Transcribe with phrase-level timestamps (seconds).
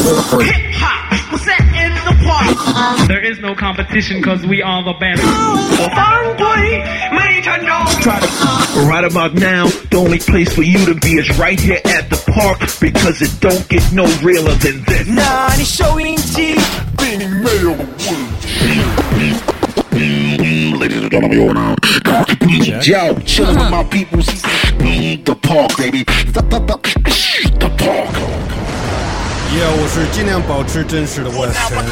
[0.00, 3.06] Hip hop, we're set in the park.
[3.08, 5.22] There is no competition because we are the best.
[8.88, 12.16] Right about now, the only place for you to be is right here at the
[12.32, 15.06] park because it don't get no realer than this.
[15.08, 16.56] 난 이 쇼인지
[16.96, 17.76] 빈이 매력
[20.80, 21.74] Ladies and gentlemen, you're now.
[22.82, 24.20] Yo, chillin' with my people.
[24.22, 26.04] The park, baby.
[26.32, 28.49] The park.
[29.52, 31.84] 耶我是尽量保持真实的 West 陈，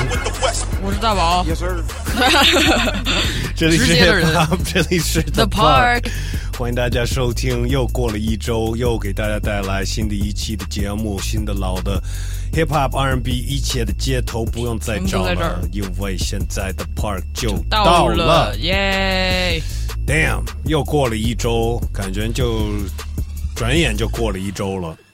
[0.80, 1.44] 我是大宝。
[3.56, 6.08] 这里是 Hip Hop， 这里是 The Park
[6.56, 7.66] 欢迎大家收听。
[7.68, 12.00] 又过了一周，又给大家带来新的一期的节目，新的老的
[12.52, 18.52] Hip Hop R&B，一切的街头不用再找了，因为现在的 Park 就到了。
[18.52, 19.60] 了，耶
[20.06, 22.68] ！Damn，又过了一周，感觉就
[23.56, 25.07] 转眼就过了一周了你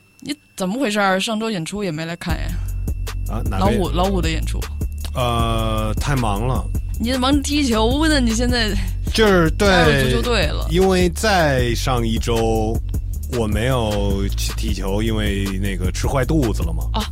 [0.57, 1.19] 怎么回事儿？
[1.19, 2.47] 上周演出也没来看呀？
[3.29, 3.43] 啊！
[3.59, 4.61] 老五老五的演出，
[5.15, 6.65] 呃，太忙了，
[7.01, 8.21] 你忙着踢球呢？
[8.21, 8.69] 你现在
[9.13, 10.67] 就是加入足球对，队了。
[10.71, 12.77] 因为在上一周
[13.37, 16.85] 我没有去踢球，因为那个吃坏肚子了嘛。
[16.93, 17.03] 啊，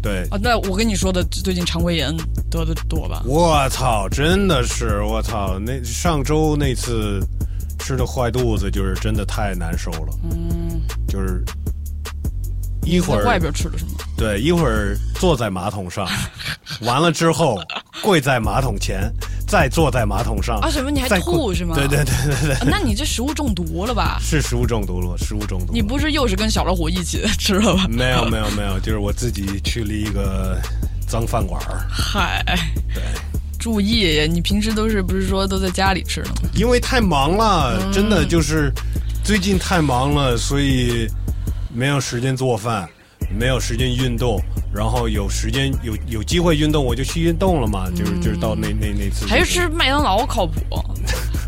[0.00, 2.16] 对，啊，那我跟你说的，最近肠胃炎
[2.48, 3.22] 得的多吧？
[3.26, 5.58] 我操，真的是我操！
[5.58, 7.18] 那上周那次
[7.80, 10.14] 吃的坏肚子，就是真的太难受了。
[10.22, 11.42] 嗯，就是
[12.84, 13.92] 一会儿外边吃的是吗？
[14.16, 16.08] 对，一会儿坐在马桶上，
[16.82, 17.60] 完了之后
[18.02, 19.12] 跪在马桶前，
[19.46, 24.18] 再坐在马桶上啊什么你还吐是吗对对对对对，啊那你这食物中毒了吧？
[24.20, 25.72] 是食物中毒了，食物中毒。
[25.72, 27.86] 你不是又是跟小老虎一起 吃了吧？
[27.88, 30.60] 没有没有没有，就是我自己去了一个
[31.06, 32.44] 脏饭馆儿， 嗨，
[32.94, 33.02] 对，
[33.58, 36.50] 注意，你平时都是不是说都在家里吃的吗？
[36.54, 38.72] 因为太忙了，嗯真的就是
[39.24, 41.08] 最近太忙了，所以
[41.72, 42.88] 没有时间做饭，
[43.30, 44.38] 没有时间运动，
[44.74, 50.60] 然后有时间有有机会运动我就去运动了嘛，就是就是到那那那次还是吃麦当劳靠谱，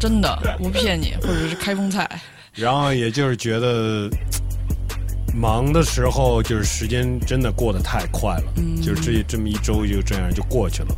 [0.01, 2.09] 真的不骗你，或者是开封菜。
[2.55, 4.09] 然后也就是觉得
[5.35, 8.81] 忙的时候，就是时间真的过得太快了，嗯。
[8.81, 10.97] 就是这这么一周就这样就过去了，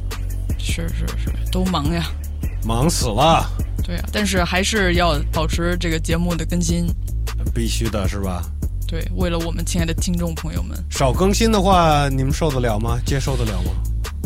[0.58, 2.04] 是是是，都忙呀，
[2.64, 3.48] 忙死了，
[3.82, 6.86] 对啊、但是还是要保持这个节目的更新，
[7.54, 8.42] 必须的是吧？
[8.86, 12.98] 对，为了我们亲爱的听众朋友们，少更新的话，你们受得了吗？
[13.04, 13.70] 接受得了吗？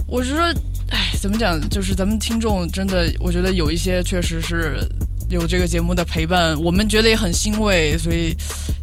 [0.06, 0.42] 我是说，
[0.90, 4.78] 哎，怎么讲，就是咱们听众真的，我觉得有一些确实是
[5.30, 8.36] 有这个节目的陪伴，我们觉得也很欣慰，所以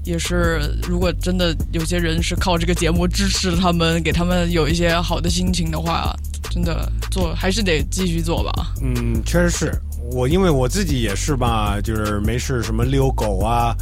[0.03, 6.15] 也是，如果真的有些人是靠这个节目支持他们，给他们有一些好的心情的话，
[6.49, 8.73] 真的做还是得继续做吧。
[8.81, 9.71] 嗯，确实是
[10.11, 13.75] 我，因为我自己也是吧，就是没事什么遛狗啊，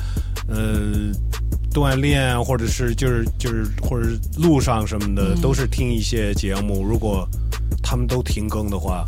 [0.47, 1.11] 呃，
[1.75, 6.81] 锻炼啊，或者是就是就是或者是路上什么的，都是听一些节目。
[6.81, 7.27] 如果
[7.83, 9.03] 他们都停更的话，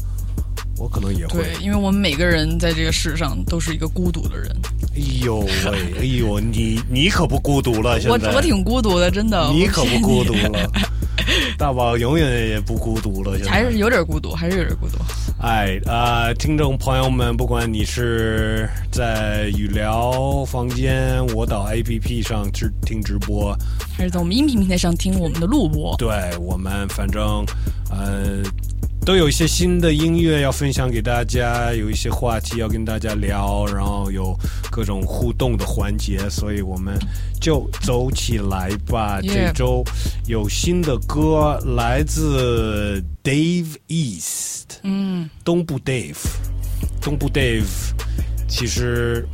[0.77, 1.43] 我可能也会。
[1.43, 4.53] 对，因为我们每个人在这个世上都是一个孤独的人，
[4.93, 10.69] 哎呦喂，哎呦，你你可不孤独了，现在我我挺孤独的，真的，你可不孤独了。
[11.57, 14.97] 大宝永远也不孤独了，现在还是有点孤独，还是有点孤独。
[15.39, 23.55] 哎呃、听众朋友们，不管你是在语聊房间、我岛 APP 上直听直播，
[23.95, 25.95] 还是在我们音频平台上听我们的录播。
[25.97, 27.45] 对我们反正
[27.91, 28.41] 呃
[29.07, 34.37] 都有一些新的音乐要分享给大家，有一些话题要跟大家聊，然后有
[34.69, 36.99] 各种互动的环节，所以我们
[37.39, 39.21] 就走起来吧。
[39.21, 39.81] 这周
[40.25, 44.79] 有新的歌，来自 Dave East。
[44.83, 46.17] 嗯，东部 Dave，
[46.99, 47.63] 东部 Dave，
[48.49, 49.25] 其实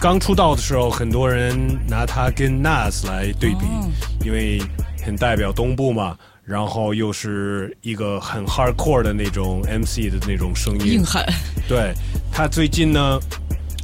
[0.00, 3.88] 刚出道的时候，很多人拿他跟 Nas 来对比，哦。
[4.24, 4.60] 因为
[5.06, 11.24] 很代表东部嘛，然后又是一个很 hardcore 的那种 MC 的那种声音硬，汉。
[11.68, 11.92] 对
[12.32, 13.18] 他最近呢。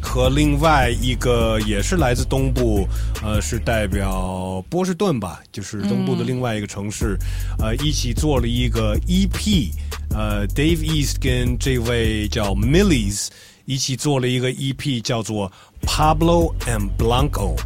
[0.03, 2.87] 和另外一个也是来自东部，
[3.25, 7.19] 呃，是代表波士顿吧，就是东部的另外一个城市，
[7.59, 9.69] 呃，一起做了一个 EP，
[10.11, 13.29] 呃，Dave East 跟这位叫 Millies
[13.65, 15.51] 一起做了一个 EP，叫做
[15.83, 17.57] Pablo and Blanco，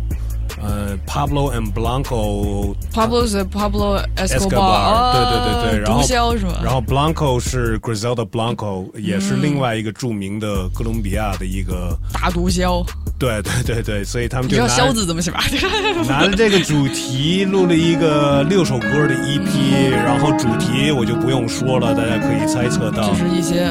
[0.63, 6.03] 呃，Pablo and Blanco Pablo 是 Pablo Escobar，Escobar，对对对对，然后
[6.37, 6.53] 是吗？
[6.63, 12.85] 然后 Blanco 是 Griselda Blanco，也是另外一个著名的哥伦比亚的一个，大毒枭，
[13.19, 15.41] 对对对对，所以他们就拿着字怎么写吧？
[16.09, 23.15] 拿着这个主题录了一个六首歌的 EP，然后主题我就不用说了，大家可以猜测到就。
[23.15, 23.67] 是一些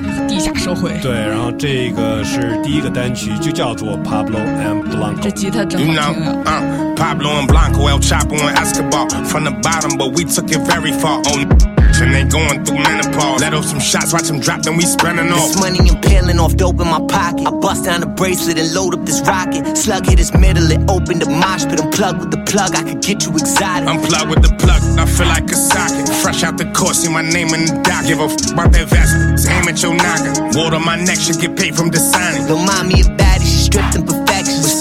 [0.00, 0.01] 地
[0.42, 0.98] 下社会。
[1.00, 5.30] 对，然后这个是第一个单曲，就叫做 Pablo and Blanco。
[5.30, 9.08] 吉他真 You know, 听啊！uh, Pablo and Blanco, El Chapo and Escobar.
[9.26, 11.22] From the bottom, but we took it very far.
[11.26, 11.71] Oh,
[12.02, 13.40] and they going through menopause.
[13.40, 15.52] Let off some shots, watch them drop, then we spinning off.
[15.52, 16.02] This money I'm
[16.40, 17.46] off dope in my pocket.
[17.46, 19.76] I bust down the bracelet and load up this rocket.
[19.76, 21.80] Slug hit his middle, it opened the mosh pit.
[21.80, 23.88] Unplugged with the plug, I could get you exotic.
[23.88, 26.08] Unplug with the plug, I feel like a socket.
[26.22, 28.06] Fresh out the court, see my name in the dock.
[28.06, 30.56] Give a f about that vest, aim at your noggin.
[30.58, 32.46] Water my neck should get paid from designing.
[32.48, 33.98] Don't mind me a baddie, she stripped.
[34.02, 34.21] Was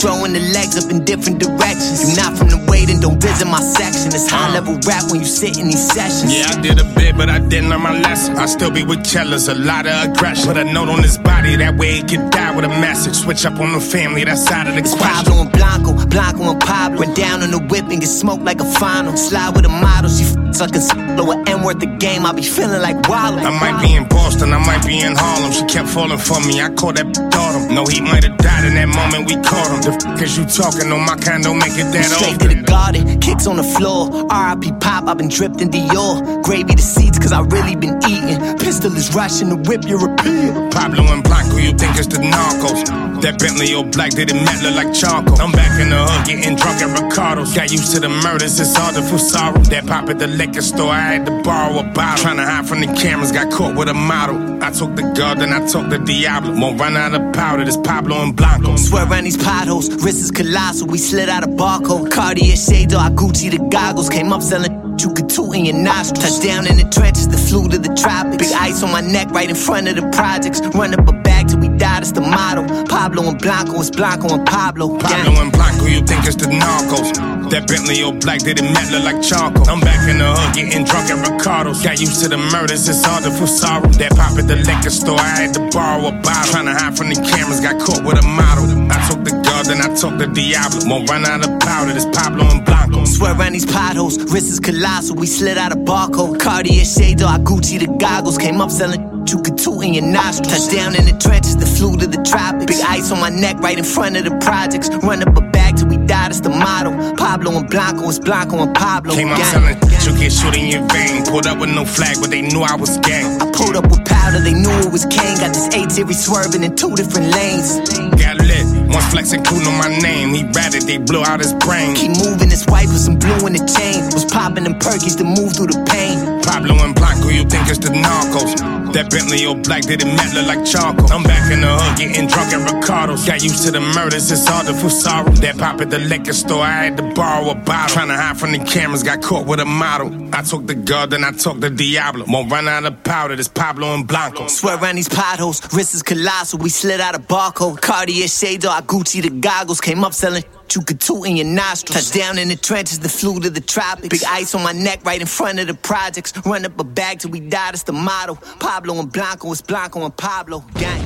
[0.02, 2.02] throwing the legs up in different directions.
[2.02, 4.08] You're not from the way, then don't visit my section.
[4.10, 6.34] It's high level rap when you sit in these sessions.
[6.34, 8.36] Yeah, I did a bit, but I didn't learn my lesson.
[8.38, 10.48] I still be with killers, a lot of aggression.
[10.48, 13.14] Put a note on his body, that way he can die with a message.
[13.16, 15.26] Switch up on the family, that's out of the It's question.
[15.32, 17.00] Pablo and Blanco, Blanco and Pablo.
[17.00, 19.16] Went down on the whip and get smoked like a final.
[19.16, 21.32] Slide with a model, she f- like a solo.
[21.32, 23.38] An M worth the game, I be feeling like Wallow.
[23.38, 25.52] I might be in Boston, I might be in Harlem.
[25.54, 27.06] She kept falling for me, I called that
[27.38, 27.74] autumn.
[27.76, 29.91] No, he might have died in that moment we caught him.
[29.98, 33.20] The is you talking on my kind, don't make it that Straight to the garden,
[33.20, 34.10] kicks on the floor.
[34.30, 36.44] RIP pop, I've been dripped in Dior.
[36.44, 38.58] Gravy the seeds, cause I really been eating.
[38.58, 40.70] Pistol is rushing, the whip European.
[40.72, 42.86] Pablo and Blanco, you think it's the narcos.
[43.22, 45.40] That Bentley or black, did it matte look like charcoal.
[45.42, 47.54] I'm back in the hood, getting drunk at Ricardo's.
[47.54, 49.60] Got used to the murders, it's hard to feel sorrow.
[49.70, 52.24] That pop at the liquor store, I had to borrow a bottle.
[52.24, 54.62] Trying to hide from the cameras, got caught with a model.
[54.64, 56.54] I took the God, then I took the Diablo.
[56.60, 58.76] Won't run out of powder, this Pablo and Blanco.
[58.76, 60.88] Swear around these potholes, wrist is colossal.
[60.88, 62.12] We slid out a barcode.
[62.12, 64.10] Cartier shades, or I Gucci the goggles.
[64.10, 66.40] Came up selling you could toot in your nostrils.
[66.40, 68.38] Touchdown in the trenches, the flu to the tropics.
[68.38, 70.62] Big ice on my neck, right in front of the projects.
[70.78, 72.64] Run up a bag till we die, that's the motto.
[72.86, 75.00] Pablo and Blanco, it's Blanco and Pablo.
[75.00, 77.50] Pablo and Blanco, you think it's the narcos.
[77.50, 79.68] That Bentley or black, did it matte look like charcoal.
[79.68, 81.82] I'm back in the hood, getting drunk at Ricardo's.
[81.84, 83.90] Got used to the murders, it's all the feel sorrow.
[83.98, 86.52] That pop at the liquor store, I had to borrow a bottle.
[86.52, 88.70] Trying to hide from the cameras, got caught with a model.
[88.92, 90.80] I took the Then I took the Diablo.
[90.88, 93.06] Won't run out of powder, this Pablo and Blanco.
[93.06, 95.16] Swear around these potholes, wrist is colossal.
[95.16, 96.40] We slid out a barcode.
[96.40, 98.38] Cartier shades, or I Gucci the goggles.
[98.38, 100.68] Came up selling you could toot in your nostrils.
[100.68, 102.66] Touchdown in the trenches, the flu to the tropics.
[102.66, 104.90] Big ice on my neck, right in front of the projects.
[105.04, 106.92] Run up a bag till we die, that's the motto.
[107.16, 109.14] Pablo and Blanco, it's Blanco and Pablo.
[109.14, 109.78] Came out Gang.
[109.78, 111.24] selling, you get shot in your vein.
[111.26, 113.40] Pulled up with no flag, but they knew I was gang.
[113.42, 115.38] I pulled up with powder, they knew it was Kane.
[115.38, 117.80] Got this A series swerving in two different lanes.
[118.20, 118.61] Got lit,
[118.92, 120.34] one flex including my name.
[120.34, 121.96] He ratted, they blew out his brain.
[121.96, 124.06] Keep moving his wife with some blue in the chain.
[124.14, 126.42] Was popping them perkies to move through the pain.
[126.44, 128.81] Pablo and Blanco, you think it's the narcos.
[128.94, 131.12] That Bentley or black, did it matte look like charcoal.
[131.12, 133.26] I'm back in the hood, getting drunk at Ricardo's.
[133.26, 135.32] Got used to the murders, it's to feel sorrow.
[135.32, 137.96] That pop at the liquor store, I had to borrow a bottle.
[137.96, 140.12] Trying to hide from the cameras, got caught with a model.
[140.34, 142.26] I took the God, then I took the Diablo.
[142.28, 144.48] Won't run out of powder, this Pablo and Blanco.
[144.48, 146.60] Swear around these potholes, wrist is colossal.
[146.60, 147.82] We slid out a barcode.
[147.82, 149.80] Cartier shades, or I Gucci the goggles.
[149.80, 150.44] Came up selling
[150.75, 152.11] you could toot in your nostrils.
[152.11, 154.09] Touchdown in the trenches, the flew to the tropics.
[154.09, 156.33] Big ice on my neck, right in front of the projects.
[156.45, 158.35] Run up a bag till we die, that's the motto.
[158.59, 160.65] Pablo and Blanco, it's Blanco and Pablo.
[160.75, 161.03] Gang.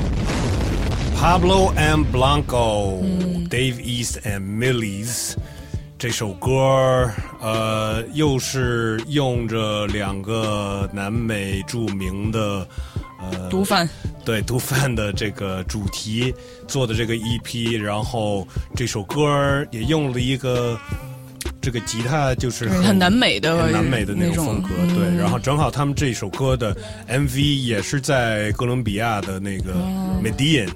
[1.17, 5.37] Pablo and Blanco、Dave East and Millies
[5.99, 12.67] 这首歌，呃，又是用着两个南美着名的
[13.32, 13.88] 呃毒贩。
[14.24, 16.34] 对毒贩的这个主题
[16.68, 20.76] 做的这个 EP，然后这首歌也用了一个
[21.62, 24.96] 这个吉他就是对很南美的很南美的那那种种风格，嗯。
[24.96, 26.76] 对，然后正好他们这首歌的
[27.08, 30.20] MV 也是在哥伦比亚的那个哦。
[30.24, 30.70] Medellin，、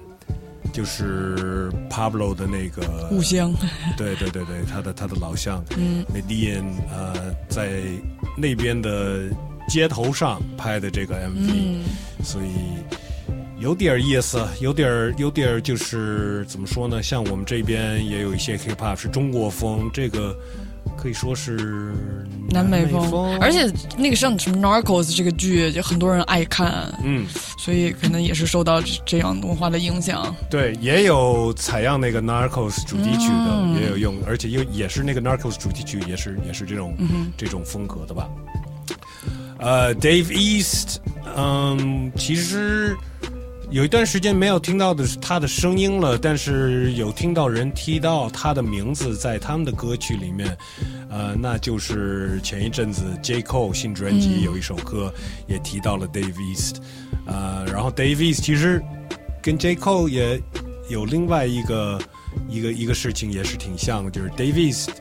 [0.72, 3.52] 就是 Pablo 的那个故乡。
[3.98, 7.82] 对对对对，他的他的老乡，嗯，Medellin，呃，在
[8.38, 9.22] 那边的
[9.70, 12.50] 街头上拍的这个 MV，、所以
[13.60, 17.02] 有点意思，有点儿有点儿就是怎么说呢？
[17.02, 20.36] 像我们这边也有一些 hip hop 是中国风，这个
[20.98, 21.94] 可以说是
[22.50, 30.36] 南美美风，而且那个像什么《Narcos》这个剧，就很多人爱看，嗯，所以可能也是受到这这样文化的影响。
[30.50, 36.96] 对，也有采样那个 Narcos 主题曲的，嗯也有用，而且又也是那个 Narcos 主题曲，也是也是这种、
[37.38, 38.28] 这种风格的吧。
[39.60, 40.98] 呃，Dave East，
[41.36, 42.96] 嗯，其实
[43.70, 50.58] 有一段时间没有听到的是他的声音了，但是有听到人提到他的名字在他们的歌曲里面，
[51.10, 53.42] 呃，那就是前一阵子 J.
[53.42, 55.14] Cole 新专辑有一首歌
[55.46, 56.78] 也提到了 Dave East，
[57.28, 58.82] 呃，然后 Dave East 其实
[59.42, 59.76] 跟 J.
[59.76, 60.42] Cole 也
[60.90, 62.00] 有另外一个
[62.48, 64.92] 一个一个事情也是挺像的，就是 Dave East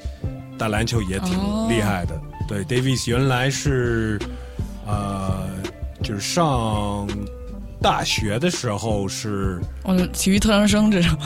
[0.58, 1.68] 打篮球也挺哦。
[1.70, 2.20] 厉害的。
[2.48, 4.18] 对，Dave East 原来是
[4.88, 5.46] 呃，
[6.02, 7.06] 就是上
[7.80, 11.16] 大学的时候是，哦，体育特长生这种，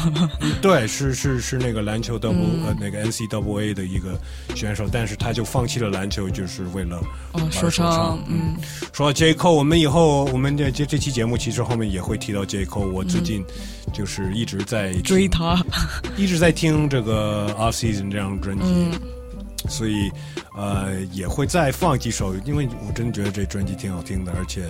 [0.60, 4.18] 对，是是是那个篮球 double、呃那个 NCAA 的一个
[4.54, 6.98] 选手，但是他就放弃了篮球，就是为了
[7.32, 8.54] 哦，玩说唱，嗯，
[8.92, 12.90] 说到 J Cole，我们以后我们这这这期节目其实后面也会提到 J Cole。
[12.90, 13.42] 我最近
[13.94, 15.58] 就是一直在听追他，
[16.18, 18.90] 一直在听这个 Off Season 这张专辑，嗯
[19.68, 20.10] 所以
[20.56, 24.66] 呃也会再放几首，因为我真的觉得这专辑挺好听的，而且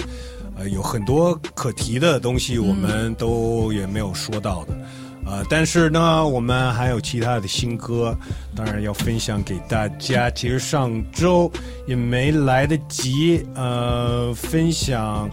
[0.56, 4.76] 呃有很多可提的东西我们都也没有说到的。
[5.24, 8.12] 呃，但是呢，我们还有其他的新歌，
[8.56, 10.28] 当然要分享给大家。
[10.30, 11.48] 其实上周
[11.86, 15.30] 也没来得及呃分享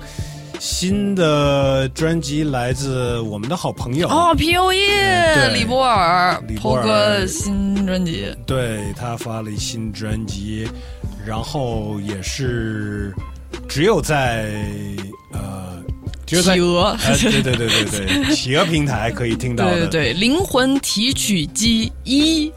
[0.60, 4.08] 新的专辑，来自我们的好朋友。
[4.10, 5.54] 哦，P O E，对。
[5.54, 7.25] 李波尔李波尔。
[7.28, 10.68] 新专辑，对他发了新专辑，
[11.25, 13.13] 然后也是
[13.68, 14.54] 只有在
[15.32, 15.82] 呃，
[16.28, 16.96] 企鹅。
[17.04, 22.51] 呃， 对对对对对，企鹅平台可以听到的，对对对，灵魂提取机一，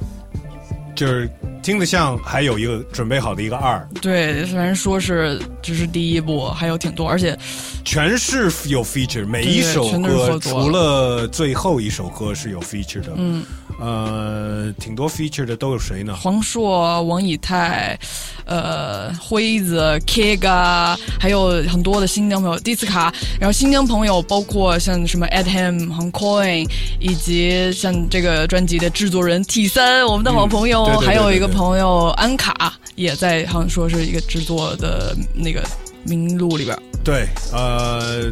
[0.94, 1.30] 就是
[1.62, 7.38] 听得像还有一个准备好的一个二，对，虽然说是只是第一部，还有挺多，而且
[7.84, 13.44] 全是有 feature，每一首歌除了最后一首歌是有 feature 的，嗯，
[13.78, 16.16] 呃，挺多 feature 的都有谁呢？
[16.16, 17.96] 黄硕、王以太，
[18.44, 35.62] 呃，辉子、Kega，还有很多的新疆朋友，迪斯卡，然后新疆朋友包括像什么 Ed Ham、h o n g Coin，以及像这个专辑的制作人 T 三，我们的好朋友，嗯对对对还有一个朋友安卡也在，好像说是一个制作的那个
[36.04, 36.76] 名录里边。
[37.04, 38.30] 对，呃，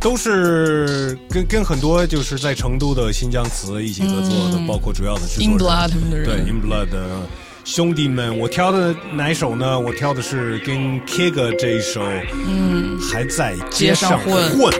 [0.00, 7.26] 都是跟跟很多就是在成都的新疆词一起合作的，包括主要的制作人 In Blood 他们的人对 In Blood 的
[7.64, 8.38] 兄弟们。
[8.38, 9.78] 我挑的哪一首呢？
[9.78, 14.72] 我挑的是跟 Kiga 这一首，嗯，还在街上街上混混。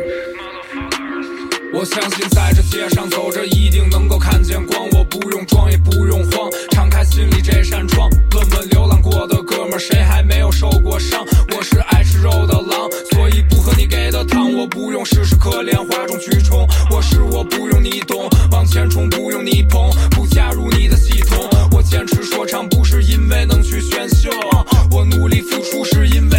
[1.76, 4.88] 我相信在这街上走着，一定能够看见光。
[4.92, 8.08] 我不用装，也不用慌，敞开心里这扇窗。
[8.34, 11.22] 问问流浪过的哥们儿，谁还没有受过伤？
[11.54, 14.50] 我是爱吃肉的狼，所以不喝你给的汤。
[14.54, 16.66] 我不用时时可怜，哗众取宠。
[16.90, 21.46] 我是我不用你懂，往前冲不用你捧，不加入你的系统。
[21.72, 24.30] 我坚持说唱，不是因为能去选秀，
[24.90, 26.35] 我努力付出是因为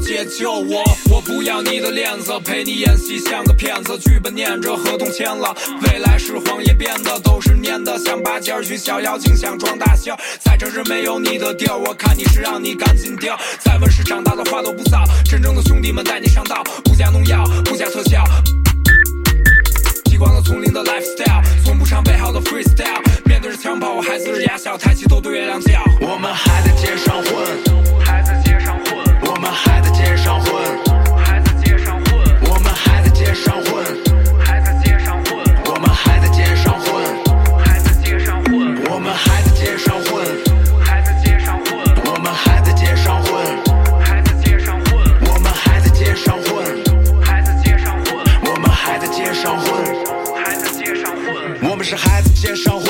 [0.00, 0.82] 解救我。
[1.10, 13.38] 我不要你的链子，陪你演戏像个骗子，剧本念着，合同签了，未来是谎言编的，都是念的，像拔尖儿去小妖精，想装大仙儿，在这是没有你的地儿，我看你是让你赶紧掉。
[13.60, 18.24] 再问世长大的话都不造，真正的兄弟们带你上道，不加农药，不加特效。
[20.06, 23.00] 习惯了丛林的 lifestyle，从不唱背好的 freestyle。
[23.24, 25.82] 面对着枪炮，我还呲着牙笑，抬起头对月亮叫。
[26.00, 27.34] 我们还在街上混，
[29.40, 30.52] 我们还在街上混，
[30.84, 33.82] 我们还在街上混，我们还在街上混，
[34.38, 35.32] 还在街上混，
[35.64, 37.02] 我们还在街上混，
[37.64, 38.52] 还在街上混，
[38.90, 40.22] 我们还在街上混，
[40.84, 41.72] 还在街上混，
[42.04, 43.32] 我们还在街上混，
[44.04, 44.92] 还在街上混，
[45.32, 46.62] 我们还在街上混，
[47.22, 48.12] 还在街上混，
[48.44, 49.70] 我们还在街上混。
[50.36, 51.70] 还在街上混。
[51.70, 52.89] 我们是还在街上混的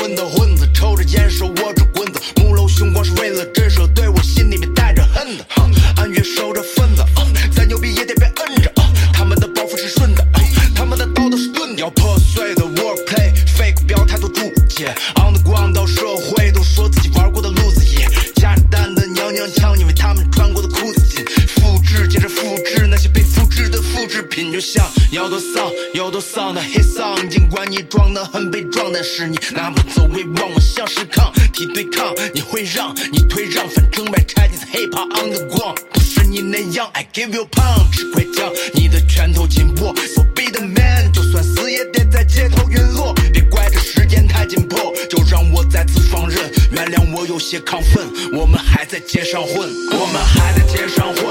[15.15, 21.25] on the ground 到社会都说自己玩过的路子野，夹着蛋的娘娘腔，因为他们穿过的裤子紧。
[21.55, 31.31] 复制接着复制那些被复制的复制品，就像有多丧有多丧的 hit song，尽管你装的很悲壮，但是你拿不走威望，我像是抗。
[31.53, 51.21] 体对抗，你会让你退让，反正买拆 hip hop on the ground，不是你那样，I give you punch，快将你的拳头紧握，so be the man，就算死也得在街头陨落，别怪这时间太紧迫，就让我再次放任，原谅我有些亢奋，我们还在街上混，我们还在街上混。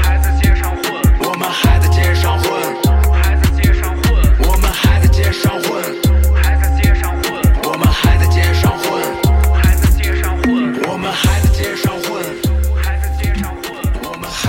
[0.00, 2.52] 还在街上混，我们还在街上混，
[3.12, 4.14] 还在街上混，
[4.48, 5.77] 我们还在街上混，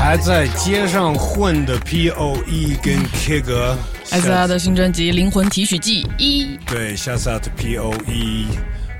[0.09, 3.75] 还在街上混的 P.O.E 跟 Kiga，
[4.09, 8.47] 艾斯拉的新专辑《灵魂提取剂一》，对，Shouts out to P.O.E，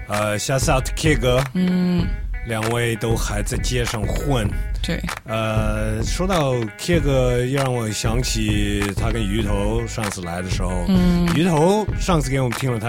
[0.08, 2.08] 呃，Shouts out to Kiga，嗯，
[2.46, 4.48] 两位都还在街上混。
[4.82, 12.88] 对，呃，说到 Kig，又让我想起他跟鱼头上次来的时候，嗯，鱼头上次给我们听了他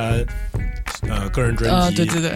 [1.09, 2.30] 呃个人专辑，呃，对对对，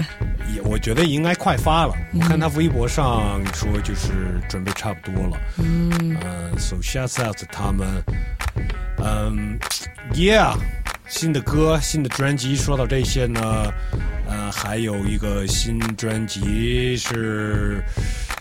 [0.54, 1.94] 也我觉得应该快发了。
[2.12, 7.86] 我看他微博上说就是准备差不多了，嗯，呃，so shouts out 他们。
[8.98, 9.58] 嗯
[10.14, 10.56] ，Yeah，
[11.08, 13.40] 新的歌、新的专辑，说到这些呢，
[14.28, 17.82] 呃，还有一个新专辑是，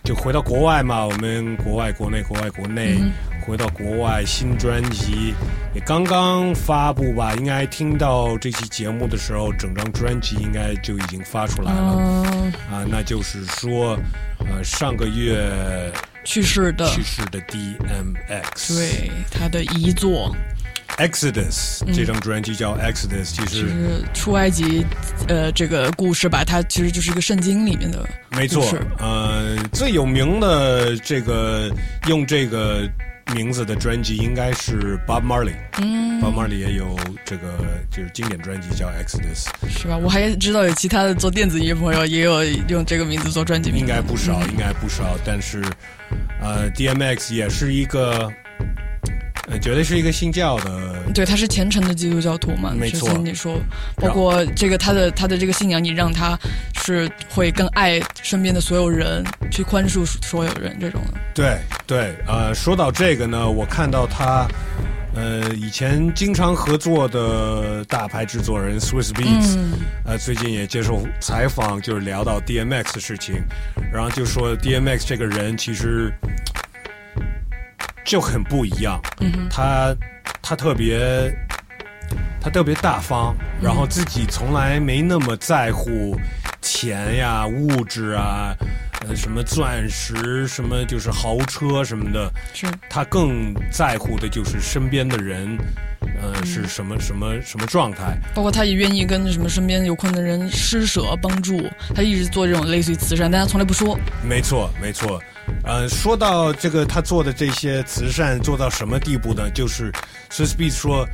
[0.04, 2.98] 就回到国外嘛，我们国外、国内、国外、国内，
[3.46, 5.34] 回到国外，新专辑
[5.76, 12.24] 也刚刚发布吧，应该听到这期节目的时候，整张专辑应该就已经发出来了。
[12.26, 13.98] 嗯，啊，那就是说，
[14.40, 15.92] 呃，上个月
[16.24, 20.34] 去世的，去世的 DMX，对他的遗作
[20.98, 24.86] ，Exodus、这张专辑叫 Exodus，其就实是出埃及，
[25.28, 28.64] 呃，这个故事吧，它其实就是一个圣经里面的没错，
[29.00, 31.72] 呃，最有名的这个
[32.08, 32.90] 用这个
[33.34, 37.58] 名字的专辑应该是 Bob Marley，嗯，Bob Marley 也有这个
[37.90, 39.98] 就是经典专辑叫 Exodus，是吧？
[39.98, 45.64] 我还知道有其他的做电子音乐朋友也有用这个名字做专辑名，应该不少，应该不少，但是
[46.42, 48.34] 呃，DMX 也是一个，呃，
[49.60, 52.72] 绝对是一个信教的对，他是虔诚的基督教徒嘛？
[52.72, 53.58] 之没错前你说，
[53.96, 56.38] 包括这个他的他的这个信仰，你让他
[56.84, 61.20] 是会更爱身边的所有人，去宽恕所有人这种的。
[61.34, 64.48] 对对，呃，说到这个呢，我看到他，
[65.16, 69.58] 呃，以前经常合作的大牌制作人 Swiss Beats，、
[70.06, 73.36] 呃，最近也接受采访，就是聊到 DMX 的事情，
[73.92, 76.12] 然后就说 DMX 这个人其实
[78.06, 79.02] 就很不一样，
[79.50, 79.96] 他
[80.42, 81.34] 他特别
[82.42, 86.20] 他特别大方，然后自己从来没那么在乎
[86.62, 88.54] 钱呀、物质啊，
[89.08, 95.58] 呃，什么钻石、什么就是豪车什么的，是他更在乎的就是身边的人，
[96.22, 98.18] 呃，是什么什么什么状态。
[98.36, 103.98] 包括他也愿意跟什么身边有困难的人施舍帮助，他一直做这种类似于慈善，但他从来不说。
[104.22, 105.22] 没错，没错。
[105.64, 109.50] 呃，说到这个，他做的这些慈善做到什么地步呢？
[109.52, 109.92] 就是
[110.30, 111.08] s w i s s b e a t 说，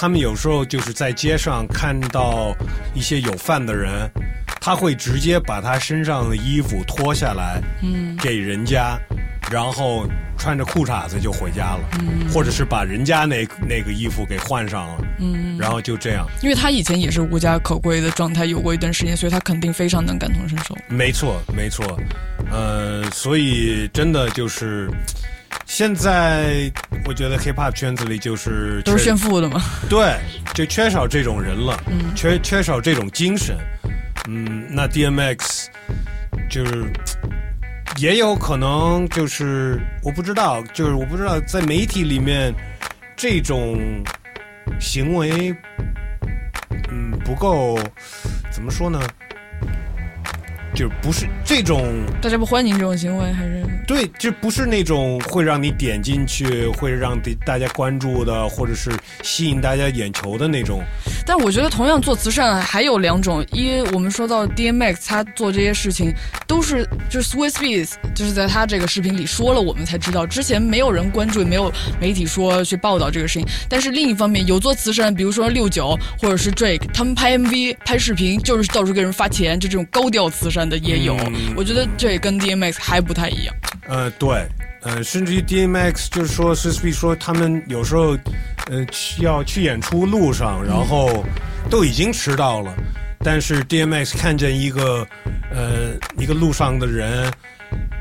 [0.00, 2.54] 他们有时候就是在街上看到
[2.94, 4.08] 一些有饭的人，
[4.60, 8.96] 他会直接把他身上的衣服脱下来，嗯，给人家，
[9.50, 10.06] 然后
[10.38, 16.24] 穿着裤衩子就回家了，嗯，或者是把人家那那个衣服给换上了，嗯，然后就这样。
[16.44, 20.76] 因为他以前也是无家可归的状态，有过一段时间，所以他肯定非常能感同身受。
[20.86, 21.84] 没错，没错，
[22.52, 24.88] 呃，所以真的就是，
[25.66, 26.70] 现在
[27.04, 30.18] 我觉得 hip hop 圈子里就是都是炫富的嘛，对，
[30.54, 32.14] 就缺少这种人了，嗯。
[32.16, 33.56] 缺缺少这种精神，
[34.28, 35.66] 嗯，那 DMX
[36.50, 36.90] 就是
[37.98, 42.54] 也有可能就是我不知道，就是我不知道在媒体里面
[43.16, 44.02] 这种
[44.80, 45.54] 行为，
[46.90, 47.78] 嗯，不够
[48.50, 49.00] 怎么说呢？
[50.74, 58.90] 就不是这种大家不欢迎这种行为，还是对，就不是那种会让你点进去，会让大大家关注的，或者是
[59.22, 60.82] 吸引大家眼球的那种。
[61.28, 66.10] 但我觉得同样做慈善还有两种，一我们说到 DMX 他做这些事情
[66.46, 73.46] 都是就是 Swiss Beats 就是在他这个视频里说了，我们才知道，之前没有人关注，也没有媒体说去报道这个事情。
[73.68, 81.14] 但是另一方面有做慈善，比如说六九或者是 Drake，他们拍 MV 拍视频就是到处给人发钱，就这种高调慈善的也有。
[81.54, 83.54] 我觉得这也跟 DMX 还不太一样。
[83.86, 84.46] 呃，对，
[84.82, 88.16] 呃，甚至于 DMX 就是说 s s b 说他们有时候，
[88.70, 91.24] 呃，去要去演出路上，然后
[91.68, 92.74] 都已经迟到了，
[93.20, 95.06] 但是 DMX 看见一个，
[95.50, 97.30] 呃，一个路上的人。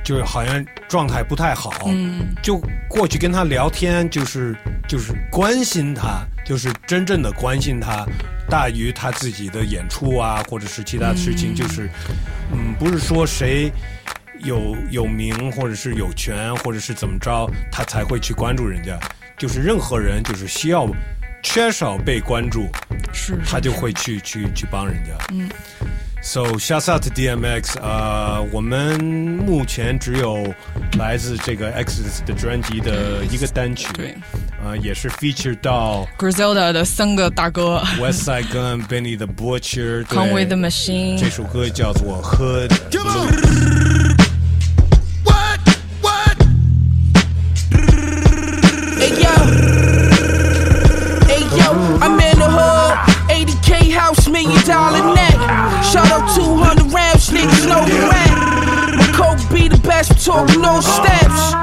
[0.03, 4.55] 就是好像状态不太好，嗯，就过去跟他聊天，就是
[4.87, 8.05] 就是关心他，就是真正的关心他，
[8.49, 11.89] 大于他自己的演出啊，或者是其他事情，就是，
[12.53, 13.69] 嗯，不是说谁
[14.39, 18.99] 有有名，或者是有权，或者是怎么着，他才会去关注人家。
[19.37, 20.87] 就是任何人，就是需要，
[21.43, 22.67] 缺少被关注，
[23.13, 25.11] 是，他就会去去去帮人家。
[25.31, 25.49] 嗯。
[26.19, 30.51] So shout out D M X 啊，我们目前只有
[30.97, 33.87] 来自这个 X 的专辑的一个单曲。
[33.93, 34.15] 对。
[34.65, 41.19] 啊，也是 featured 到 Griselda 的三个大哥 Westside Gun、Benny the Butcher、Conway the Machine。
[41.19, 42.71] 这首歌叫做 Hood。
[60.45, 61.53] no steps.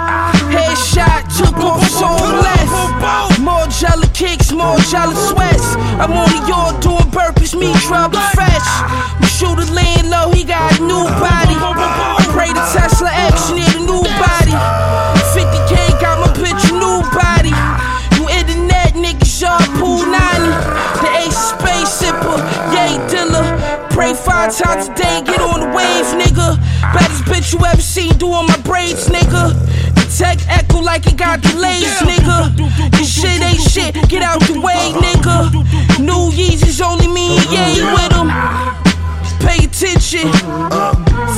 [0.51, 2.11] Headshot, took off so
[2.43, 3.39] less.
[3.39, 5.77] More jelly kicks, more jelly sweats.
[6.03, 8.35] I'm on the yard doing burpees, me trying fresh.
[8.35, 9.31] fetch.
[9.31, 11.55] shoot a laying low, he got a new body.
[12.35, 14.55] Pray the Tesla X near the new body.
[15.35, 17.55] 50k got my bitch a new body.
[18.17, 20.51] You internet niggas, y'all pool 90.
[21.03, 22.39] The ace space sipper,
[22.75, 23.47] yay dealer.
[23.91, 26.24] Pray five times a day, get on the wave, now
[27.45, 29.53] shit you ever seen doing my braids, nigga.
[29.95, 32.57] The tech echo like it got delays, nigga.
[32.93, 35.53] This shit ain't shit, get out the way, nigga.
[36.01, 38.29] New Yeezys only me and Ye with them.
[39.41, 40.31] Pay attention.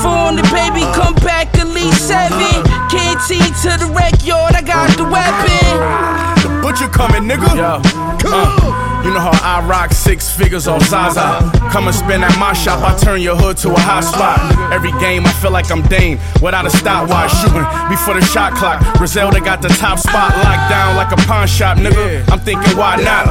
[0.02, 2.62] Phone the baby, come back at least seven.
[2.88, 6.35] Can't see to the wreck yard, I got the weapon.
[6.66, 7.46] Butcher coming, nigga.
[7.54, 7.80] Yeah.
[8.26, 11.38] Uh, you know how I rock six figures off Zaza.
[11.70, 14.40] Come and spin at my shop, I turn your hood to a hot spot.
[14.72, 18.82] Every game, I feel like I'm Dame without a stopwatch shooting before the shot clock.
[18.98, 22.28] Griselda got the top spot locked down like a pawn shop, nigga.
[22.32, 23.28] I'm thinking, why not?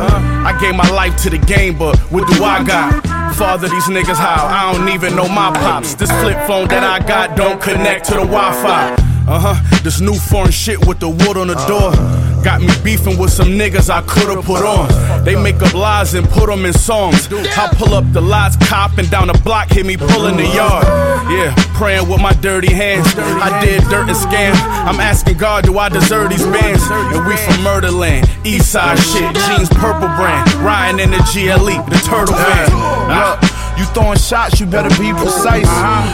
[0.47, 3.03] I gave my life to the game, but what do I got?
[3.35, 4.47] Father, these niggas how?
[4.47, 5.93] I don't even know my pops.
[5.93, 9.14] This flip phone that I got don't connect to the Wi Fi.
[9.27, 9.79] Uh huh.
[9.83, 11.91] This new foreign shit with the wood on the door.
[12.43, 14.87] Got me beefing with some niggas I could've put on.
[15.25, 17.27] They make up lies and put them in songs.
[17.33, 20.85] I pull up the lots, cop, and down the block, hit me pulling the yard.
[21.31, 23.07] Yeah, praying with my dirty hands.
[23.17, 24.53] I did dirt and scam.
[24.85, 26.83] I'm asking God, do I deserve these bands?
[26.91, 30.53] And we from Murderland, East Side shit, jeans purple brand.
[30.61, 32.37] Riding in the GLE, the turtle.
[33.09, 33.41] Look,
[33.77, 35.67] you throwing shots, you better be precise.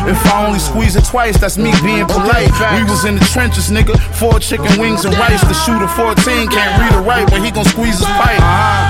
[0.08, 2.52] If I only squeeze it twice, that's me being polite.
[2.78, 4.00] We was in the trenches, nigga.
[4.17, 5.41] Four chicken wings and rice.
[5.41, 8.41] The shooter 14 can't read or write, but he gon' squeeze his pipe.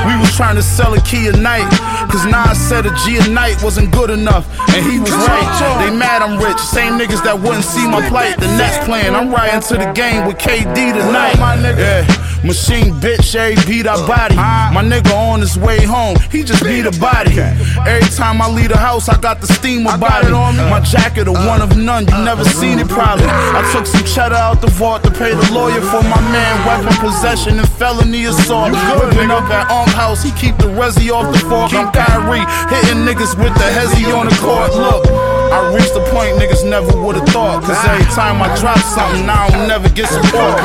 [0.08, 1.68] We was trying to sell a key a night.
[2.12, 4.46] Cause Nas said a G a night wasn't good enough.
[4.76, 5.80] And he was right.
[5.80, 6.60] They mad I'm rich.
[6.60, 8.38] Same niggas that wouldn't see my plight.
[8.38, 11.40] The next playing, I'm riding to the game with KD tonight.
[11.80, 12.04] Yeah.
[12.44, 14.36] Machine bitch, every beat I body.
[14.36, 17.38] My nigga on his way home, he just need a body.
[17.40, 20.32] Every time I leave the house, I got the steam about it.
[20.32, 23.28] My jacket, a one of none, you never seen it probably.
[23.30, 26.54] I took some cheddar out the vault to pay the lawyer for my man.
[26.66, 28.74] Weapon possession and felony assault.
[28.74, 31.74] Whipping up at Unk House, he keep the resi off the fork.
[31.74, 34.74] I'm Kyrie, hitting niggas with the hezzy on the court.
[34.74, 35.32] Look.
[35.52, 37.60] I reached the point niggas never would've thought.
[37.68, 40.56] Cause every time I drop something, I don't never get support.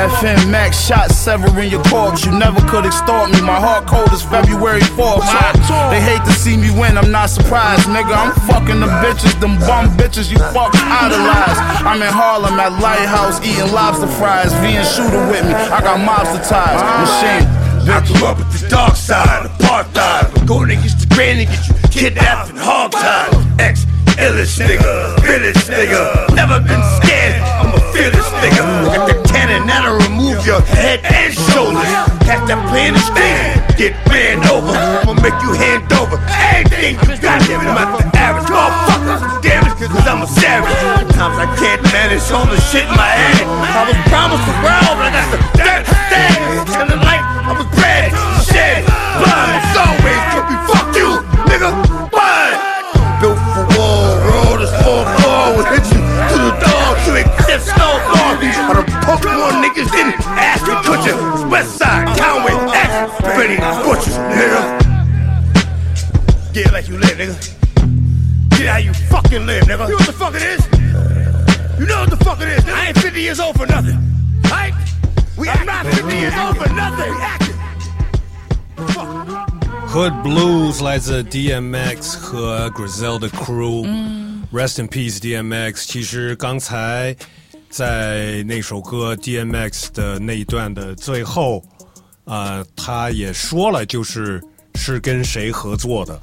[0.00, 2.24] FM Max shot severing your corpse.
[2.24, 3.44] You never could extort me.
[3.44, 5.20] My heart cold is February 4th.
[5.92, 7.92] They hate to see me win, I'm not surprised.
[7.92, 11.60] Nigga, I'm fucking the bitches, them bum bitches you fuck idolize.
[11.84, 14.48] I'm in Harlem at Lighthouse eating lobster fries.
[14.64, 16.80] V and shooter with me, I got mobster ties.
[17.04, 17.55] Machine.
[17.86, 20.34] I grew up with the dark side, apartheid.
[20.34, 23.30] I'm going against the grain and get you kidnapped and hog-tied.
[23.62, 23.86] Ex
[24.18, 26.34] illest nigga, realest nigga.
[26.34, 28.90] Never been scared, I'm a fearless nigga.
[28.90, 31.86] Got the cannon that'll remove your head and shoulders.
[32.26, 34.74] Catch that plan and stand, get ran over.
[34.74, 37.38] I'ma make you hand over everything you got.
[37.38, 39.36] I'm not the average motherfucker.
[39.86, 40.74] Cause I'm a savage.
[41.06, 43.46] Sometimes I can't manage all the shit in my head.
[43.46, 46.45] I was promised the world, but I got the dirt instead.
[59.15, 61.49] I done poked more niggas than Ashton Kutcher.
[61.49, 64.61] West Side, Conway, X, Benny Butchers, nigga.
[66.53, 67.35] Get like you live, nigga.
[68.57, 69.87] Get how you fucking live, nigga.
[69.87, 70.65] You know what the fuck it is?
[71.79, 72.65] You know what the fuck it is?
[72.67, 73.97] I ain't 50 years old for nothing.
[74.43, 74.73] Right?
[75.37, 77.11] We I'm not 50 years old for nothing.
[77.11, 77.51] We acting.
[79.87, 85.85] Hood Blues 来自 DMX 和 Griselda Crew。Rest in peace DMX。
[85.85, 87.15] 其实刚才
[87.76, 91.62] 在那首歌 DMX 的那一段的最后，
[92.24, 94.42] 啊、他也说了，就是
[94.76, 96.18] 是跟谁合作的。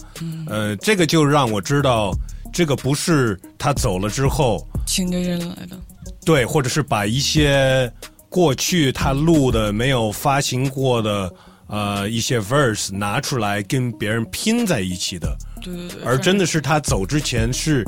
[0.48, 2.12] 呃，这个就让我知道，
[2.52, 5.78] 这个不是他走了之后，请着人来的。
[6.26, 7.88] 对，或者是把一些
[8.30, 11.32] 过去他录的没有发行过的
[11.68, 17.86] 呃一些 verse 拿出来跟别人拼在一起的，对对对，而真的是他走之前是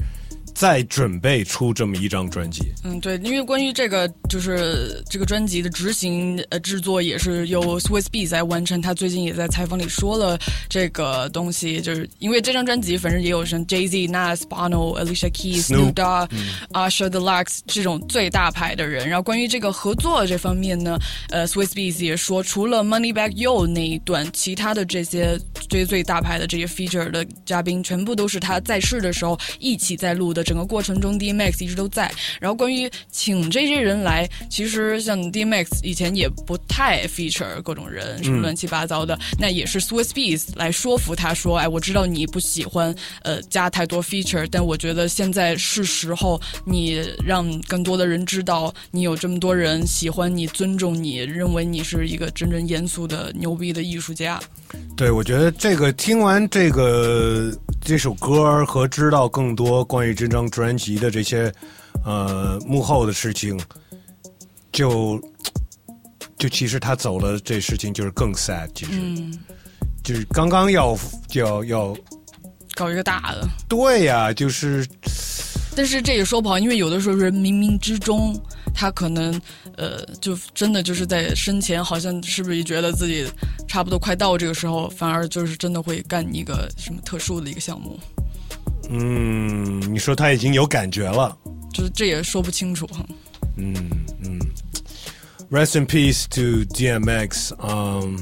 [0.56, 2.72] 在准备出这么一张专辑。
[2.86, 8.82] 嗯，对，因为关于这个就是这个专辑的执行呃制作也是由 Swiss B 在完成。
[8.82, 10.40] 他最近也在采访里说了
[10.70, 16.30] 这个东西，就是因为这张专辑反正也有像 Jay Z、Nas、Bono、Alicia Keys、Snoop Dogg、
[16.72, 19.10] Usher、The Lux 这种最大牌的人。
[19.10, 20.98] 然后关于这个合作这方面呢，
[21.32, 25.38] 呃，Swiss B 也说，除了 Money Back Yo 那一段，其他的这些
[25.68, 30.45] 这些最大牌的这些 feature 的嘉宾，全部都是他在世的时候一起在录的。
[30.46, 32.10] 整个过程中，DMAX 一直都在。
[32.40, 39.18] 然后关于请这些人来，其实像 DMAX 以前也不太 feature 各种人，什么乱七八糟的。
[39.38, 54.40] 那也是 Swiss Beats 来说服他说：“哎，我知道你不喜欢呃加太多 feature，但我觉得现在是时候你让更多的人知道你有这么多人喜欢你、尊重你，认为你是一个真正严肃的牛逼的艺术家。”
[54.96, 61.50] 对，我觉得这个听完这个这首歌和知道更多关于这张专辑的这些
[62.04, 63.58] 呃，幕后的事情，
[64.70, 65.18] 就
[66.38, 69.40] 就其实他走了，这事情就是更 sad，其实、嗯，
[70.04, 70.98] 就是刚刚要
[71.32, 71.96] 要要，
[72.76, 73.48] 搞一个大的。
[73.70, 74.86] 对呀、就是
[75.74, 78.38] 但是这也说不好，因为有的时候人冥冥之中，
[78.74, 79.42] 他可能
[79.78, 83.26] 呃，就真的就是在生前，好像是不是觉得自己
[83.68, 87.98] 差不多快到这个时候，反而就是真的会干一个什么特殊的一个项目，
[88.90, 91.38] 嗯，你说他已经有感觉了。
[91.74, 93.06] 就是这也说不清楚哈。
[93.58, 93.76] 嗯
[94.24, 94.40] 嗯
[95.50, 97.54] ，Rest in peace to DMX。
[97.60, 98.18] 嗯，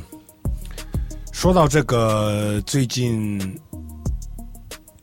[1.31, 3.59] 说到这个，最近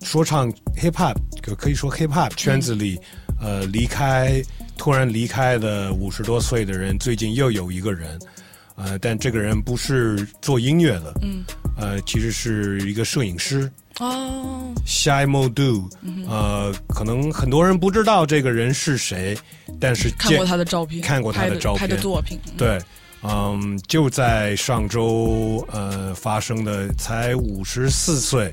[0.02, 2.98] 说唱 hip hop 可可以说 hip hop 圈子里，
[3.40, 4.42] 呃，离开
[4.76, 8.18] 突然离开的五十多岁的人，最近又有一个人，
[8.76, 11.44] 呃，但这个人不是做音乐的，嗯，
[11.76, 13.70] 呃，其实是一个摄影师。
[13.98, 15.90] 哦，Shy Modu，、
[16.26, 19.36] 呃，可能很多人不知道这个人是谁，
[19.78, 22.52] 但是看过他的照片，看过他的照片，拍的作品，嗯。
[22.56, 22.80] 对，
[23.22, 28.50] 嗯，就在上周呃发生的，才五十四岁，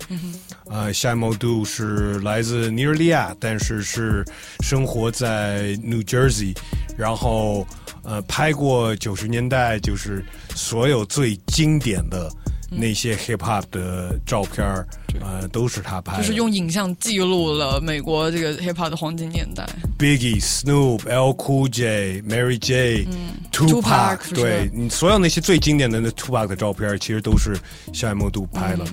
[0.65, 4.25] 呃，夏莫杜是来自尼日利亚，但是是
[4.59, 6.53] 生活在 New Jersey，
[6.97, 7.65] 然后
[8.03, 12.29] 呃拍过九十年代就是所有最经典的
[12.69, 14.87] 那些 hip hop 的照片儿
[15.21, 19.67] 呃，都是他拍的，就是用影像记录了美国这个 hip hop 的黄金年代。
[19.97, 23.07] Biggie、Snoop、L Cool J、Mary J、
[23.51, 27.57] Tupac，Tupac，是对你所有那些最经典的那 Tupac 的照片，其实都是
[27.93, 28.85] 夏目杜拍了，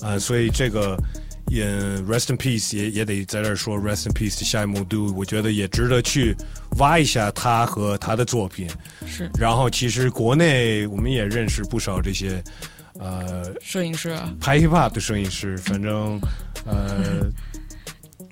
[0.00, 0.96] 呃，所以这个
[1.48, 1.66] 也
[2.02, 6.36] Rest in Peace 也也得在这儿说 Rest in Peace 的夏目杜，我觉得也值得去
[6.78, 8.68] 挖一下他和他的作品。
[9.06, 9.28] 是。
[9.36, 12.40] 然后其实国内我们也认识不少这些
[12.98, 16.20] 呃摄影师啊，拍 hip hop 的摄影师，反正
[16.64, 17.30] 呃。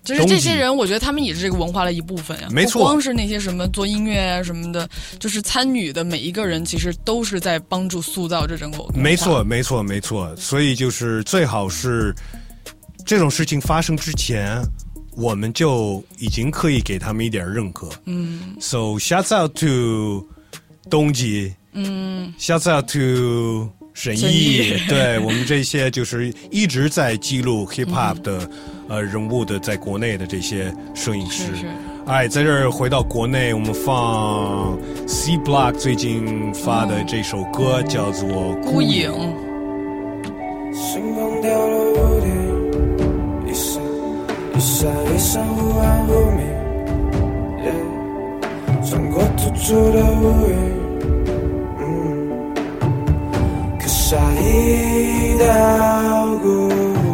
[0.02, 2.48] 就是这些人，我觉得他们也是这个文化的一部分呀。
[2.50, 4.88] 没错不光是那些什么做音乐啊什么的，
[5.20, 8.98] 就是参与的每一个人，其实都是在帮助塑造这整个文化。
[8.98, 10.34] 没错，没错，没错。
[10.36, 12.14] 所以就是最好是
[13.04, 14.60] 这种事情发生之前，
[15.12, 17.88] 我们就已经可以给他们一点认可。
[18.06, 20.26] 嗯 So shouts out to
[20.88, 28.48] 东极嗯，，shouts out to 沈沈毅毅， 对我们这些就是一直在记录 hip hop 的、
[28.88, 31.44] 呃人物的在国内的这些摄影师。
[31.54, 31.66] 是是。
[32.06, 34.76] 哎，在这儿回到国内，我们放
[35.06, 38.28] C Block 最近发的这首歌叫做
[38.62, 39.12] 《孤影。
[40.72, 42.30] 星光掉落屋顶，
[43.46, 43.82] 一闪
[44.56, 46.46] 一闪一闪忽暗忽明
[47.64, 50.54] ，yeah, 穿过突出的乌云，
[54.10, 55.44] 下一道
[56.42, 56.68] 谷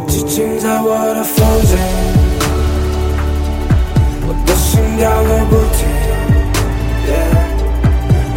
[0.07, 1.77] 寂静在我的风景，
[4.25, 5.85] 我的心跳个不停
[7.05, 7.37] ，yeah,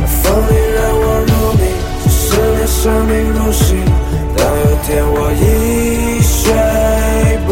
[0.05, 1.73] 风里让我入迷，
[2.05, 3.64] 只是那生命如戏。
[4.37, 6.53] 当有天我一睡
[7.46, 7.49] 不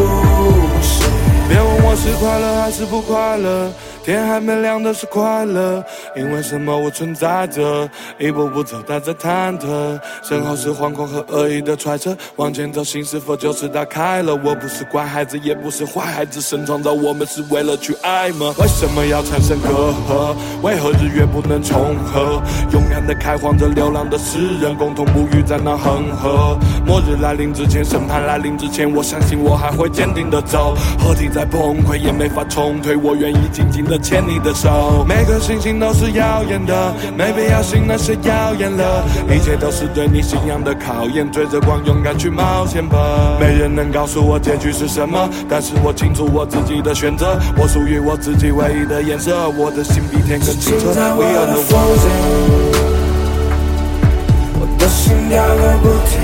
[0.83, 1.09] 醒，
[1.49, 3.71] 别问我是快乐还是不快乐，
[4.09, 5.83] 天还没亮的是快乐，
[6.15, 14.33] 因为什么我存在着，一步步走带着忐忑，身后是惶恐和恶意的揣测，往前走心是否就此打开了？
[14.33, 18.51] 我不是乖孩子，也不是坏孩子，神创造我们是为了去爱吗？
[18.57, 20.35] 为什么要产生隔阂？
[20.63, 22.41] 为何日月不能重合？
[22.73, 26.57] 勇敢的开荒着流浪的诗人，共同沐浴在那恒河。
[26.83, 30.73] 末日来临之前，审判来临之前，我相信我还会坚定的走。
[30.97, 35.05] 合体在崩溃，也没法冲退，我愿意静静的牵你的手。
[35.07, 39.03] 每颗星星都是耀眼的，没必要信那些谣言了。
[39.29, 43.37] 一切都是对你信仰的考验，追着光，勇敢去冒险吧。
[43.39, 49.49] 没人能告诉我结局是什么，但是我清楚我自己的选择，我属于我自己唯一的颜色。
[49.57, 50.87] 我的心比天更清澈。
[50.89, 52.03] We are the ones.
[54.59, 56.19] 我的心跳个不停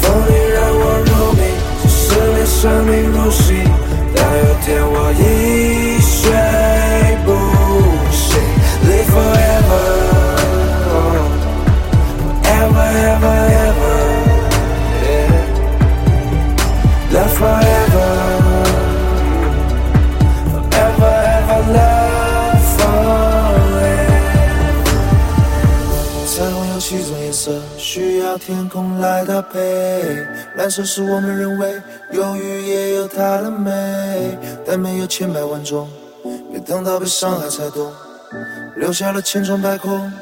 [0.00, 1.40] 风里让我入迷，
[1.82, 3.44] 只是连生命如戏。
[4.14, 6.20] 当有天我一睡
[7.24, 7.28] 不
[8.12, 8.26] 醒
[8.88, 9.74] ，Live forever,
[12.56, 13.96] ever, ever, ever,
[15.04, 15.32] yeah.
[17.12, 17.77] Love forever, forever,
[27.98, 29.58] 需要天空来搭配。
[30.54, 31.82] 蓝色是我们认为
[32.12, 35.88] 忧郁也有它的美，但没有千百万种，
[36.52, 37.90] 别等到被伤害才懂，
[38.76, 40.12] 留下了千疮百孔，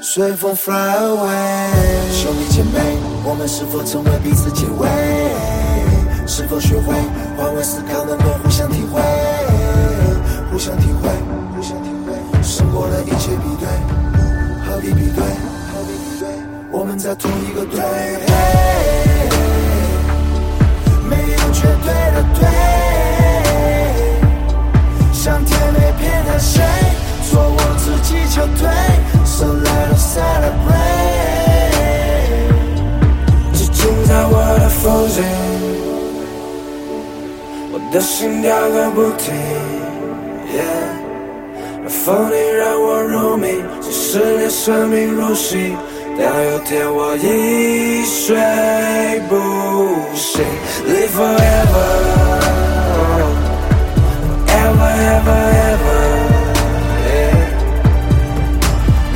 [0.00, 1.68] 随风 fly away。
[2.12, 2.78] 兄弟姐妹，
[3.24, 4.88] 我们是否成为彼此解围？
[6.28, 6.94] 是否学会
[7.36, 9.02] 换位思考，能够互相体会？
[10.52, 11.08] 互相体会，
[11.56, 13.66] 互相体会，胜过了一切比对，
[14.64, 15.55] 何必比对？
[16.78, 17.80] 我们在同一个队。
[21.08, 22.44] 没有绝对的对，
[25.10, 26.60] 上天没偏袒谁，
[27.30, 28.68] 做我自己就对。
[29.24, 30.84] So let us celebrate，
[33.54, 35.24] 只停在我的风景，
[37.72, 39.34] 我的心跳个不停。
[40.54, 40.92] Yeah
[41.88, 45.74] 风铃让我入迷，几十年生命如戏，
[46.18, 48.36] 但有天我一睡
[49.28, 49.34] 不
[50.16, 50.42] 醒。
[50.86, 51.88] Live forever,
[54.48, 56.04] ever, ever, ever.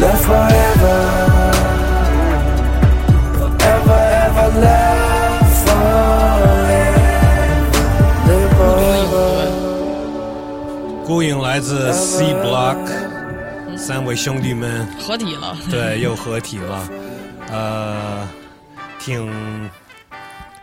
[0.01, 0.99] Love forever,
[3.39, 6.71] forever, ever, love forever.
[8.29, 9.49] Live forever.
[11.07, 12.77] 孤影来自 C Block，
[13.91, 14.87] 三位兄弟们。
[15.01, 15.59] 合体了。
[15.69, 16.89] 对，又合体了，
[17.51, 18.29] 呃，
[19.01, 19.69] 挺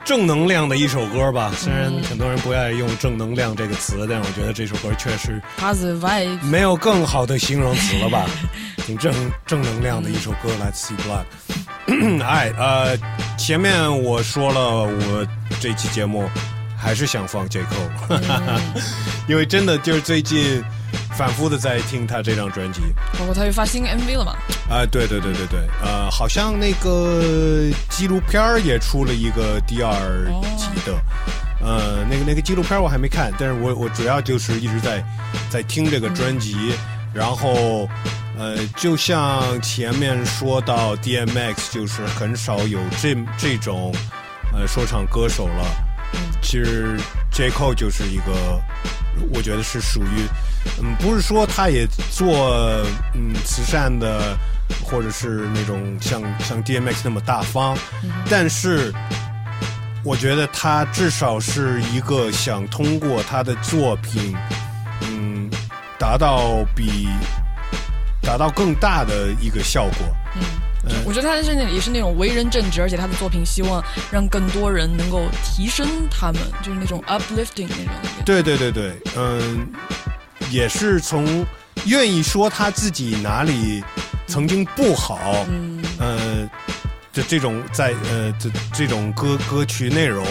[0.05, 1.51] 正能量的一首歌吧。
[1.57, 5.41] 虽然很多人不爱用“正能量”这个词，但是我觉得这首歌确实
[6.41, 8.25] 没有更好的形容词了吧，
[8.87, 9.13] 挺正
[9.45, 12.23] 正能量的一首歌，来自 C Block。
[12.23, 12.97] 哎，呃，
[13.37, 15.27] 前面我说了，我
[15.59, 16.29] 这期节目
[16.77, 17.59] 还是想放 J.
[17.63, 18.61] Cole，
[19.27, 20.63] 因为真的就是最近
[21.17, 22.81] 反复的在听他这张专辑。
[23.17, 24.35] 包括他又发新 MV 了嘛？
[24.69, 27.21] 啊、对对对对对，呃，好像那个
[27.89, 30.25] 纪录片儿也出了一个第二
[30.57, 30.93] 集的，
[31.61, 35.03] 呃，那个那个纪录片我还没看，但是我我主要就是一直在
[35.49, 36.73] 在听这个专辑，
[37.13, 37.89] 然后
[38.37, 43.91] 呃，就像前面说到 DMX，就是很少有这这种
[44.53, 45.65] 呃说唱歌手了，
[46.41, 46.97] 其实
[47.31, 47.49] J.
[47.49, 48.61] Cole 就是一个，
[49.33, 50.27] 我觉得是属于，
[50.81, 52.49] 嗯，不是说他也做
[53.13, 54.37] 嗯慈善的，
[54.83, 57.77] 或者是那种像像 DMX 那么大方，
[58.29, 58.93] 但是
[60.03, 64.35] 我觉得他至少是一个想通过他的作品，
[65.01, 65.49] 嗯，
[65.99, 67.09] 达到比
[68.21, 70.15] 达到更大的一个效果。
[71.05, 77.93] 我觉得他是那也是那种为人正直，而且他的作品希望让更多人能够提升他们，就是那种 uplifting 那种。
[78.25, 79.67] 对对对对，嗯，
[80.49, 81.45] 也是从
[81.85, 83.83] 愿意说他自己哪里
[84.27, 86.49] 曾经不好，嗯，呃，
[87.11, 90.25] 这这种在呃这这种歌歌曲内容，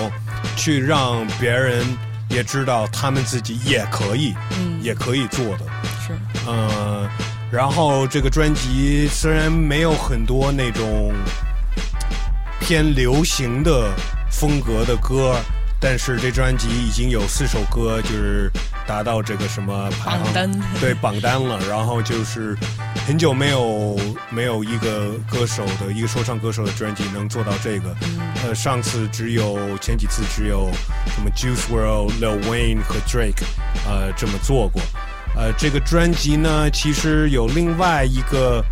[0.57, 1.85] 去让别人
[2.29, 4.77] 也知道他们自己也可以，嗯。
[4.83, 5.65] 也可以做的，
[6.07, 6.17] 是，
[6.47, 7.11] 呃，
[7.57, 11.11] 然后这个专辑虽然没有很多那种
[12.61, 13.91] 偏流行的
[14.31, 15.35] 风格的歌，
[15.81, 18.51] 但是这专辑已经有四首歌就是
[18.87, 21.59] 达到这个什么排行榜单对榜单了。
[21.67, 22.55] 然后就是
[23.07, 27.97] 很久没有没有一个歌手的一个说唱歌手的专辑能做到这个。
[28.45, 30.71] 呃，上次只有前几次只有
[31.07, 33.45] 什么 Juice World、Lil Wayne 和 Drake，
[33.87, 34.83] 呃，这么做过。
[35.37, 38.65] 呃，这个专辑呢，其实有另外一个，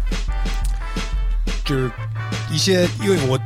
[1.65, 1.91] 就是
[2.51, 3.39] 一些，因为我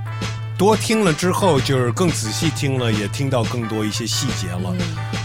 [0.57, 4.75] 多听了之后，就是更仔细听了，也听到更多一些细节了。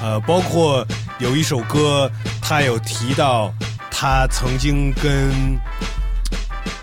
[0.02, 0.86] 呃，包括
[1.20, 3.54] 有一首歌，他有提到
[3.92, 5.32] 他曾经跟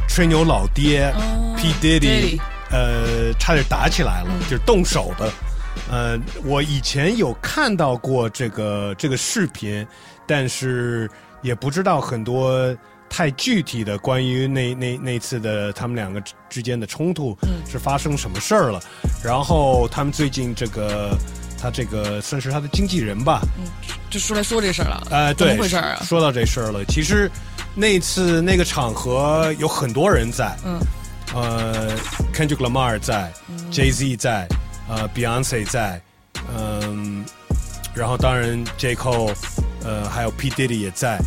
[0.09, 1.13] 吹牛老爹、
[1.57, 5.33] P Diddy，呃，差点打起来了，就是动手的。
[5.91, 9.87] 呃，我以前有看到过这个这个视频，
[10.31, 11.11] 但是
[11.43, 12.73] 也不知道很多
[13.09, 17.37] 太具体的关于那那那次的他们两个之之间的冲突
[17.69, 18.81] 是发生什么事儿了。
[19.25, 21.19] 然后他们最近这个
[21.61, 23.41] 他这个算是他的经纪人吧，
[24.09, 25.05] 就出来说这事儿了。
[25.11, 26.03] 呃，怎么，回事儿啊？
[26.05, 27.29] 说到这事儿了，其实
[27.75, 30.79] 那次那个场合有很多人在，嗯，
[31.35, 31.91] 呃
[32.33, 33.33] ，Kendrick Lamar 在、
[33.73, 34.47] Jay Z 在，
[34.89, 36.01] 呃，Beyonce 在，
[36.57, 37.25] 嗯，
[37.93, 39.35] 然后当然 J Cole，
[39.85, 41.19] 呃，还有 P Diddy 也在，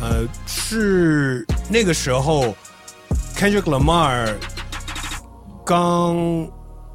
[0.00, 2.54] 呃，是那个时候
[3.36, 4.34] Kendrick Lamar
[5.64, 6.48] 刚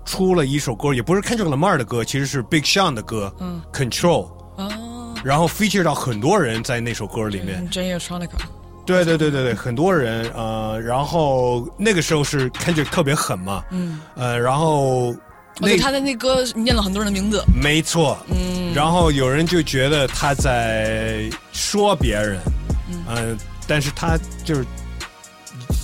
[0.06, 7.68] 出了一首歌，也不是 Kendrick Lamar 的歌，其实是 Big Sean 的歌，嗯，Control，哦，然后 feature 到很多人在那首歌里面。
[8.86, 15.27] 对对对对对，很多人呃，然后那个时候是 Kendrick 特别狠嘛，嗯，呃，然后那
[15.62, 17.44] 而且他的那歌念了很多人的名字。
[17.54, 22.40] 没错，嗯，然后有人就觉得他在说别人，
[23.08, 24.66] 嗯、但是他就是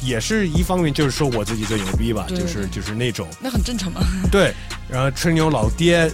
[0.03, 4.01] 也是一方面就是说我自己最牛逼吧，对就是就是那种那很正常嘛。
[4.31, 4.53] 对，
[4.89, 6.11] 然后吹牛老爹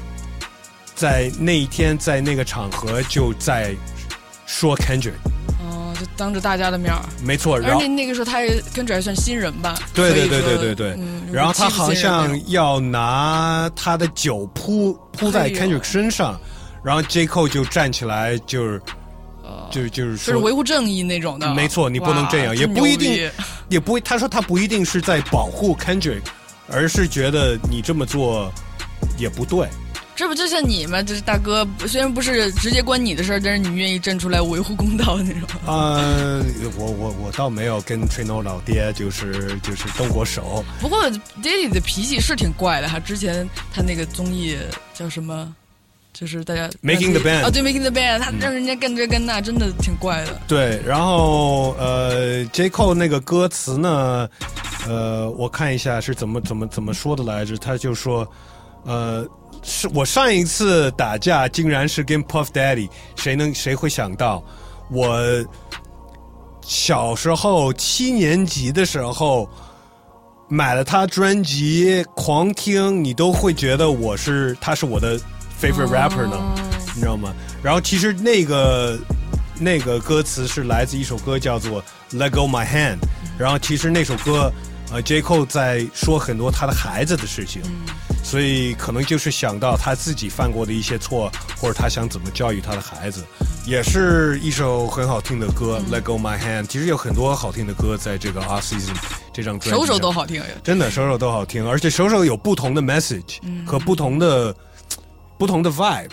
[0.95, 3.75] 在那一天在那个场合就在
[4.45, 5.13] 说 Kendrick，
[6.19, 6.99] 当着大家的面儿。
[7.23, 9.75] 没错，然后而且那个时候他也跟着还算新人吧。
[9.93, 16.39] 对对对对对对，嗯，然后他好像要拿他的酒扑扑在 Kendrick 身上，
[16.83, 18.81] 然后 J Cole 就站起来就是。
[19.71, 21.53] 就就是就是说，维护正义那种的。
[21.53, 23.29] 没错，你不能这样，也不一定
[23.67, 24.01] 也不会。
[24.01, 26.21] 他说他不一定是在保护 Kendrick，
[26.71, 28.51] 而是觉得你这么做
[29.17, 29.67] 也不对。
[30.19, 31.01] 这不就像你吗？
[31.01, 35.47] 就是大哥，虽然不是直接关你的事儿，但是你愿意站出来维护公道的那种。
[35.65, 36.43] 呃，
[36.77, 40.61] 我我我倒没有跟 Trino 老爹就是就是动过手。
[40.81, 41.09] 不过
[41.41, 42.99] 爹地的脾气是挺怪的哈。
[42.99, 44.57] 之前他那个综艺
[44.93, 45.55] 叫什么？
[46.11, 50.37] 就是大家 Making the Band 啊，对，Making the Band，他让人家干这干那，真的挺怪的。
[50.49, 54.29] 对，然后呃，J Cole 那个歌词呢，
[54.85, 57.55] 呃，我看一下是怎么怎么怎么说的来着？
[57.55, 58.29] 他就说，
[58.83, 59.25] 呃，
[59.61, 64.43] 是我上一次打架竟然是跟 Puff Daddy，谁能谁会想到
[64.89, 65.19] 我
[66.61, 69.49] 小时候七年级的时候
[70.47, 75.19] 买了他专辑狂听，你都会觉得我是他是我的
[75.61, 76.37] favorite rapper 呢，
[76.95, 77.33] 你知道吗？
[77.61, 78.97] 然后其实那个
[79.59, 82.97] 那个歌词是来自一首歌叫做《Let Go My Hand》，
[83.37, 84.51] 然后其实那首歌
[84.91, 87.61] 呃 J Cole 在说很多他的孩子的事情，
[88.23, 93.25] 所以可能就是想到他自己犯过的一些错，或者他想怎么教育他的孩子，
[93.65, 96.63] 也是一首很好听的歌《Let Go My Hand》。
[96.67, 98.95] 其实有很多好听的歌在这个 Off Season
[99.33, 104.55] 这张专辑首首都好听，真的首首都好听，而且首首有不同的 message 和不同的、
[105.37, 106.09] 不同的 vibe。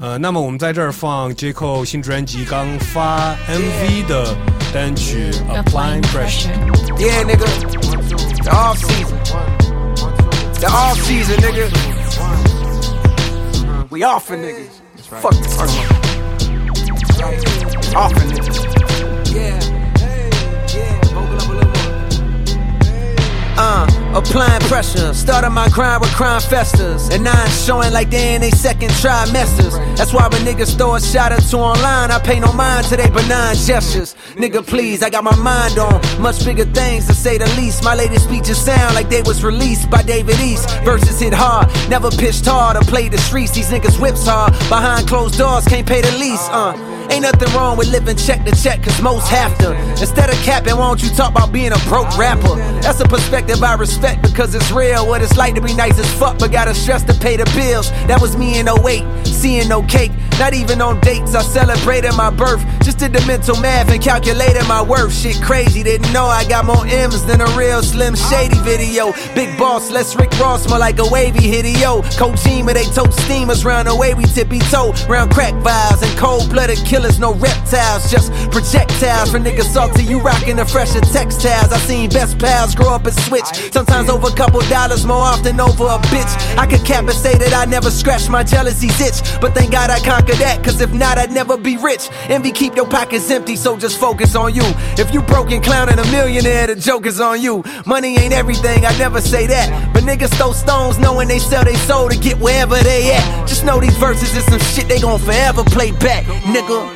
[0.00, 4.34] 呃，那么我们在这儿放 J Cole 新专辑刚发 MV 的
[4.74, 6.48] 单曲《Applying Pressure》。
[6.98, 7.46] Yeah, nigga.
[8.42, 9.19] The off season.
[10.60, 11.70] The off season, nigga.
[13.90, 14.80] We offing niggas.
[15.22, 15.86] Fuck the first one.
[17.96, 18.58] Offing niggas.
[19.34, 19.58] Yeah.
[23.56, 25.14] Uh, applying pressure.
[25.14, 27.08] Started my grind with crime festers.
[27.08, 29.74] And I'm showing like they in they second trimesters.
[29.96, 32.96] That's why when niggas throw a shot or two online, I pay no mind to
[32.96, 34.14] they benign gestures.
[34.34, 37.84] Nigga, please, I got my mind on much bigger things to say the least.
[37.84, 40.68] My latest speeches sound like they was released by David East.
[40.80, 43.52] Verses hit hard, never pitched hard or played the streets.
[43.52, 44.52] These niggas whips hard.
[44.68, 46.48] Behind closed doors, can't pay the lease.
[46.50, 46.74] Uh,
[47.10, 49.74] ain't nothing wrong with living check to check, cause most have to.
[50.00, 52.56] Instead of capping, why don't you talk about being a broke rapper?
[52.82, 55.06] That's a perspective I respect because it's real.
[55.06, 57.90] What it's like to be nice as fuck, but gotta stress to pay the bills.
[58.08, 60.12] That was me in 08, seeing no cake.
[60.38, 62.64] Not even on dates, I celebrated my birth.
[62.82, 65.12] Just did the mental math and calculated my worth.
[65.12, 69.12] Shit crazy, didn't know I got more M's than a real Slim Shady video.
[69.34, 72.02] Big boss, let's Rick Ross, more like a wavy hitio.
[72.16, 74.94] Kojima, they tote steamers round the way we tippy toe.
[75.08, 79.30] Round crack vials and cold blooded killers, no reptiles, just projectiles.
[79.30, 81.70] For niggas salty, you rockin' the fresher textiles.
[81.70, 83.44] I seen best pals grow up and switch.
[83.72, 86.56] Sometimes over a couple dollars, more often over a bitch.
[86.56, 89.40] I could cap and say that I never scratched my jealousy's itch.
[89.40, 92.08] But thank God I conquered that, cause if not, I'd never be rich.
[92.28, 94.62] Envy keep your pockets empty, so just focus on you.
[94.96, 97.64] If you broke and clowning a millionaire, the joke is on you.
[97.86, 99.92] Money ain't everything, I never say that.
[99.92, 103.48] But niggas throw stones knowing they sell their soul to get wherever they at.
[103.48, 106.94] Just know these verses is some shit they gon' forever play back, nigga.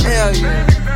[0.00, 0.86] Hell yeah.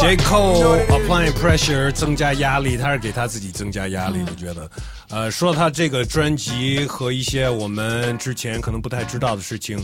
[0.00, 0.16] J.
[0.16, 4.18] Cole applying pressure 增加压力，他是给他自己增加压力。
[4.26, 4.70] 我觉得，
[5.08, 9.78] 呃，说到他这个专辑和一些我们之前可能不太知道的事情，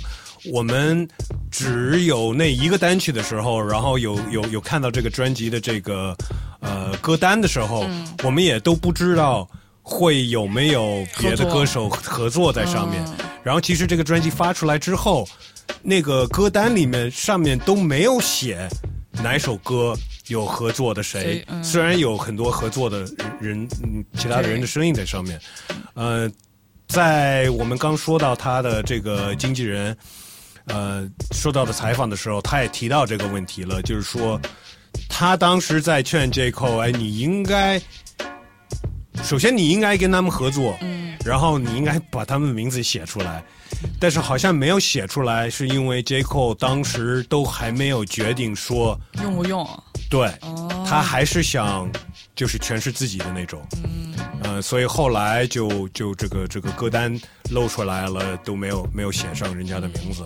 [0.53, 1.09] 我们
[1.51, 6.15] 只有那一个单曲的时候，然后有有有看到这个专辑的这个
[6.61, 7.87] 呃歌单的时候，
[8.25, 9.49] 我们也都不知道
[9.81, 13.03] 会有没有别的歌手合作在上面。
[13.43, 15.27] 然后其实这个专辑发出来之后，
[15.83, 18.69] 那个歌单里面上面都没有写
[19.13, 19.97] 哪首歌
[20.29, 21.45] 有合作的谁？
[21.63, 23.01] 虽然有很多合作的
[23.41, 25.41] 人，嗯，其他的人的声音在上面，
[25.95, 26.31] 呃，
[26.89, 29.97] 在我们刚说到他的这个经纪人，
[30.67, 34.41] 呃，受到的采访的时候，他也提到这个问题了，就是说
[35.09, 37.81] 他当时在劝 J Cole，哎，你应该。
[39.23, 43.45] 首先，你应该跟他们合作，嗯，然后你应该把他们的名字写出来，
[43.99, 46.23] 但是好像没有写出来，是因为 J.
[46.23, 49.67] Cole 当时都还没有决定说用不用？
[50.09, 50.33] 对，
[50.87, 51.89] 他还是想
[52.35, 57.17] 就是全是自己的那种，嗯，呃，所以后来就就这个这个歌单
[57.51, 60.25] 露出来了，都没有没有写上人家的名字，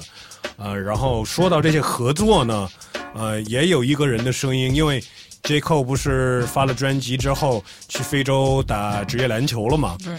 [0.57, 2.69] 呃，然后说到这些合作呢，
[3.15, 5.05] 呃，也有一个人的声音，因为
[5.43, 5.61] J.
[5.61, 10.17] Cole 不是发了专辑之后去非洲打职业篮球了嘛，对，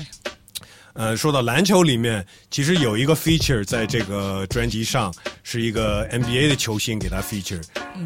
[0.96, 7.62] 呃，说到篮球里面，其实有一个 feature 在这个专辑上，是一个 NBA 的球星给他 feature，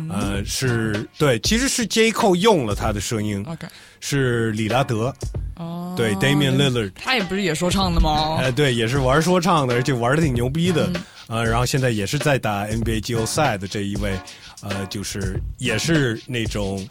[0.09, 2.11] 呃，是对，其实是 J.
[2.11, 3.45] Cole 用了他的声音。
[3.47, 3.67] OK
[3.99, 5.13] 是里拉德，
[5.55, 8.37] 哦，对，Damian Lillard，他也不是也说唱的吗？
[8.39, 10.89] 哎，对，也是玩说唱的，而且玩的挺牛逼的，
[11.27, 14.17] 呃，然后现在也是在打 NBA 季后赛的这一位，
[14.61, 16.87] 呃，就是也是那种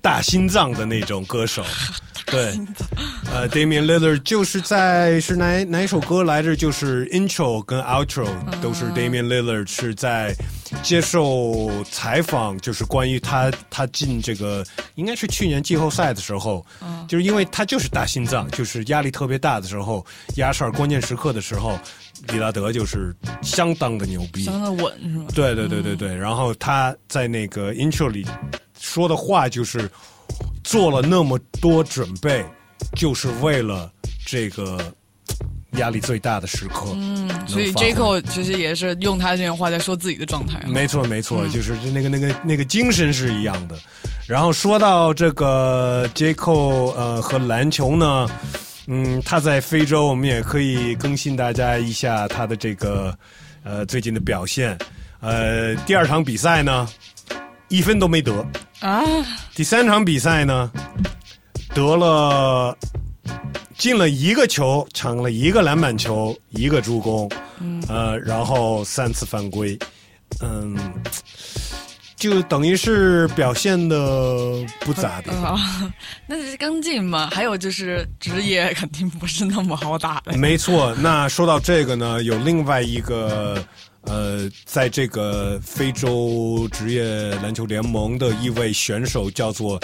[0.00, 1.64] 大心脏的那种歌手，
[2.26, 2.58] 对，
[3.32, 6.56] 呃，Damian Lillard 就是在是哪哪一首歌来着？
[6.56, 8.26] 就是 intro 跟 outro
[8.60, 10.34] 都是 Damian Lillard 是在
[10.82, 14.64] 接受采访，就是关于他他进这个
[14.94, 16.64] 应该是去年季后赛的时候，
[17.08, 20.04] 就是因为他就是大心脏，就是压力特别大的时候，
[20.36, 21.78] 压哨关键时刻的时候，
[22.28, 25.26] 里拉德就是相当的牛逼，相当的稳是吗？
[25.34, 28.26] 对对对对对，然后他在那个 intro 里
[28.78, 29.90] 说的话就是
[30.64, 32.44] 做了那么多准备，
[32.94, 33.90] 就是为了
[34.24, 34.92] 这个
[35.76, 36.86] 压力最大的时刻。
[36.94, 40.66] 嗯，所以能发挥 J Cole 其实也是用他这句话在说自己的状态啊。
[40.66, 43.76] 没错没错，就是那个那个那个精神是一样的。
[44.26, 48.28] 然后说到这个 J Cole 呃和篮球呢，
[48.88, 53.16] 嗯，他在非洲，我们也可以更新大家一下他的这个
[53.62, 54.76] 呃最近的表现。
[55.20, 56.88] 呃，第二场比赛呢，
[57.68, 58.44] 一分都没得。
[58.80, 59.02] 啊，
[59.54, 60.70] 第三场比赛呢，
[61.74, 62.76] 得了
[63.76, 69.78] 进了一个球，抢了一个篮板球，一个助攻，嗯呃，然后三次犯规，
[70.40, 70.76] 嗯，
[72.16, 75.30] 就等于是表现的不咋地。
[75.30, 75.56] 啊
[76.26, 80.36] 那是刚进嘛，还有就是职业肯定不是那么好打的。
[80.36, 83.62] 没错，那说到这个呢，有另外一个
[84.02, 87.02] 呃，在这个非洲职业
[87.42, 89.78] 篮球联盟的一位选手叫做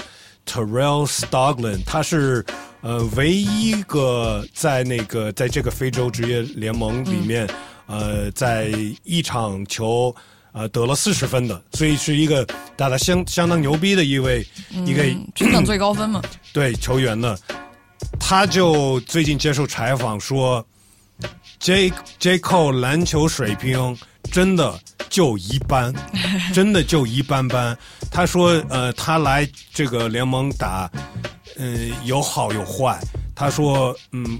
[0.46, 2.44] Terrell Stoglin，他是
[2.80, 7.48] 呃唯一一个在那个在这个非洲职业联盟里面，
[7.86, 8.70] 呃，在
[9.04, 10.14] 一场球。
[10.54, 14.46] 呃，得了四十分的，所以是一个打得相相当牛逼的一位、
[14.84, 16.20] 一个嗯全场最高分嘛。
[16.52, 17.34] 对球员呢，
[18.20, 20.62] 他就最近接受采访说
[21.62, 23.96] ，J J Cole 篮球水平
[24.32, 25.94] 真的就一般，
[26.52, 27.76] 真的就一般般。
[28.10, 30.90] 他说，呃，他来这个联盟打，
[31.56, 33.00] 嗯、有好有坏。
[33.34, 34.38] 他说，嗯，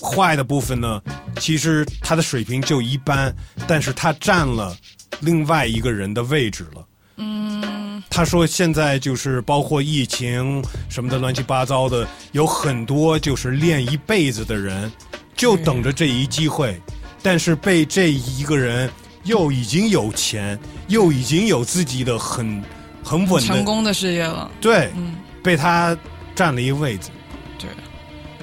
[0.00, 1.00] 坏的部分呢，
[1.40, 3.34] 其实他的水平就一般，
[3.66, 4.76] 但是他占了
[5.20, 6.84] 另外一个人的位置了。
[7.16, 14.90] 嗯，他说现在就是包括疫情什么的乱七八糟的，有很多就是练一辈子的人，
[15.34, 16.80] 就等着这一机会，
[17.22, 18.90] 但是被这一个人
[19.24, 20.58] 又已经有钱，
[20.88, 22.62] 又已经有自己的很
[23.02, 24.50] 很稳的成功的事业了。
[24.60, 25.96] 对，嗯，被他
[26.34, 27.10] 占了一位置。
[27.58, 27.68] 对，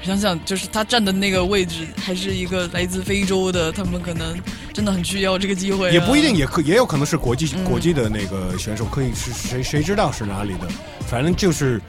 [0.04, 4.38] 想想就是他站的那个位置，还是一个来自非洲的，他们可能
[4.74, 5.92] 真的很需要这个机会、啊。
[5.92, 10.68] 也不一定，也可也有可能是国际、嗯国际的那个选手，可以是谁谁知道是哪里的，
[11.08, 11.80] 反正就是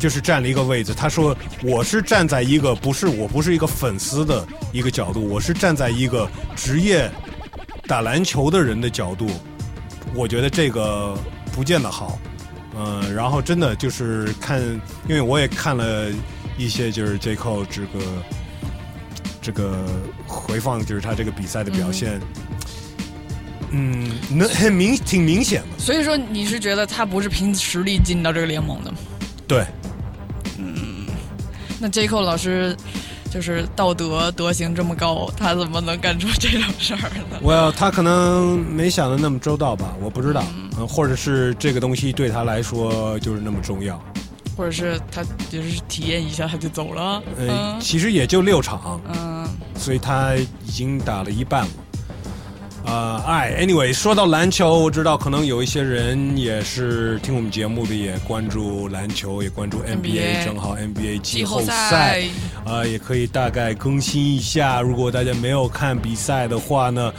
[0.00, 0.92] 就是占了一个位置。
[0.92, 7.08] 他说我是站在一个不是我不是一个粉丝的一个角度，我是站在一个职业
[7.86, 9.28] 打篮球的人的角度，
[10.14, 11.16] 我觉得这个
[11.52, 12.18] 不见得好。
[12.76, 14.58] 嗯、然后真的就是看，
[15.06, 16.06] 因为我也看了
[16.56, 18.00] 一些就是 J Cole 这个
[19.42, 19.84] 这个
[20.26, 22.18] 回放，就是他这个比赛的表现。
[23.72, 28.98] 嗯，能很明挺明显的，所以说，你是觉得他不是凭实力进到这个联盟的吗？
[29.46, 29.64] 对，
[31.80, 32.76] 那 J Cole 老师
[33.30, 37.38] 就是道德德行这么高，他怎么能干出这种事儿呢？
[37.40, 40.44] 我他可能没想的那么周到吧，我不知道，
[40.78, 43.98] 嗯，或者是这个东西对他来说就是那么重要，
[44.56, 47.22] 或者是他就是体验一下他就走了？
[47.38, 51.70] 呃，嗯其实也就六场，嗯，所以他已经打了一半了。
[52.86, 62.22] 呃，哎，anyway，说到篮球，我知道可能有一些人也是听我们节目的，也关注篮球，也关注 NBA，, NBA 正好 NBA 季后赛赛，
[62.64, 64.80] 呃，也可以大概更新一下。
[64.80, 67.12] 如果大家没有看比赛的话呢，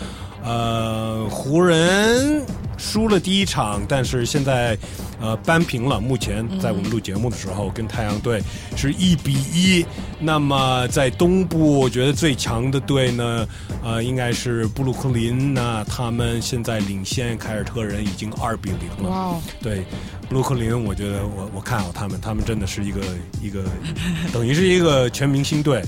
[0.44, 2.44] 呃，湖人
[2.78, 4.76] 输了第一场，但是现在
[5.22, 6.02] 呃扳平了。
[6.02, 8.42] 目前在我们录节目的时候，跟太阳队
[8.76, 9.86] 是一比一。
[10.20, 13.48] 那么在东部，我觉得最强的队呢，
[13.84, 15.54] 呃，应该是布鲁克林。
[15.54, 19.10] 那他们现在领先凯尔特人已经二比零了。
[19.10, 19.84] 哦对，
[20.30, 23.02] 布鲁克林，我觉得我我看好他们，他们真的是一个
[23.42, 23.64] 一个，
[24.32, 25.82] 等于是一个全明星队。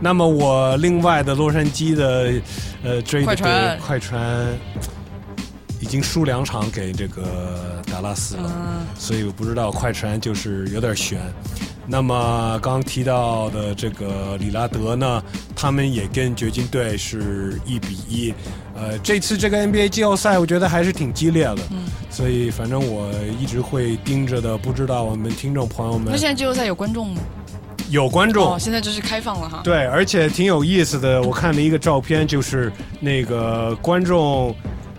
[0.00, 2.32] 那么我另外的洛杉矶的
[2.82, 4.58] 呃追的快船队快船
[5.84, 11.20] 已经输两场给这个达拉斯了，嗯所以我不知道快船就是有点悬。
[11.86, 15.22] 那么刚刚提到的这个里拉德呢，
[15.54, 18.34] 他他们也跟掘金队是一比一。
[18.76, 23.10] 呃，这次这个 NBA 季后赛，我觉得还是挺激烈的，嗯所以反正我
[23.40, 24.58] 一直会盯着的。
[24.58, 27.22] 不知道我们听众朋友们那现在季后赛有观众吗？
[27.88, 29.62] 有观众哦，现在就是开放了哈。
[29.64, 31.22] 对，而且挺有意思的。
[31.22, 32.70] 我看了一个照片，就是
[33.00, 34.54] 那个观众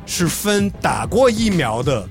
[0.05, 2.07] 是分打过疫苗的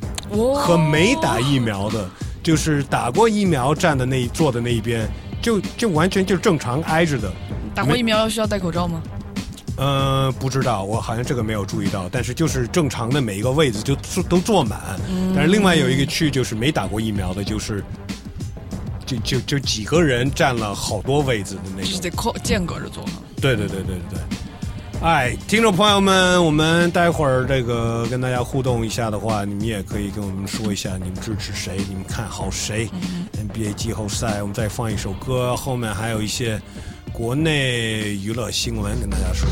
[0.55, 2.09] 和没打疫苗的，
[2.43, 5.09] 就是打过疫苗站的那一坐的那一边，
[5.41, 7.33] 就就完全就正常挨着的。
[7.75, 9.03] 打过疫苗要需要戴口罩吗？
[9.77, 17.83] 呃，不知道，我好像这个没有注意到，但是就是正常的每一个位置就坐都坐满，嗯但是另外有一个区就是没打过疫苗的，就是
[19.05, 21.91] 就就就几个人占了好多位子的那种。
[21.91, 23.05] 就是得靠间隔着坐
[23.41, 24.21] 对对对对对。
[25.05, 32.89] 哎，听众朋友们，我们待会儿这个跟大家互动一下的话，你们也可以跟我们说一下你们支持谁，你们看好谁。
[33.37, 36.59] NBA 季后赛，我们再放一首歌，后面还有一些
[37.13, 39.47] 国内娱乐新闻跟大家说。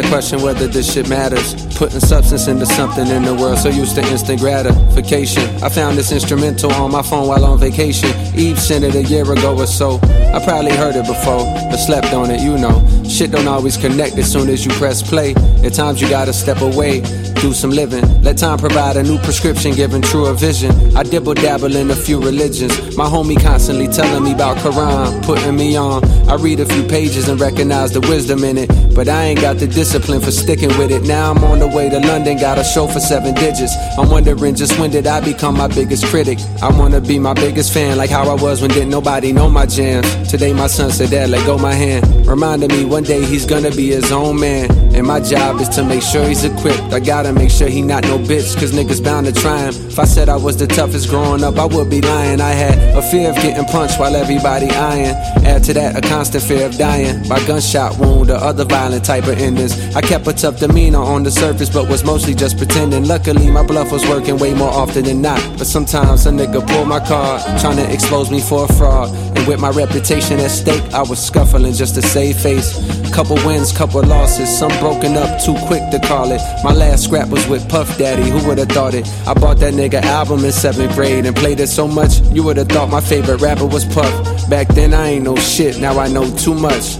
[0.00, 1.54] I question whether this shit matters.
[1.76, 5.42] Putting substance into something in the world so used to instant gratification.
[5.62, 8.08] I found this instrumental on my phone while on vacation.
[8.34, 10.00] Eve sent it a year ago or so.
[10.32, 12.80] I probably heard it before, but slept on it, you know.
[13.06, 15.34] Shit don't always connect as soon as you press play.
[15.64, 17.00] At times you gotta step away,
[17.40, 18.04] do some living.
[18.22, 20.96] Let time provide a new prescription, giving truer vision.
[20.96, 22.96] I dibble dabble in a few religions.
[22.96, 26.04] My homie constantly telling me about Quran, putting me on.
[26.28, 29.58] I read a few pages and recognize the wisdom in it, but I ain't got
[29.58, 31.02] the discipline for sticking with it.
[31.02, 33.74] Now I'm on the way to London, got a show for seven digits.
[33.98, 36.38] I'm wondering just when did I become my biggest critic?
[36.62, 39.66] I wanna be my biggest fan, like how I was when didn't nobody know my
[39.66, 40.06] jams.
[40.30, 42.06] Today my son said, Dad, let go my hand.
[42.24, 44.70] Reminded me one day he's gonna be his own man.
[44.94, 46.92] And my job is to make sure he's equipped.
[46.92, 49.74] I gotta make sure he not no bitch, cause niggas bound to try him.
[49.88, 52.40] If I said I was the toughest growing up, I would be lying.
[52.40, 55.16] I had a fear of getting punched while everybody eyeing.
[55.44, 59.24] Add to that a constant fear of dying by gunshot wound or other violent type
[59.24, 59.79] of endings.
[59.94, 63.06] I kept a tough demeanor on the surface, but was mostly just pretending.
[63.06, 65.40] Luckily, my bluff was working way more often than not.
[65.58, 69.10] But sometimes a nigga pulled my card, trying to expose me for a fraud.
[69.36, 72.70] And with my reputation at stake, I was scuffling just to save face.
[73.12, 76.40] Couple wins, couple losses, some broken up too quick to call it.
[76.62, 79.06] My last scrap was with Puff Daddy, who would've thought it?
[79.26, 82.68] I bought that nigga album in seventh grade and played it so much, you would've
[82.68, 84.48] thought my favorite rapper was Puff.
[84.48, 86.98] Back then I ain't know shit, now I know too much.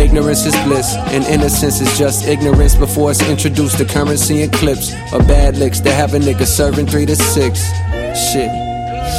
[0.00, 4.94] Ignorance is bliss, and innocence is just ignorance before it's introduced to currency and clips
[5.12, 7.60] or bad licks to have a nigga serving three to six.
[8.32, 8.50] Shit.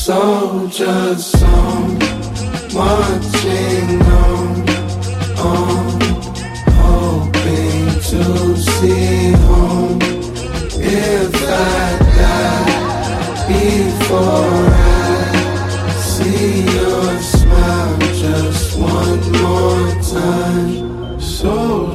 [0.02, 2.00] Soldiers on,
[2.74, 4.70] marching on,
[5.38, 6.02] on,
[6.82, 10.00] hoping to see home.
[10.82, 12.72] If I die
[13.48, 20.71] before I see your smile just one more time.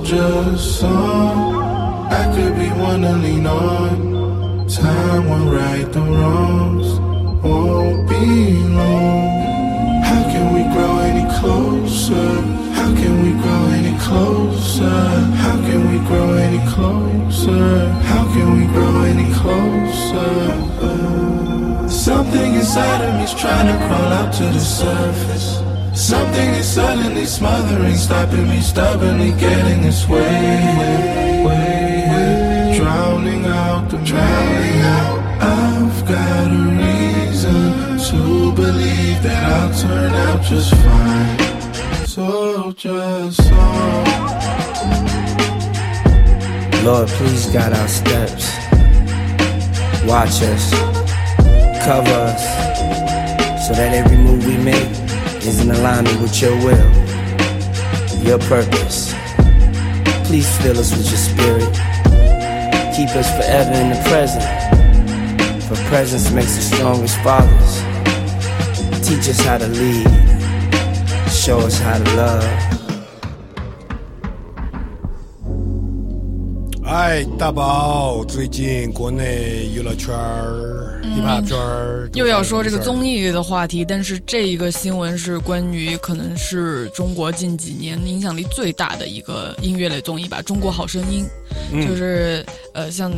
[0.07, 4.69] Soldiers on, I could be one to lean on.
[4.69, 7.01] Time will right the wrongs
[7.43, 9.27] won't be long.
[10.05, 12.41] How can we grow any closer?
[12.79, 15.01] How can we grow any closer?
[15.43, 17.89] How can we grow any closer?
[18.05, 20.31] How can we grow any closer?
[21.89, 25.66] Something inside of me's trying to crawl out to the surface.
[25.97, 34.81] Something is suddenly smothering, stopping me stubbornly getting its way, way, drowning out the drowning
[34.83, 35.19] out.
[35.41, 42.07] I've got a reason to believe that I'll turn out just fine.
[42.07, 44.05] So just on.
[46.85, 48.55] Lord, please guide our steps.
[50.05, 50.71] Watch us,
[51.87, 52.45] cover us,
[53.67, 55.06] so that every move we make
[55.47, 56.91] is in alignment with your will,
[58.25, 59.15] your purpose.
[60.25, 61.73] Please fill us with your spirit.
[62.97, 64.43] Keep us forever in the present.
[65.65, 67.77] For presence makes us strong as fathers.
[69.07, 70.07] Teach us how to lead.
[71.31, 72.66] Show us how to love.
[76.87, 91.25] 哎，大宝，最近国内娱乐圈儿、hiphop 圈儿又要说这个，综艺的话题，但是这一个新闻是关于可能是中国近几年影响力最大的一个音乐类综艺吧，《中国好声音》。
[91.73, 93.13] 嗯就是呃，像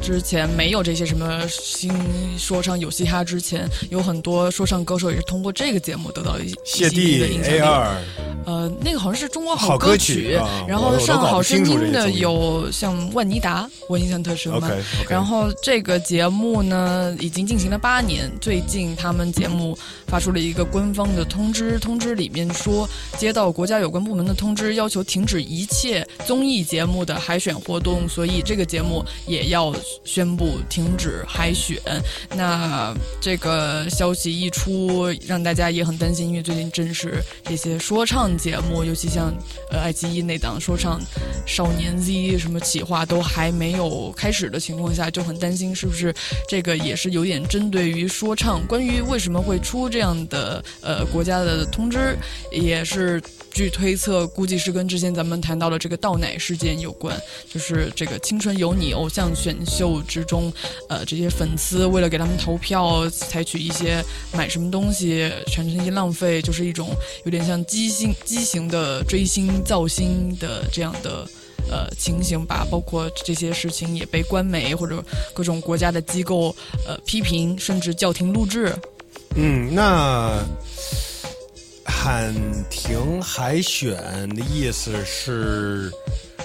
[0.00, 1.92] 之前没有这些什么新
[2.38, 7.60] 说唱有嘻哈之前，有很多说唱歌手也是通过这个节目得到一谢一定的影响 A 力。
[7.60, 8.02] 二，
[8.46, 14.58] 呃，那个好像是中国好歌歌曲啊然后上好声音的有像万妮达，我印象特深嘛。
[14.58, 31.80] OK，OK 然后这个节目呢，已经进行了八年，最近他们节目发出了一个官方的通知，通知里面说，接到国家有关部门的通知，要求停止一切综艺节目的海选活活动，所以这个节目也要宣布停止海选。
[32.36, 39.32] 那这个消息一出，让大家也很担心，因为最近正是这些说唱节目，尤其像
[39.70, 41.00] 呃爱奇艺那档说唱
[41.46, 46.14] 少年 Z 什么企划都还没有开始的情况下，就很担心是不是
[46.46, 48.60] 这个也是有点针对于说唱。
[48.66, 52.14] 关于为什么会出这样的呃国家的通知，
[52.50, 57.18] 也是据推测，估计是跟之前咱们谈到的这个倒奶事件有关，
[57.48, 60.52] 就是是这个《青春有你》偶像选秀之中，
[60.88, 66.90] 呃，这些粉丝为了给他们投票，采取一些买什么东西产生一些浪费，就是一种
[67.24, 71.26] 有点像畸形畸形的追星造星的这样的。
[71.70, 75.02] 呃，情形吧，包括这些事情也被官媒或者
[75.32, 76.54] 各种国家的机构
[76.84, 78.74] 呃批评，甚至叫停录制。
[79.36, 80.44] 嗯，那
[81.84, 82.34] 喊
[82.68, 83.94] 停海选
[84.34, 85.88] 的意思是，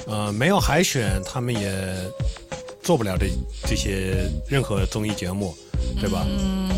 [0.08, 1.72] 呃，没有海选，他们也
[2.82, 3.28] 做不了这
[3.68, 5.56] 这些任何综艺节目，
[6.00, 6.26] 对吧？
[6.28, 6.70] 嗯，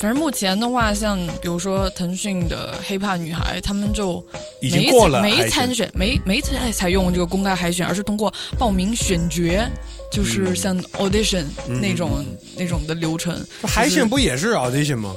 [0.00, 4.24] 反正目前的话，像比如说腾讯的《黑怕女孩》，他们就
[4.62, 9.68] 已经过了没参选，没没采采用这个公开海选，而是通过报名选角，
[10.10, 12.24] 就是像 audition 嗯那种、
[12.56, 13.38] 那种的流程。
[13.62, 15.14] 海选不也是 audition 吗？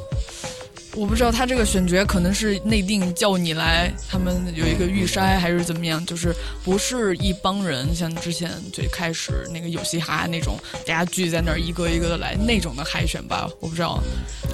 [0.96, 6.34] 我不知道他这个选角可能是内定叫你来，他们有一个预筛还是怎么样，就是
[6.64, 14.02] 不是一帮人，像之前最开始那个有嘻哈那种，大家聚在那儿一个一个的来那种的海选吧，我不知道，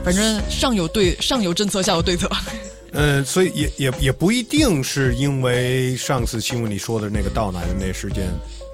[0.04, 2.30] 反正上有对上有政策，下有对策。
[2.92, 8.28] 呃，所以也也也不一定是因为上次新闻里说的那个倒奶的那事件，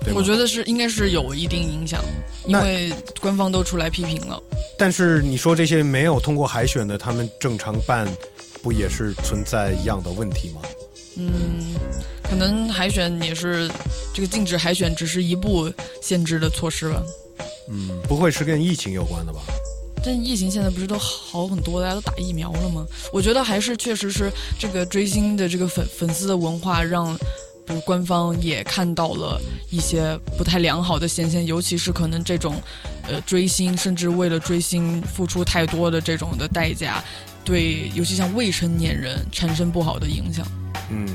[0.04, 0.14] 对？
[0.14, 2.04] 我觉得是应该是有一定影响，
[2.46, 4.42] 因为官方都出来批评了。
[4.78, 8.08] 但是你说这些没有通过海选的，他们正常办，
[8.62, 10.62] 不也是存在一样的问题吗？
[11.18, 11.76] 嗯，
[12.24, 13.70] 可能海选也是
[14.14, 15.72] 这个禁止海选，只是一步
[16.02, 17.04] 限制的措施吧。
[17.70, 19.40] 嗯，不会是跟疫情有关的吧？
[20.04, 22.88] 但疫情现在不是都好很多，大家都打疫苗了吗？
[23.14, 27.16] 我觉得还是确实是这个追星的这个粉粉丝的文化，让
[27.66, 29.40] 比如官方也看到了
[29.70, 32.56] 一些不太良好的现象，尤其是可能这种
[33.08, 37.04] 呃追星，甚至为了追星付出太多的这种的代价，
[37.46, 40.46] 对尤其像未成年人产生不好的影响。
[40.90, 41.08] 嗯，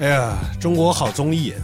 [0.00, 1.54] 哎呀，中国好综艺，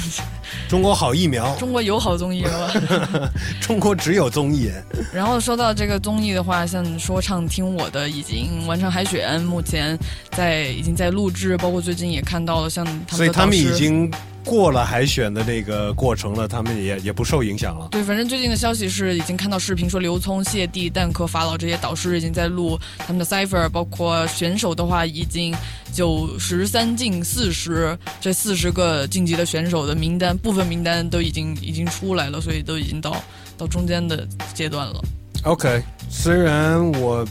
[0.68, 3.30] 中国好疫苗，中国有好综艺了吧？
[3.60, 4.70] 中国只有综艺。
[5.12, 9.98] 然后说到这个综艺的话，像说唱听我的已经完成海选，目前
[10.32, 14.10] 在已经在录制，包括最近也看到了像他们所以他们已经
[14.44, 17.88] 过了海选的那个过程了，他们也也不受影响了。
[17.90, 25.54] 对，反正最近的消息是已经看到视频说刘聪、谢帝、蛋壳、法老这些导师已经在录他们的 cipher，包括选手的话已经
[25.92, 33.16] 九十三进四十，这四十个晋级的选手的名单部分名单都已经已经出来了，所以都已经到
[33.56, 35.02] 到中间的阶段了。
[35.44, 37.26] OK，虽然我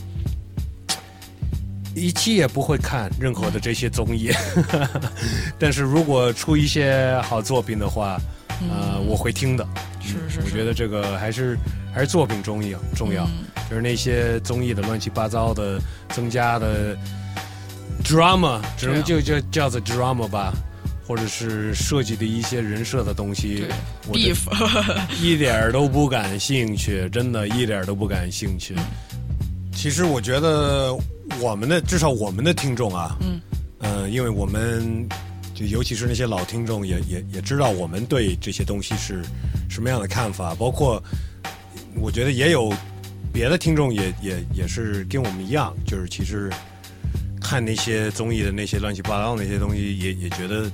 [1.96, 4.32] 一期也不会看任何的这些综艺，
[5.60, 8.20] 但是如果出一些好作品的话，
[8.70, 9.68] 呃，我会听的。
[10.02, 11.58] 是是我觉得这个还是
[11.94, 13.26] 还是作品重要重要，
[13.70, 15.80] 就是那些综艺的乱七八糟的
[16.10, 16.98] 增加的
[18.04, 20.54] drama，只能就就叫做 drama 吧。
[21.06, 23.66] 或者是设计的一些人设的东西，
[24.08, 24.18] 我
[25.22, 28.74] 一点儿都不感兴趣，真的一点儿都不感兴趣。
[29.76, 30.98] 其实我觉得
[31.40, 33.42] 我们的至少我们的听众啊，嗯，
[33.80, 35.08] 呃，因为我们
[35.54, 39.24] 就尤其是那些老听众也也也知道我们对这些东西是
[39.70, 41.02] 什么样的看法，包括
[41.96, 42.74] 我觉得也有
[43.32, 46.50] 别的听众也也也是跟我们一样，就是其实
[47.42, 50.70] 看那些综艺的那些乱七八糟的那些东西，也也觉得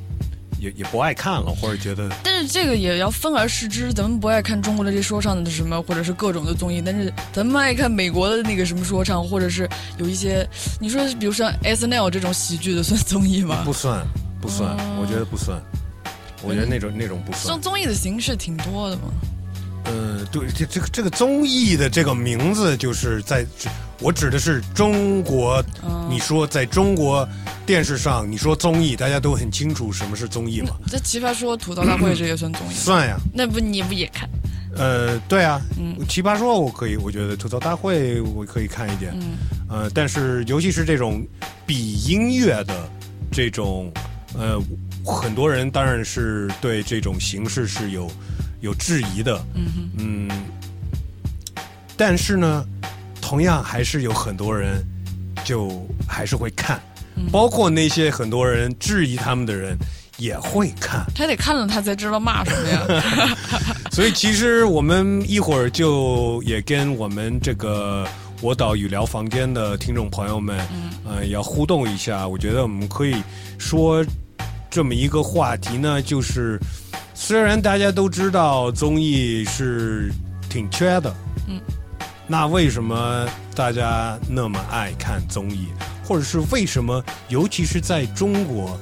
[0.59, 10.47] 也也不爱看了，或者觉得但是这个也要分而视之，咱们不爱看中国的这说唱的什么，或者是各种的综艺，但是咱们爱看美国的那个什么说唱，或者是有一些，
[10.79, 13.63] 你说比如说 S N L 这种喜剧的算综艺吗？
[13.63, 14.05] 不算
[14.41, 15.61] 不算，我觉得不算，
[16.43, 17.61] 我觉得那种那种不算像。
[17.61, 19.03] 综艺的形式挺多的嘛。
[19.91, 23.45] 嗯，对，这这个这个综艺的这个名字就是在，
[23.99, 25.63] 我指的是中国。
[26.09, 27.27] 你说在中国
[27.65, 30.69] 电视上，你说综艺，大家都很清楚什么是综艺嘛？
[30.87, 32.73] 这奇葩说、吐槽大会这也算综艺？
[32.77, 33.17] 算呀。
[33.33, 34.29] 那不你不也看？
[34.75, 39.11] 呃，对啊，嗯，奇葩说我可以，我觉得吐槽大会我可以看一点。
[39.15, 39.37] 嗯，
[39.67, 41.25] 呃，但是尤其是这种
[41.65, 42.89] 比音乐的
[43.31, 43.91] 这种，
[44.37, 44.61] 呃，
[45.03, 48.09] 很多人当然是对这种形式是有
[48.61, 49.41] 有质疑的。
[49.55, 50.29] 嗯嗯，
[51.97, 52.65] 但是呢，
[53.21, 54.83] 同样还是有很多人
[55.43, 56.81] 就还是会看，
[57.31, 59.77] 包括那些很多人质疑他们的人
[60.17, 61.05] 也会看。
[61.15, 63.03] 他得看了他才知道骂什么呀。
[63.91, 68.07] 所以其实我们一会儿就也跟我们这个
[68.41, 70.57] 我岛语聊房间的听众朋友们，
[71.05, 72.25] 呃，要互动一下。
[72.25, 73.21] 我觉得我们可以
[73.57, 74.05] 说
[74.69, 76.57] 这么一个话题呢，就是
[77.21, 80.09] 虽然大家都知道综艺是
[80.49, 81.13] 挺缺的，
[81.49, 81.59] 嗯，
[82.25, 85.67] 那为什么大家那么爱看综艺，
[86.01, 88.79] 或者是为什么，尤其是在中国？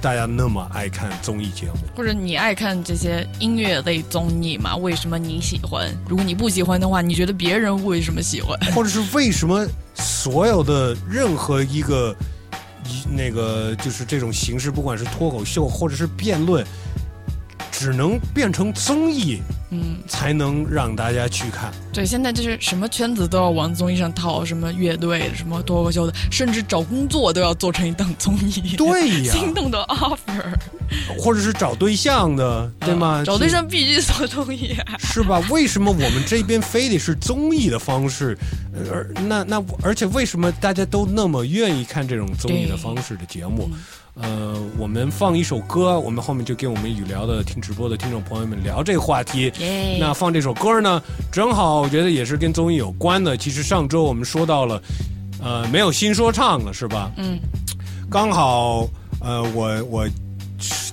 [0.00, 4.76] 大家那么爱看综艺节目，或者你爱看这些音乐类综艺吗？
[4.76, 5.92] 为什么你喜欢？
[6.08, 8.56] 如果你不喜欢的话，你觉得别人为什么喜欢？
[8.72, 12.14] 或者是为什么所有的任何一个
[12.86, 16.64] 一那个就是这种形式，不管是脱口秀或者是辩论，
[17.82, 21.72] 只能变成综艺，嗯，才能让大家去看。
[21.92, 28.76] 对，现在就是什么圈子都要往综艺上套，什么乐队，什么脱口秀的，甚至找工作都要做成一档综艺。
[28.76, 30.54] 对呀，心动的 offer，
[31.18, 33.24] 或者是找对象的，对吗？
[33.26, 35.42] 找对象必须做综艺，啊是吧？
[35.50, 38.38] 为什么我们这边非得是综艺的方式？
[38.92, 43.68] 而那那而且为什么大家都那么愿意看这种综艺的方式的节目？
[44.14, 49.50] 呃，我们放一首歌，我们后面就跟我们语聊的听直播的听众朋友们聊这个话题。
[49.98, 53.34] 那放这首歌呢，正好我觉得也是跟综艺有关的。
[53.36, 54.82] 其实上周我们说到了，
[55.42, 57.10] 呃，没有新说唱了，是吧？
[57.16, 57.38] 嗯，
[58.10, 58.86] 刚好
[59.20, 60.08] 呃，我我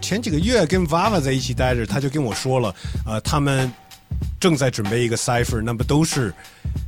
[0.01, 2.73] 前几个月跟娃娃在一起待着，他就跟我说了，
[3.05, 3.69] 呃，他们
[4.39, 6.33] 正在准备一个 cipher，那么都是。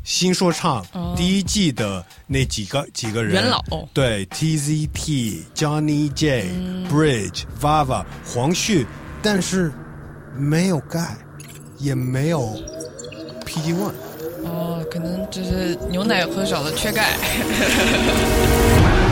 [0.03, 3.61] 新说唱、哦第一季的那几个几个人，元老
[3.93, 6.49] 对 TZT、Johnny J、
[6.89, 8.85] Bridge、Vava、黄旭，
[9.21, 9.71] 但是
[10.37, 11.15] 没有盖，
[11.77, 12.55] 也没有
[13.45, 13.93] PG One。
[14.43, 17.17] 哦，可能就是牛奶喝少了缺钙。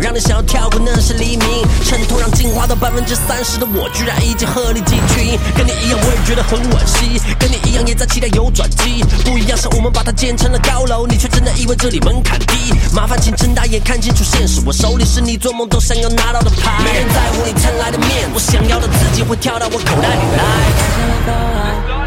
[0.00, 5.38] 让你想要跳过那些黎明，衬托让进化到百分之三十的我，居然已经鹤立鸡群。
[5.56, 7.20] 跟你一样，我也觉得很惋惜。
[7.38, 9.02] 跟你一样，也在期待有转机。
[9.24, 12.72] 不一样是，我们把它建成了高楼，你却真的以为这里门槛低。
[12.94, 14.60] 麻烦请睁大眼，看清楚现实。
[14.66, 16.82] 我手里是你做梦都想要拿到的牌。
[16.84, 20.42] 没人在乎你贪来的面，我想要的自己会跳到我口袋里来。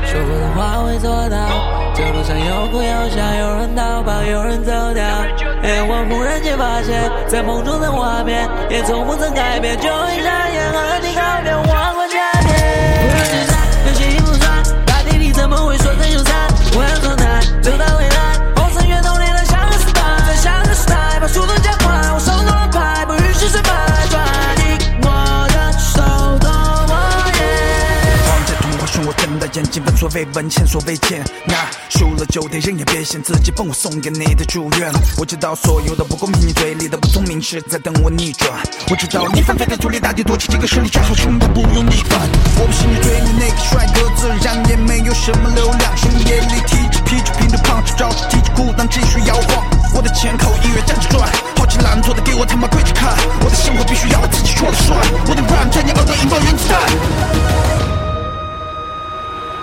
[0.06, 1.38] 说过的话会做到，
[1.94, 5.06] 这路上有哭有笑，有人倒跑，有人走掉。
[5.88, 11.14] 我忽然间发现，在梦中的画面也从不曾改变，就一眨眼和你
[29.70, 31.24] 我瞪大眼睛，闻所未闻，前所未见。
[31.46, 31.54] 那
[31.90, 34.92] 输了就得认，也别嫌自己笨，我送给你的祝愿。
[35.18, 38.50] 我知道所有的不公平，你嘴里的不聪明是在等我逆转。
[38.90, 42.20] 我知道你翻飞在土里，大地夺起这个实力，恰好兄弟不用逆反。
[42.58, 45.96] 我不是你嘴里那个帅哥，自然也没有什么流量。
[45.96, 49.64] 深夜里提着啤酒，拼着胖着照着提着裤裆继续摇晃。
[49.94, 53.14] 我的钱靠音乐站着转，好奇懒做的给我他妈跪着看。
[53.42, 54.98] 我的生活必须要我自己说了算，
[55.30, 57.79] 我的 rap 在你耳朵引爆原子弹。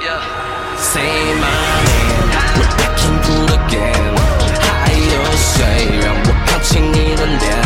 [0.07, 4.14] Say my name, we're back into the game.
[4.61, 7.65] 还有谁让我靠近你的脸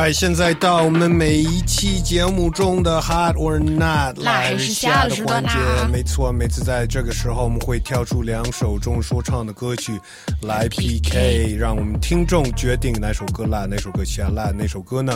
[0.00, 5.50] 哎，现在到我们每一期节目中的 Hot or Not 辣还是虾的环节，
[5.92, 10.00] 没错，每次在这个时候，我们会挑出两首中说唱的歌曲
[10.40, 15.14] 来 PK，让我们听众决定哪首歌辣，哪首歌下辣，哪首歌呢，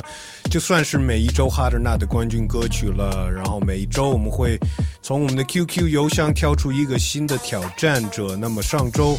[0.50, 3.30] 就算是每一周 Hot or Not 的冠军歌曲了。
[3.30, 4.60] 然后每一周我们会
[5.00, 8.36] 从我们的 QQ 邮箱挑出一个新的挑战者。
[8.36, 9.16] 那么上周，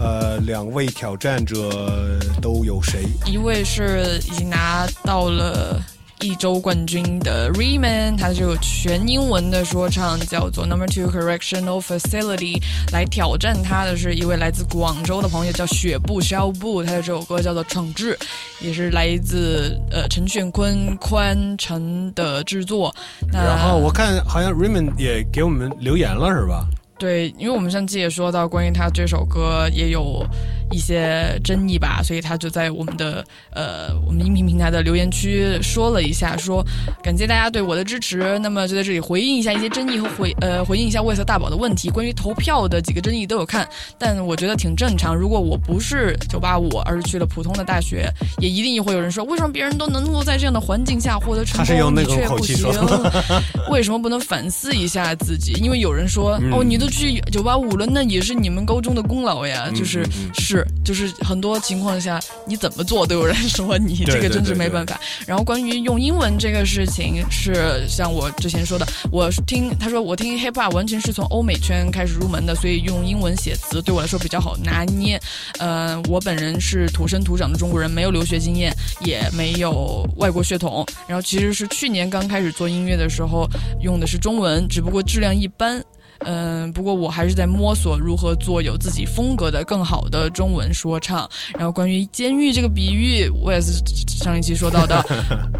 [0.00, 3.04] 呃，两位挑战者都有谁？
[3.26, 5.78] 一位是已经拿到了
[6.20, 18.14] 一周冠军的 Reman，他这首全英文的说唱叫做 Number Two Correctional Facility，来挑战他的是一位来自广州的朋友叫雪布肖布，他的这首歌叫做《惩治》，
[18.60, 22.94] 也是来自呃陈炫坤宽城的制作。
[23.30, 26.66] 那然后我看好像 Raymond 也给我们留言了，是吧？
[27.00, 30.22] 对，因为我们上次也说到，关于他这首歌也有
[30.70, 36.64] 一些争议吧，所以他就在我们的呃我们音频平台的留言区说了一下，说
[37.02, 41.90] 感谢大家对我的支持，那么就在这里回应一下一些争议和回呃回应一下卫色大宝的问题。
[41.90, 43.68] 关于投票的几个争议都有看，
[43.98, 45.14] 但我觉得挺正常。
[45.14, 48.08] 如果我不是九八五，而是去了普通的大学，
[48.38, 53.70] 也一定会有人说，为什么别人都能够在这样的环境下获得成他是用功，那种你却不行口气说？
[53.70, 55.52] 为什么不能反思一下自己？
[55.62, 59.66] 因为有人说，嗯哦，你都去九八五了，那也是你们高中的功劳呀。
[59.68, 65.00] 嗯就是嗯嗯是就是很多情况下，你怎么做都有人说你，这个真是没办法。
[65.26, 75.20] 然后关于用英文这个事情，是像我之前说的，我听他说我听 hip hop 完全是从欧美圈开始入门的，所以用英文写词对我来说比较好拿捏。
[75.58, 78.72] 呃，我本人是土生土长的中国人，没有留学经验，
[79.04, 80.86] 也没有外国血统。
[81.06, 83.48] 然后其实是去年刚开始做音乐的时候
[83.80, 85.82] 用的是中文，只不过质量一般。
[86.20, 91.28] 嗯，不过我还是在摸索如何做有自己风格的更好的中文说唱。
[91.54, 93.72] 然后关于监狱这个比喻，我也是
[94.06, 95.04] 上一期说到的，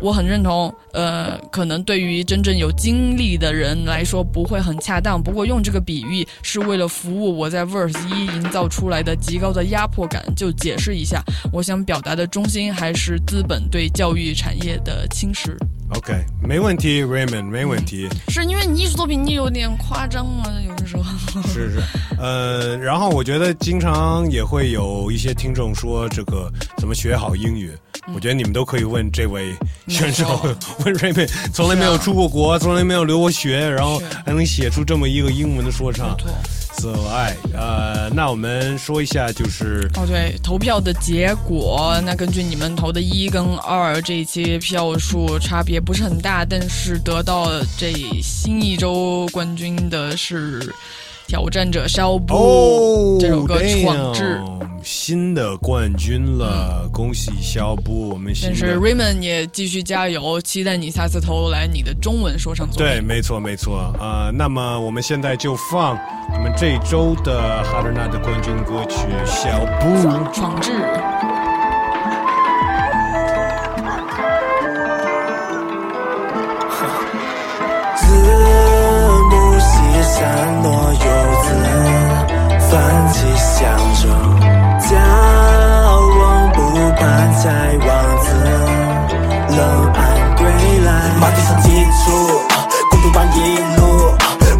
[0.01, 0.73] 我很认同。
[0.93, 15.57] 呃，可能对于真正有经历的人来说不会很恰当，不过用这个比喻是为了服务我在 verse 一营造出来的极高的压迫感，就解释一下，我想表达的中心还是资本对教育产业的侵蚀。
[15.97, 18.09] OK，没问题，Raymond，没问题。
[18.28, 21.03] 是因为你艺术作品你有点夸张嘛，有的时候。
[21.49, 21.82] 是是，
[22.18, 27.72] 呃，然后我觉得经常也会有一些听众说这个怎么学好英语，
[28.14, 29.55] 我觉得你们都可以问这位
[29.88, 30.40] 选手，
[30.84, 36.16] 问 Raymond，从来没有出过国，从来没有留过学，然后还能写出这么一个英文的说唱。
[37.12, 47.92] 哎，呃，那我们说一下，就是哦，对，投票的结果，那根据你们投的一跟二这些票数差别不是很大，但是得到这
[48.22, 50.72] 新一周冠军的是
[51.31, 54.41] 挑战者肖布、哦，这首歌《闯志》。
[54.41, 58.09] damn，新的冠军了，恭喜肖布！
[58.09, 65.97] 我们新但是 Raymond 也继续加油，期待你下次投来你的中文说唱作对，没错没错啊、呃那么我们现在就放
[66.35, 69.87] 我们这周的哈德纳的冠军歌曲《小布》。
[70.33, 70.72] 闯志。
[77.97, 78.07] 字
[79.31, 80.80] 母西散落
[81.51, 81.59] 游子，
[82.70, 82.72] 泛
[83.12, 83.59] 起响
[83.94, 84.11] 声，
[84.80, 84.88] 眺
[86.20, 86.59] 望不
[86.96, 87.01] 盼
[87.34, 87.44] 在
[87.86, 87.88] 王
[88.20, 88.28] 子，
[89.57, 89.59] 冷
[89.92, 89.98] 暗
[90.36, 90.40] 归
[90.84, 90.88] 来。
[91.20, 92.11] 马蹄声急促，
[92.90, 93.38] 孤独伴一
[93.76, 93.80] 路，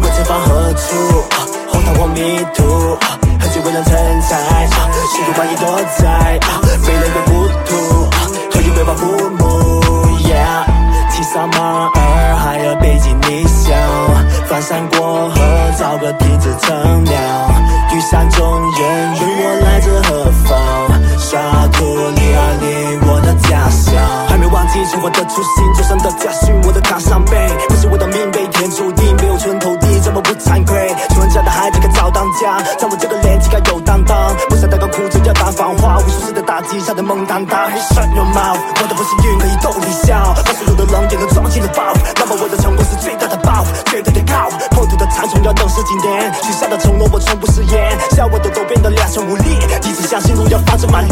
[0.01, 1.23] 问前方何处？
[1.71, 2.97] 后堂或迷途，
[3.39, 3.93] 何惧未能承
[4.29, 4.37] 载，
[5.11, 6.39] 心如万一多灾，
[6.81, 7.69] 飞雷被不土，
[8.51, 9.71] 何以为报父母
[10.19, 10.65] ？Yeah。
[11.11, 11.89] 骑上马，
[14.51, 15.35] 翻山过河，
[15.79, 17.15] 找个梯子乘凉。
[17.95, 20.59] 雨伞中人，问我来自何方？
[21.17, 21.39] 沙
[21.71, 23.95] 土里啊里，我的家乡。
[24.27, 27.47] 还没忘记生活的初心，祖上的家训，我的卡上背。
[27.69, 30.93] 不是我的命被天注定，没有春头地，怎么不惭愧？
[31.11, 31.31] 穷人。
[31.31, 34.35] 家的孩子该早当家，在我这个年纪该有担当。
[34.49, 37.71] 不想当个哭着要当繁花，无数次的打击，吓得梦淡淡。
[46.41, 49.43] 许下的承诺我从不食言，笑我的都变得两手无力，
[49.83, 51.09] 一直相信路要放着马力。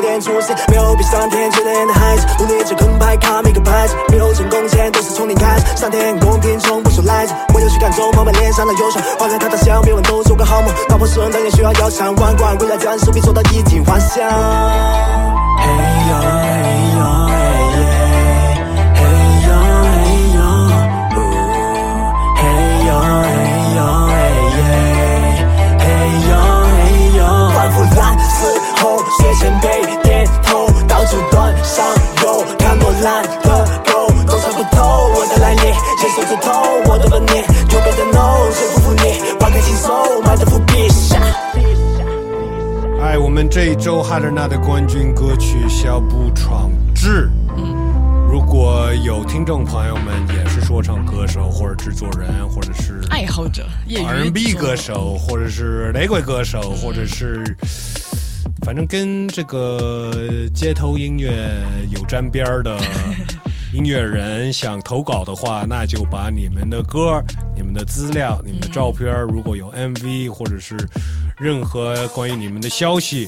[0.00, 14.24] 点出息，没有比上天眷恋的孩子，努力着跟拍卡每个拍子，没有成功前都是从零开始，上天很公平，从不说赖子，我有去感受，慢慢脸上的忧伤，花开他的笑，别问都做个好梦，打破世人的眼需要腰缠万贯，未来将手臂做到衣锦还乡。
[15.58, 15.66] 嘿
[16.10, 16.60] 呦嘿。
[16.96, 17.49] 呦
[36.32, 39.20] 我的本领，有别的 no，谁不服你？
[39.40, 40.88] 挖开心手，埋的伏笔。
[43.02, 47.28] 哎，我们这一周哈德纳的冠军歌曲《小步闯志》。
[48.30, 57.44] 如果有听众朋友们也是说唱歌手或者制作人，或者是爱好者、业余 R&B 歌手，或者是雷鬼歌手，或者是
[58.64, 60.12] 反正跟这个
[60.54, 61.32] 街头音乐
[61.90, 62.78] 有沾边儿的
[63.80, 67.24] 音乐人想投稿的话，那就把你们的歌、
[67.56, 70.76] 你们的资料、你们的照片，如果有 MV 或者是
[71.38, 73.26] 任何关于你们的消息，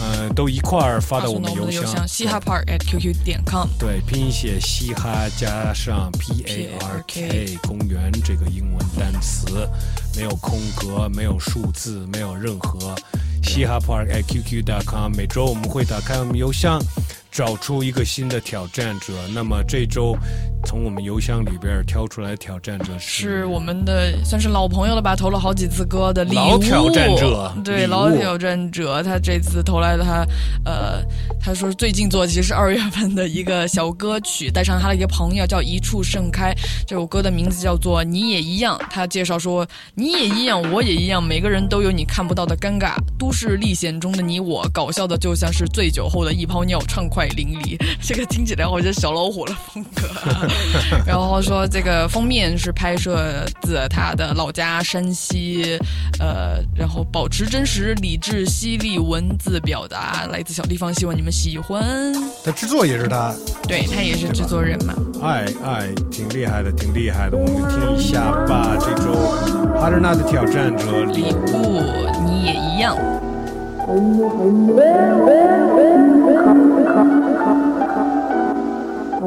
[0.00, 2.06] 呃，都一块儿发到我们邮箱箱。
[2.06, 3.66] 嘻哈 park at qq 点 com。
[3.76, 9.68] 对，拼写嘻哈加上 P A R K 公园这个英文单词，
[10.14, 12.94] 没有空格，没有数字，没有任何。
[13.42, 15.12] 嘻哈 park at qq dot com。
[15.16, 16.80] 每周我们会打开我们邮箱，
[17.38, 19.14] 找出一个新的挑战者。
[19.32, 20.12] 那么这周
[20.68, 30.26] 从我们邮箱里边挑出来挑战者是是我们的算是老朋友了吧，投了好几次歌的礼物，老挑战者对，老挑战者，他这次投来的他，
[30.66, 31.02] 呃，
[31.40, 36.54] 他说最近做其实是二月份的一个小歌曲，带上他的一个朋友叫一处盛开，
[36.86, 38.78] 这首歌的名字叫做你也一样。
[38.90, 47.82] 他介绍说你也一样，我也一样，每个人都有你看不到的尴尬，都市历险中的你我，搞笑的就像是醉酒后的一泡尿，畅快淋漓。
[48.02, 50.06] 这个听起来好像小老虎的风格。
[51.06, 55.78] 然后说这个封面是拍摄自他的老家山西，
[56.18, 62.12] 呃，然后保持真实、理智、犀利文字表达，来自小地方，希望你们喜欢。
[62.44, 63.34] 他制作也是他，
[63.66, 64.94] 对他也是制作人嘛。
[65.22, 67.36] 哎哎，挺厉害的，挺厉害的。
[67.36, 68.76] 我们听一下吧。
[68.80, 69.12] 这周
[69.78, 71.82] 哈德纳的挑战者礼物，
[72.24, 72.96] 你也一样。
[79.18, 79.26] 富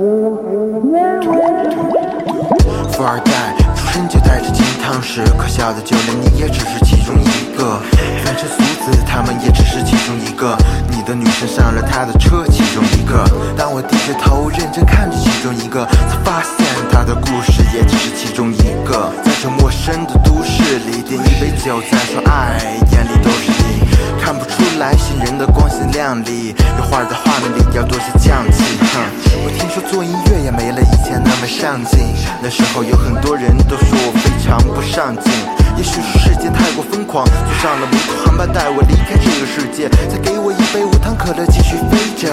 [3.03, 7.81] 二代出生就带着金汤匙，可笑的就连你也只是其中一个。
[8.23, 10.55] 凡尘俗子，他们也只是其中一个。
[10.87, 13.25] 你的女神上了他的车，其中一个。
[13.57, 19.11] 当我低着头认真看着其中一个，才发现他的故事也只是其中一个。
[19.25, 22.57] 在这陌生的都市里，点一杯酒再说爱，
[22.93, 23.90] 眼里都是你。
[24.21, 28.77] 看不出来新人的光鲜亮丽，有画的画面里要多些匠气。
[28.93, 29.01] 哼，
[29.43, 31.99] 我听说做音乐也没了以前那么上进，
[32.41, 35.33] 那时候有很多人都说我非常不上进。
[35.75, 42.29] 也许是世界太过疯狂，坐上了摩托航班带我离开这个世界，再给我一杯无糖可乐继续飞着。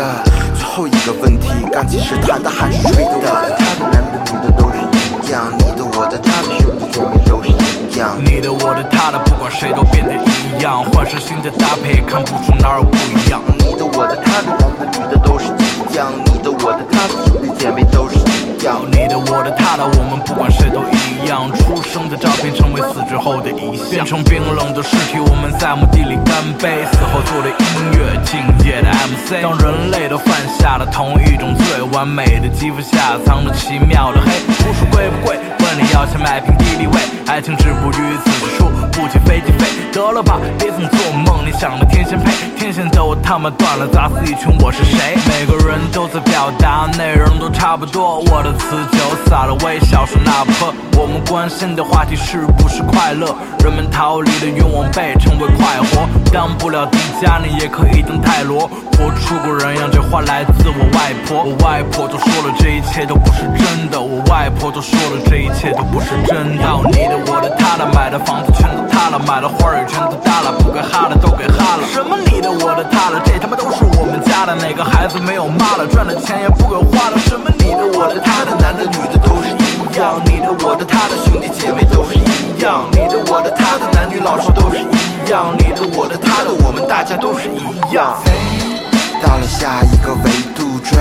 [0.55, 3.57] 最后一个问题，钢琴是弹的还是吹的？
[3.57, 7.49] 他的男的女的都是一样，你的我的他的兄弟姐妹都是
[8.25, 13.43] 你的我的他的，不管谁都变得一样，换上新的搭配，看不出哪儿有不一样。
[13.59, 18.79] 你的我的他的男的女的都是一样，你的我的他的兄弟姐妹都是一样。
[18.93, 21.51] 你的我的他的，我们不管谁都一样。
[21.59, 26.87] 出生的照片成为死之后的遗像，变成冰冷的尸体，我们在墓地里干杯。
[26.93, 29.43] 死后做的音乐，敬业的 MC。
[29.43, 34.31] 当人类都犯下了同一种罪，完美的肌肤下藏着奇妙的黑。
[34.63, 35.58] 不是贵不贵？
[35.69, 36.95] 问你要钱买瓶敌敌畏。
[37.27, 39.67] 爱情止步于此之处，不起飞机飞。
[39.93, 45.19] 得了吧，别总做梦，你想的天仙配，天仙的我他妈断了，砸死一群我是谁？
[45.29, 48.21] 每个人都在表达，内容都差不多。
[48.21, 48.99] 我的词就
[49.31, 50.73] 撒了微笑，说那不喝。
[50.97, 53.37] 我们关心的话题是不是快乐？
[53.63, 56.09] 人们逃离的愿望被称为快活。
[56.33, 58.71] 当不了迪迦你，也可以当泰罗。
[58.97, 61.45] 活出个人样，这话来自我外婆。
[61.45, 64.01] 我外婆都说了，这一切都不是真的。
[64.01, 66.63] 我外婆都说了，这一切切都不是真的。
[66.63, 71.83] 要你的，我的，他的，买的房子全都塌了，买了花儿也全都耷了，不该哈的都给哈了。
[71.91, 74.55] 什么你的，我的，他的，这他妈都是我们家的。
[74.55, 75.85] 哪个孩子没有妈了？
[75.91, 77.19] 赚的钱也不给花了。
[77.19, 80.23] 什么你的，我的，他的，男的女的都是一样。
[80.25, 82.87] 你的，我的，他的，兄弟姐妹都是一样。
[82.95, 85.51] 你的，我的，他的，男女老少都是一样。
[85.59, 88.15] 你的，我的，他的，我们大家都是一样。
[89.21, 90.95] 到了下一个维度追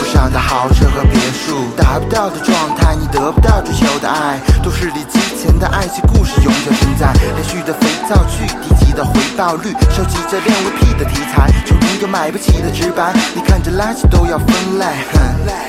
[0.00, 4.40] 不上的豪车和别墅，达不到的状态，你得不到追求的爱。
[4.62, 15.20] 都市里激情的爱情故事永久存在，连续的肥皂剧，低级的回报率，收集着恋物癖的题材，穷人有买不起的直白，你看着垃圾都要分类，哼，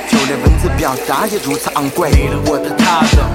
[0.10, 2.10] 就连文字表达也如此昂贵。
[2.12, 3.28] 你的我的他的，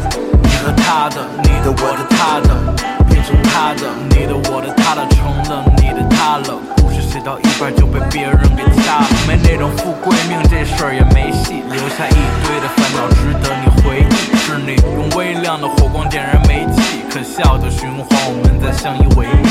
[0.43, 6.59] 你和他的，你的我的他的，变成他的，你的我的他的成了你的他了。
[7.07, 14.37] 写到一半就被别人给掐了，没那种富贵命，这事儿也没戏，留下一堆的烦恼值得你回忆。
[14.37, 19.47] 是你用微亮的火光点燃煤气，可笑的循环，我们在相依为命。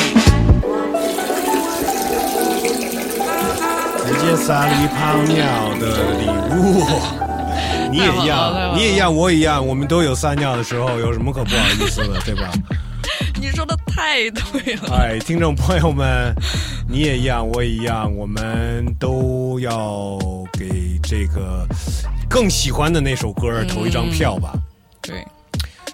[4.06, 6.24] 直接撒了一泡尿的礼
[6.56, 6.86] 物，
[7.92, 12.50] 你也一太好了太好样，你也一样，我也一样，我们都有撒尿的时候，有什么可不好意思的，对吧？
[13.40, 14.96] 你说的太对了。
[14.96, 16.34] 哎，听众朋友们，
[16.88, 20.18] 你也一样，我也一样，我们都要
[20.54, 21.68] 给这个
[22.30, 24.54] 更喜欢的那首歌投一张票吧。
[25.02, 25.26] 对，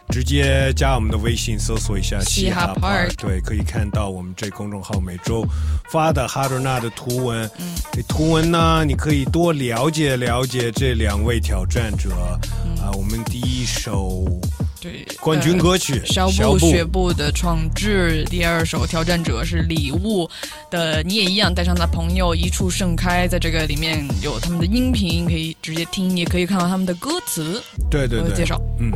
[0.10, 5.46] 直接加我们的微信，搜索一下“嘻哈 Park 对，可以看到我们这公众号每周
[5.92, 7.50] 发的哈德纳的图文。
[7.60, 12.10] 嗯，这图文呢，你可以多了解了解这两位挑战者。
[12.82, 14.26] 啊，我们第一首
[14.82, 20.28] 对冠军歌曲呃小小布布学步的创制，第二首挑战者是礼物
[20.72, 27.62] 的，你也一样带上他朋友一处盛开，在这个里面有他们的音频可以直接听，也可以看到他们的歌词。
[27.92, 28.92] 对对对，介绍，嗯，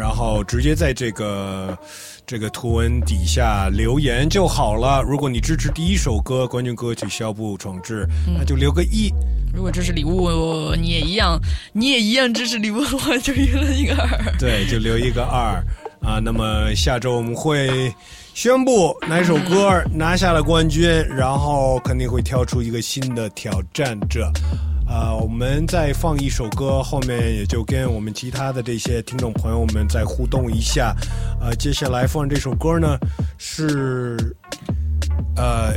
[0.00, 1.78] 然后直接在这个
[2.26, 5.02] 这个图文底下留言就好了。
[5.02, 8.04] 如果你支持第一首歌冠军歌曲《肖布闯志》，
[8.34, 9.12] 那就留个一。
[9.52, 11.38] 如果支持礼物，你也一样，
[11.74, 14.38] 你也一样支持礼物的话，就留了一个二。
[14.38, 15.62] 对，就留一个二
[16.00, 16.18] 啊。
[16.18, 17.92] 那么下周我们会
[18.32, 24.32] 宣布哪首歌拿下了冠军，然后肯定会挑出一个新的挑战者。
[24.90, 30.94] 啊、我们再放一首歌，后面也就跟我们其他的这些听众朋友们再互动一下。
[31.40, 32.98] 呃，接下来放这首歌呢
[33.38, 34.36] 是
[35.36, 35.74] 呃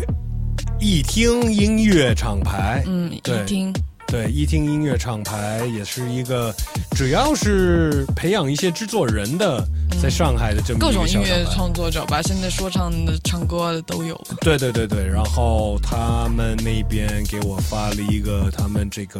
[0.80, 3.74] 一听音乐厂牌，嗯，对一听
[4.14, 6.54] 对，一听音乐厂牌也是一个，
[6.92, 9.68] 主要是培养一些制作人的，
[10.00, 11.44] 在上海的这么各种音乐。
[11.52, 14.16] 创作者吧，现在说唱的、唱歌的都有。
[14.42, 19.20] 对对对对，然后他们那边给我发了一个他们这个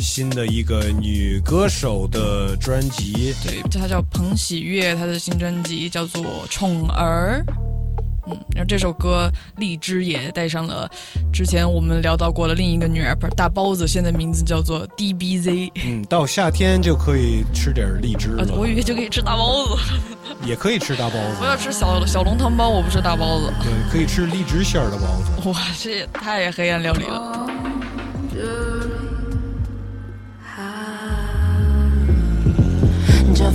[0.00, 7.42] 新的一个女歌手的专辑，对，她叫彭喜悦，她的新专辑叫做《宠儿》。
[8.26, 10.90] 嗯，然后这首歌荔枝也带上了
[11.32, 15.70] 之前我们聊到过的另一个女 rapper 大包子，现在名字叫做 DBZ。
[15.84, 18.46] 嗯，到夏天就可以吃点荔枝了。
[18.56, 19.82] 我以为就可以吃大包子，
[20.44, 21.36] 也可以吃大包子。
[21.40, 23.52] 我要吃小小笼汤包，我不吃大包子。
[23.62, 25.48] 对，可以吃荔枝馅儿的包子。
[25.48, 27.46] 哇，这也太黑暗料理了。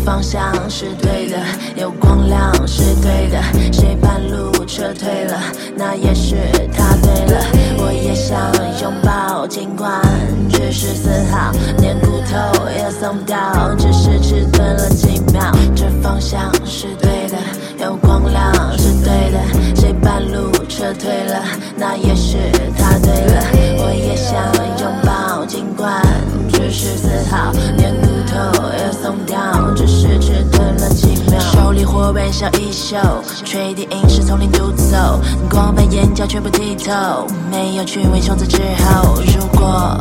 [0.06, 1.38] 方向是对的，
[1.76, 3.42] 有光亮是对的，
[3.72, 5.40] 谁半路撤退了，
[5.76, 6.36] 那也是
[6.76, 7.46] 他对了。
[7.78, 8.52] 我也想
[8.82, 10.02] 拥抱，尽管
[10.50, 13.38] 只是丝毫，连骨头也松掉，
[13.78, 15.52] 只是迟钝了几秒。
[15.76, 17.38] 这方向是对的，
[17.84, 19.40] 有光亮是对的，
[19.76, 21.44] 谁半路撤退了，
[21.76, 22.38] 那也是
[22.78, 23.44] 他对了。
[23.84, 24.34] 我也想
[24.80, 25.21] 拥抱，
[25.52, 26.02] 尽管
[26.50, 29.38] 只是丝毫，连骨头也松掉，
[29.76, 31.38] 只是迟钝了几秒。
[31.42, 32.96] 手里火燃烧衣袖，
[33.44, 35.20] 吹笛影视从林独奏，
[35.50, 38.22] 光被眼角全部剔透，没有趣味。
[38.22, 40.00] 从此之后，如果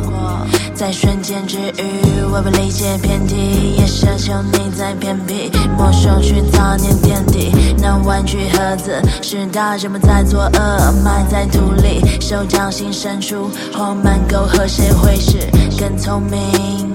[0.81, 7.51] 在瞬间之余，我不理解偏题，也奢求你在偏僻，没收去早年垫底。
[7.77, 15.37] 那玩具盒子是大人们在作恶，埋在土里，手掌心伸出，黄满沟和谁会是
[15.79, 16.89] 更聪明？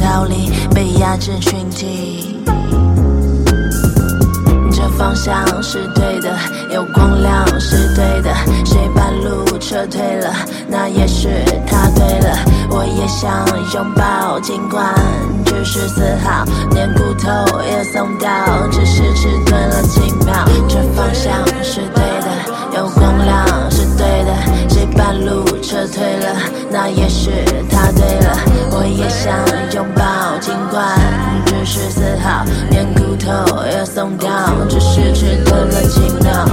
[0.00, 2.33] 逃离被压制群体。
[4.74, 6.36] 这方向是对的，
[6.70, 8.34] 有光亮是对的，
[8.64, 10.34] 谁半路撤退了，
[10.68, 11.28] 那也是
[11.66, 12.36] 他对了。
[12.70, 14.92] 我也想拥抱，尽管
[15.46, 17.30] 只是丝毫，连骨头
[17.62, 18.28] 也松掉，
[18.72, 20.44] 只是迟钝了几秒。
[20.68, 24.34] 这方向是对的，有光亮是对的，
[24.68, 26.34] 谁半路撤退了，
[26.72, 27.30] 那也是
[27.70, 28.36] 他对了。
[28.72, 29.32] 我也想
[29.72, 30.98] 拥抱，尽管
[31.46, 34.28] 只是丝毫，连骨头也松掉，
[34.68, 36.48] 只是迟钝了几秒。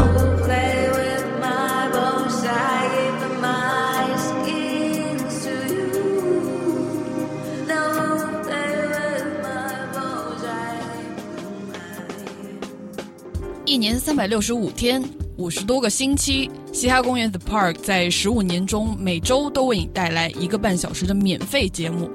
[13.66, 15.02] 一年三百六十五天，
[15.42, 22.08] 五十多个星期，嘻哈公园 The Park 在十五年中每周都为你带来一个半小时的免费节目。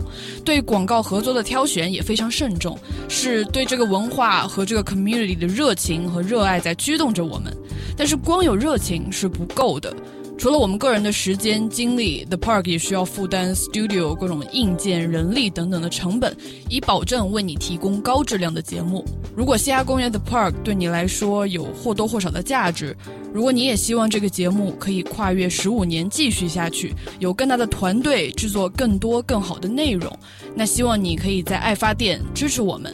[0.45, 2.79] 对广告合作的挑选也非常慎重，
[3.09, 7.53] 是对这个文化和这个 community 的热情和热爱在驱动着我们。
[7.97, 9.93] 但是光有热情是不够的。
[10.39, 16.37] 除了我们个人的时间精力，The Park 也需要负担 studio 各种硬件、人力等等的成本，
[16.69, 19.03] 以保证为你提供高质量的节目。
[19.35, 22.95] 如果嘻哈公园 The Park 对你来说有或多或少的价值，
[23.33, 30.15] 如果你也希望这个节目可以跨越十五年继续下去，有更大的团队制作更多更好的内容，
[30.55, 32.93] 那希望你可以在爱发电支持我们。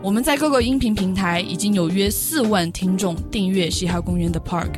[0.00, 4.70] 我们在各个音频平台已经有约四万听众订阅嘻哈公园 The Park。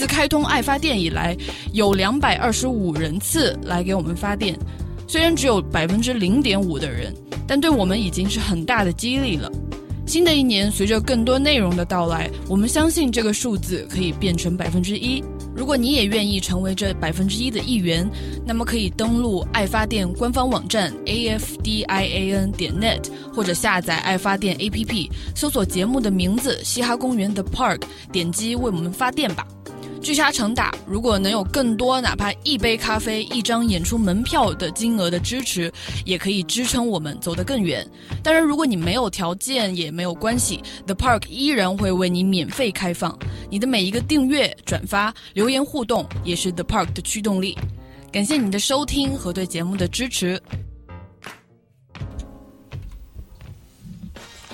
[0.00, 1.36] 自开通爱发电以来，
[1.74, 4.58] 有两百二十五人次来给我们发电，
[5.06, 7.14] 虽然只有百分之零点五的人，
[7.46, 9.52] 但对我们已经是很大的激励了。
[10.06, 15.22] 新的一年，随着更多内容的到来，我们相信这个数字可以变成百分之一。
[15.54, 18.10] 如果你也愿意成为这百分之一的一员，
[18.46, 27.78] 那么可以登录爱发电官方网站 a f d i a n 点 net，或者下载爱发电 A P P，搜索节目的名字《嘻哈公园的 Park》，
[28.10, 29.46] 点击为我们发电吧。
[30.00, 35.70] 聚沙成塔，如果能有更多哪怕一杯咖啡、一张演出门票的金额的支持，
[36.06, 37.86] 也可以支撑我们走得更远。
[38.22, 43.16] 当然，如果你没有条件也没有关系，The Park 依然会为你免费开放。
[43.50, 47.56] 你的每一个订阅、转发、留言互动，也是 The Park 的驱动力。
[48.10, 50.40] 感谢你的收听和对节目的支持。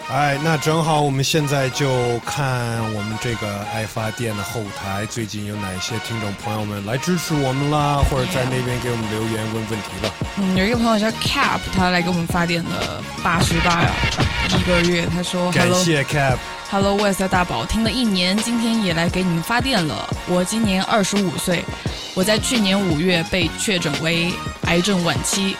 [0.08, 10.12] 哎，那正好，我们现在就看我们这个爱发电的后台，最近有哪些听众朋友们来支持我们啦，或者在那边给我们留言问问题了。
[10.38, 13.90] 嗯，有一个朋友叫 Cap，他来给我们发电的八十八呀，
[14.56, 16.36] 一个月，他说感谢 Cap。
[16.70, 20.08] Hello West 大宝，听了一年，今天也来给你们发电了。
[20.28, 21.64] 我今年二十五岁，
[22.14, 24.32] 我在去年五月被确诊为
[24.66, 25.56] 癌症晚期。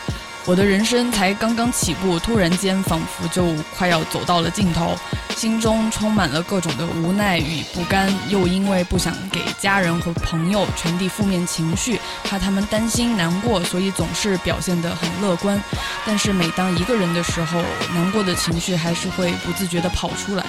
[0.47, 4.95] 我的人生才刚刚起步，突然间仿佛就快要走到了尽头，
[5.35, 15.61] 心中充满了各种的无奈与不甘，又因为不想给家人和朋友传递负面情绪，怕他们担心难过，所以总是表现得很乐观。
[16.05, 17.61] 但是每当一个人的时候，
[17.93, 20.45] 难过的情绪还是会不自觉地跑出来。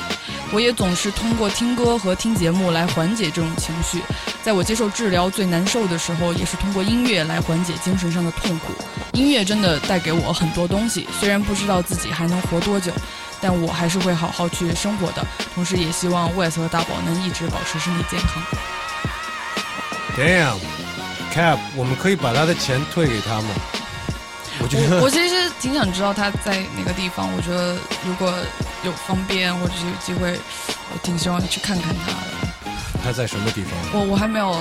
[0.51, 4.01] 我也总是通过听歌和听节目来缓解这种情绪。
[4.43, 8.73] 在我接受治疗最难受的时候，也是通过音乐来缓解精神上的痛苦。
[9.13, 12.93] 音乐真的带给我很多东西，虽然不知道自己还能活多久，
[13.41, 15.27] 但我还是会好好去生活的。
[15.55, 18.43] 同时，也希望 Wes 和大宝能一直保持身体健康。
[20.17, 23.49] Damn，Cap，我们可以把他的钱退给他吗？
[24.61, 27.33] 我觉得我我其实挺想知道他在哪个地方。
[27.33, 28.35] 我觉得如果
[28.83, 30.39] 有方便或者是有机会，
[30.93, 32.73] 我挺希望去看看他的。
[33.05, 33.73] 他在什么地方？
[33.93, 34.61] 我我还没有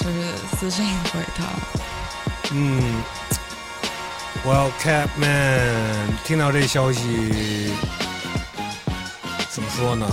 [0.00, 1.44] 就是私信回他。
[2.50, 3.00] 嗯
[4.44, 7.72] ，Well Cap Man，听到这消息
[9.50, 10.06] 怎么说呢？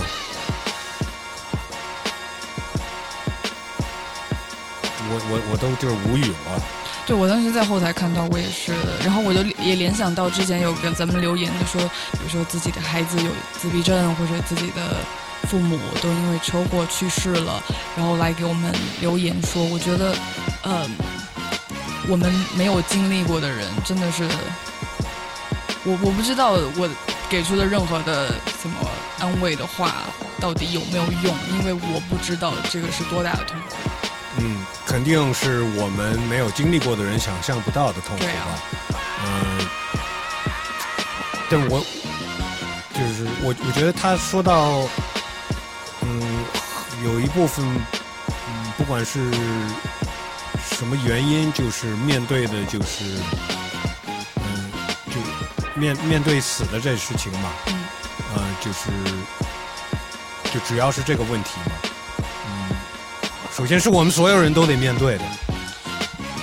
[5.08, 6.62] 我我我都就是无语了。
[7.06, 8.74] 对，我当时在后台看到，我也是，
[9.04, 11.80] 然后我就也联想到之前有跟咱们留言的说，
[12.12, 14.96] 比如说自己的孩子有自闭症，或者自己的
[15.44, 17.62] 父母都因为车祸去世了，
[17.96, 20.12] 然后来给我们留言说，我觉得，
[20.62, 20.84] 呃，
[22.08, 24.28] 我们没有经历过的人，真的是，
[25.84, 26.88] 我我不知道我
[27.28, 28.28] 给出的任何的
[28.62, 28.76] 什么
[29.18, 29.92] 安慰的话
[30.40, 33.74] 到底有没有用，因为我不知道这个是多大的痛苦。
[34.38, 38.58] 嗯，肯定是我们没有经历过的人想象不到的痛苦吧。
[39.24, 39.66] 嗯、
[41.50, 41.84] 但我
[42.94, 44.82] 就是我，我觉得他说到，
[46.02, 46.44] 嗯，
[47.04, 47.64] 有一部分，
[48.28, 49.28] 嗯，不管是
[50.78, 53.02] 什么原因，就是面对的，就是，
[54.36, 54.70] 嗯，
[55.06, 57.74] 就面面对死的这事情嘛，嗯，
[58.34, 58.90] 呃，就是，
[60.52, 61.72] 就只要是这个问题嘛，
[62.46, 62.76] 嗯，
[63.56, 65.24] 首先是我们所有人都得面对的，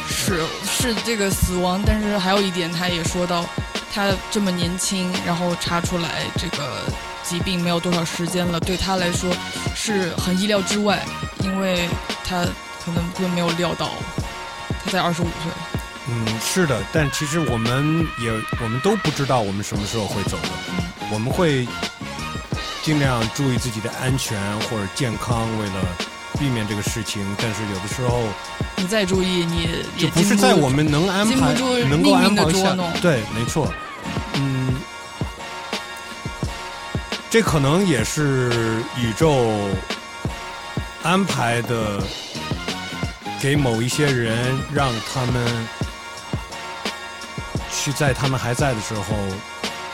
[0.09, 3.45] 是是这个死亡，但是还有一点，他也说到，
[3.93, 6.81] 他这么年轻，然后查出来这个
[7.23, 9.31] 疾病没有多少时间了，对他来说
[9.75, 11.05] 是很意料之外，
[11.43, 11.87] 因为
[12.25, 12.43] 他
[12.83, 13.91] 可能会没有料到，
[14.93, 15.51] 他才二十五岁。
[16.07, 18.29] 嗯，是的，但其实我们也
[18.61, 20.49] 我们都不知道我们什么时候会走的，
[21.11, 21.67] 我们会
[22.83, 25.81] 尽量注意自己的安全或者健康，为了
[26.37, 27.25] 避免这个事情。
[27.39, 28.21] 但是有的时候
[28.75, 31.53] 你再注意，你也就不是在我们能安排
[31.89, 32.75] 能够安排下。
[33.01, 33.73] 对，没错，
[34.33, 34.75] 嗯，
[37.31, 39.57] 这可能也是宇宙
[41.01, 42.03] 安排的，
[43.43, 45.67] 给某一些人让他们
[47.69, 49.03] 去在他们还在的时候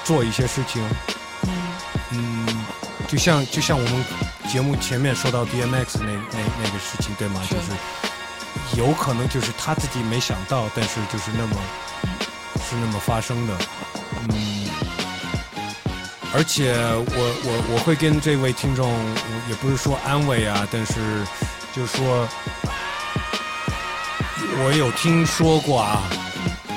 [0.04, 0.88] 做一些事情。
[2.12, 2.46] 嗯，
[3.08, 4.06] 就像就像我们
[4.48, 7.42] 节目前面说到 DMX 那那那个事情，对吗？
[7.50, 11.56] 就是有可能就是他自己没想到，但是就是那么
[12.58, 13.58] 是那么发生的。
[14.30, 14.70] 嗯，
[16.36, 18.94] 而且我我我会跟这位听众，
[19.50, 20.94] 也不是说安慰啊，但是
[21.76, 22.30] 就是说，
[24.62, 26.04] 我有听说过啊，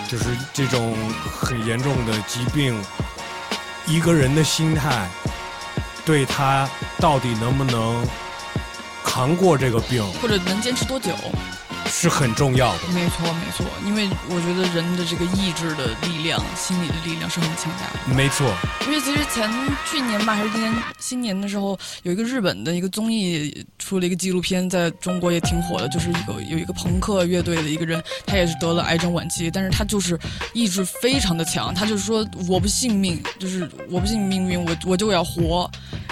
[0.09, 0.95] 就是这种
[1.29, 2.81] 很严重的疾病，
[3.87, 5.09] 一个人的心态
[6.05, 6.69] 对他
[7.01, 8.07] 到底能不能
[9.03, 11.11] 扛过这个病或者能坚持多久？
[11.95, 12.89] 是很重要的。
[12.95, 18.15] 没错，没错，因为我觉得人的这个意志的力量、心理的力量是很强大的。
[18.15, 18.51] 没错，
[18.87, 19.49] 因为其实前
[19.89, 30.19] 去年吧，还是今年新年的时候，有一个日本的一个综艺出了一个纪录片，在中国也挺火的，就是一个有一个朋克乐队的一个人，他也是得了癌症晚期，但是他就是
[30.55, 35.71] 意志非常的强，他就是说我不信命，就是我不信命运，我我就要活。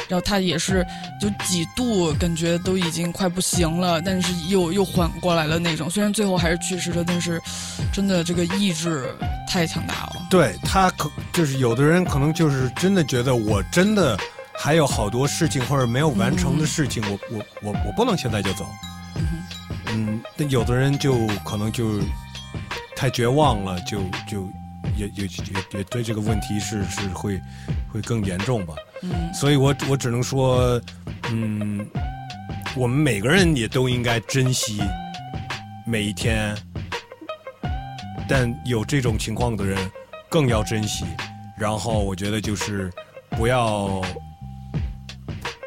[0.09, 0.85] 然后他也是
[1.21, 5.89] 就几度感觉都已经快不行了，但是又又缓过来了那种。
[5.91, 7.41] 虽然最后还是去世了，但是
[7.93, 9.15] 真的这个意志
[9.49, 10.27] 太强大了。
[10.31, 14.19] 对他可就是有的人可能就是真的觉得我真的
[14.53, 18.67] 还有好多事情或者没有完成的事情，我我我我不能现在就走。
[19.93, 22.01] 嗯，但有的人就可能就
[22.95, 23.99] 太绝望了，就
[24.29, 24.49] 就
[24.97, 27.41] 也也也也对这个问题是是会
[27.93, 28.75] 会更严重吧。
[29.03, 30.81] 嗯所以我我只能说，
[31.31, 31.85] 嗯，
[32.77, 34.79] 我们每个人也都应该珍惜
[35.87, 36.57] 每一天，
[38.29, 39.91] 但有这种情况的人
[40.29, 41.05] 更要珍惜。
[41.59, 42.91] 然后我觉得就是
[43.31, 44.01] 不要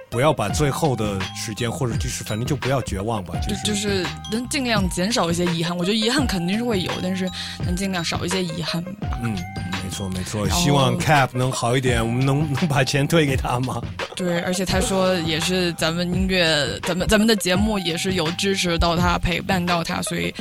[0.09, 5.75] 不要把最后的时间，或者就是反正就不要绝望吧，就就是就是能尽量减少一些遗憾。
[5.77, 7.29] 我觉得遗憾肯定是会有，但是
[7.65, 8.91] 能尽量少一些遗憾吧。
[9.23, 9.33] 嗯，
[9.71, 10.49] 没错没错。
[10.49, 13.81] 希望 Cap 能好一点，我们能能把钱退给他吗？
[14.17, 20.33] 对，而且他说也是咱们音乐，咱们咱们的节目也是有支持到他，陪伴到他，所以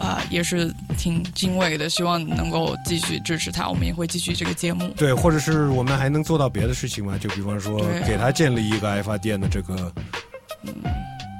[0.00, 1.88] 啊、也是挺敬畏的。
[1.88, 4.88] 希望能够继续支持他，我们也会继续这个节目。
[4.96, 7.18] 对，或者是我们还能做到别的事情吗？
[7.20, 9.92] 就比方说给他建立一个爱发电的这个。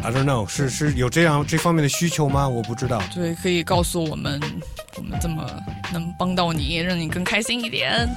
[0.04, 2.48] I don't know，是是有这样这方面的需求吗？
[2.48, 3.00] 我不知道。
[3.14, 4.40] 对，可以告诉我们，
[4.96, 5.48] 我们怎么
[5.92, 8.08] 能帮到你，让你更开心一点。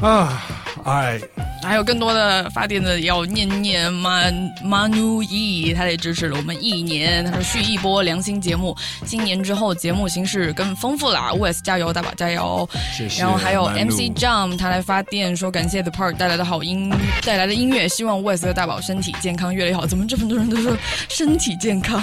[0.00, 0.42] 啊
[0.88, 1.20] 哎，
[1.62, 4.22] 还有更多的发电的要念念马
[4.62, 7.24] 马努伊，他也支持了我们一年。
[7.24, 11.32] 他说续一波良心节目，新年之后节目形式更丰富啦。
[11.32, 12.68] West 加油，大宝加油！
[12.96, 16.92] 谢谢然后还有 MC Jump，他来发电说感谢 The Park 带来的好音
[17.24, 19.86] 带来的音乐，希望 West 和大宝身体健康越来越好。
[19.86, 20.76] 怎么这么多人都说
[21.08, 22.02] 身体健康？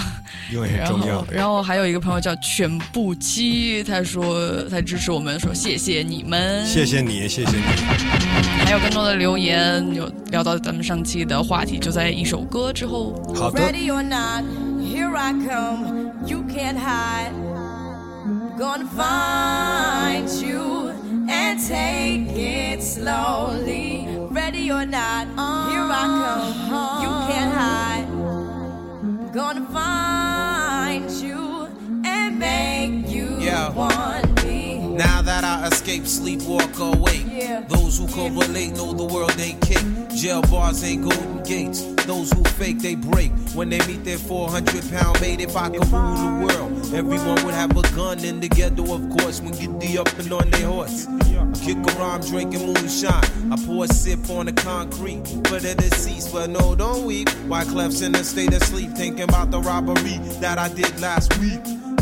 [0.52, 1.26] 因为重要后，。
[1.30, 8.35] 然后还有一个朋友叫全部七，他说他支持我们，说谢谢你们，谢谢你，谢谢你。
[8.66, 13.14] 还有更多的留言，有聊到咱们上期的话题，就在一首歌之后。
[13.32, 14.42] 好的 Ready or not,
[14.80, 16.10] here I come.
[16.26, 17.30] You can't hide.
[18.58, 20.90] Gonna find you
[21.28, 24.08] and take it slowly.
[24.32, 25.28] Ready or not,
[25.70, 26.08] here I
[26.66, 27.04] come.
[27.04, 28.08] You can't hide.
[29.32, 31.68] Gonna find you
[32.02, 33.70] and make you Yeah.
[34.96, 37.26] Now that I escape, sleep, walk awake.
[37.28, 37.60] Yeah.
[37.68, 39.84] Those who correlate know the world ain't kick.
[40.16, 41.82] Jail bars ain't golden gates.
[42.06, 43.30] Those who fake, they break.
[43.54, 47.52] When they meet their 400 pound mate, if I could rule the world, everyone would
[47.52, 50.66] have a gun in the ghetto, of course, when get the up and on their
[50.66, 51.06] horse.
[51.62, 53.52] Kick around drinking moonshine.
[53.52, 57.28] I pour a sip on the concrete for the deceased, but no, don't weep.
[57.48, 61.38] Why Clef's in a state of sleep, thinking about the robbery that I did last
[61.38, 61.60] week.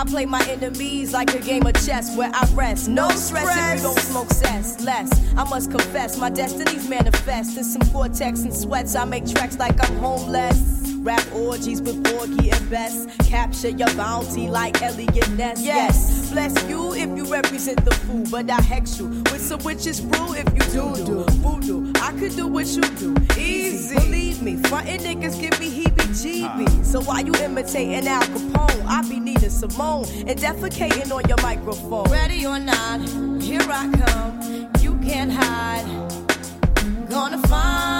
[0.00, 2.88] I play my enemies like a game of chess where I rest.
[2.88, 4.80] No, stress, if you don't smoke cess.
[4.82, 7.58] Less, I must confess, my destinies manifest.
[7.58, 10.80] In some cortex and sweats, I make tracks like I'm homeless.
[11.00, 13.10] Rap orgies with Borgie and Best.
[13.28, 15.62] Capture your bounty like Elliot Ness.
[15.62, 20.00] Yes, bless you if you represent the fool, but I hex you with some witches
[20.00, 21.92] brew if you do do voodoo.
[22.00, 23.96] I could do what you do, easy.
[23.96, 25.68] Believe me, frontin' niggas give me
[26.10, 26.84] heebie-jeebies.
[26.84, 28.86] So why you imitating Al Capone?
[28.86, 32.10] I be needing Simone and defecating on your microphone.
[32.10, 33.00] Ready or not,
[33.42, 34.70] here I come.
[34.80, 35.86] You can't hide.
[37.08, 37.99] Gonna find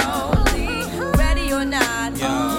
[0.00, 1.12] slowly.
[1.18, 2.53] Ready or not, Yeah.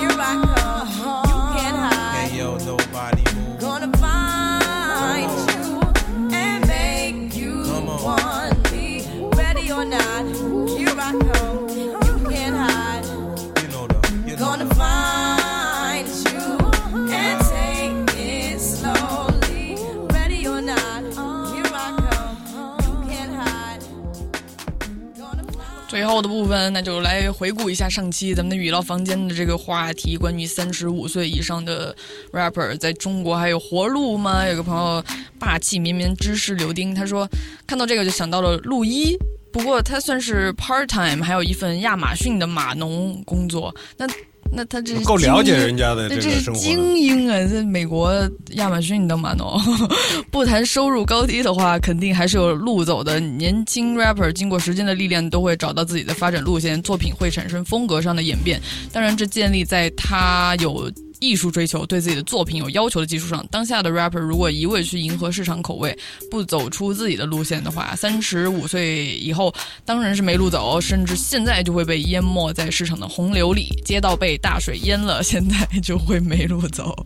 [26.06, 31.96] 后的部分，那就来回顾一下上期咱们的语唠房间的这个话题，关于三十五岁以上的
[32.32, 34.46] rapper 在中国还有活路吗？
[34.48, 35.04] 有个朋友
[35.40, 37.28] 霸气绵绵芝士柳丁，他说
[37.66, 39.18] 看到这个就想到了陆一，
[39.52, 43.74] 不过他算是 part time，还有一份亚马逊的码农工作。
[43.98, 44.08] 那
[44.52, 48.14] 那他这是够了解人家的对这是这个生活精英啊，在美国
[48.52, 49.60] 亚马逊的码农，
[50.32, 53.20] 不谈收入高低的话，肯定还是有路走的。
[53.20, 58.62] 年轻 rapper 经过时间的历练，都会找到自己的发展路线，作品会产生风格上的演变。
[58.94, 60.90] 当然，这建立在他有。
[61.20, 65.98] 艺术追求，对自己的作品有要求的基础上，当下的 rapper 如果一味去迎合市场口味，
[66.30, 76.96] 不走出自己的路线的话，三十五岁以后当然是没路走，甚至现在就会被淹没在市场的洪流里，街道被大水淹了，现在就会没路走。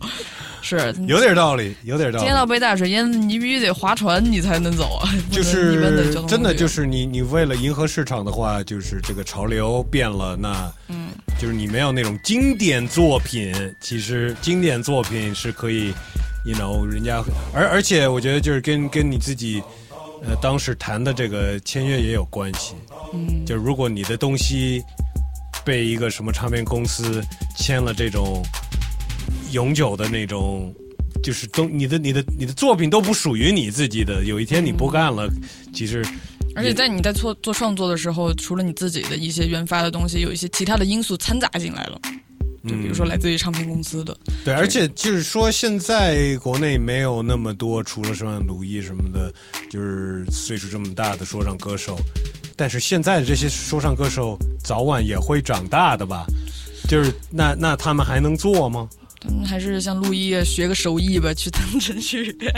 [0.62, 5.08] 是 有点道理，有点道理街道被大水淹，你必须得划船，你才能走啊！
[5.32, 10.99] 就是真的，就是你你为了迎合市场的话，就是这个潮流变了，那嗯，
[11.40, 13.52] 就是你没有那种经典作品。
[13.80, 15.92] 其实经典作品是可以
[16.44, 17.22] ，you know，人家
[17.54, 19.62] 而而且我觉得就是跟跟你自己
[20.22, 22.74] 呃当时谈的这个签约也有关系。
[23.14, 24.82] 嗯就如果你的东西
[25.64, 27.22] 被一个什么唱片公司
[27.56, 28.42] 签了这种
[29.52, 30.74] 永久的那种。
[31.22, 35.28] 就是都你的你的你的作品都不属于你自己的，有一天你不干了，
[35.70, 36.02] 其实
[36.60, 41.98] 而且在你在做做创作的时候，除了你自己的一些原发的东西，有一些其他的因素掺杂进来了，
[42.68, 44.14] 就比如说来自于唱片公司的。
[44.44, 49.32] 对，而且就是说，现在国内没有那么多，除了像鲁艺什么的，
[49.70, 51.98] 就是岁数这么大的说唱歌手。
[52.54, 56.26] 但是现在的这些说唱歌手早晚也会长大的吧？
[56.86, 58.86] 就是那那他们还能做吗？
[59.18, 62.52] 他们，还是像陆毅学个手艺吧，去当程序员。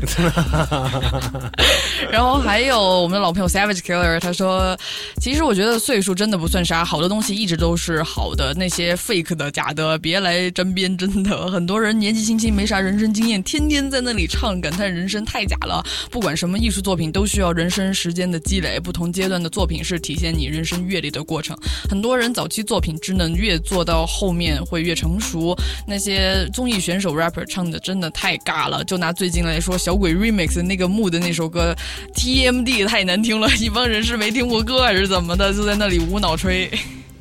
[2.10, 4.76] 然后还有我们的老朋友 Savage Killer，他说，
[5.20, 10.96] 其实我觉得岁数真的不算啥，好的东西一直都是好的，那些 fake 的、假的，别来沾边。
[10.96, 15.84] 真的，很多人年纪轻轻没啥人生经验，天天在那里唱，感叹人生太假了。
[16.10, 21.56] 不管什么艺术作品，都需要人生时间的积累，不同阶段的作品是体现你人生阅历的过程。
[21.88, 25.56] 很多人早期作品只能越做到后面会越成熟，
[25.86, 28.82] 那些综艺选手 rapper 唱的真的太尬了。
[28.84, 31.74] 就拿最近来说，小鬼 remix 的那个木的那首歌
[32.14, 36.70] ，TMD 太难听了， 一帮人是没听过歌还是怎么的，就在那里无脑吹。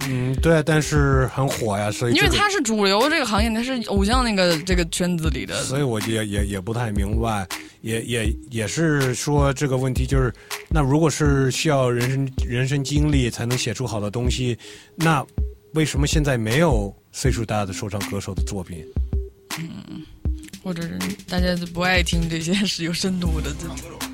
[0.10, 7.48] 嗯，对，但是很火呀，所以、这个、因为他是主流这个行业，他是偶像那个这个圈子里的，所以我也也也不太明白，
[7.80, 10.34] 也也也是说这个问题就是，
[10.70, 14.58] 那如果是需要人生人生经历才能写出好的东西，
[14.98, 15.26] 那
[15.74, 18.86] 为什么现在没有岁数大的说唱歌手的作品？
[19.58, 20.04] 嗯，
[20.68, 21.00] 或者是
[21.30, 24.07] 大家不爱听这些 是有深度的这种。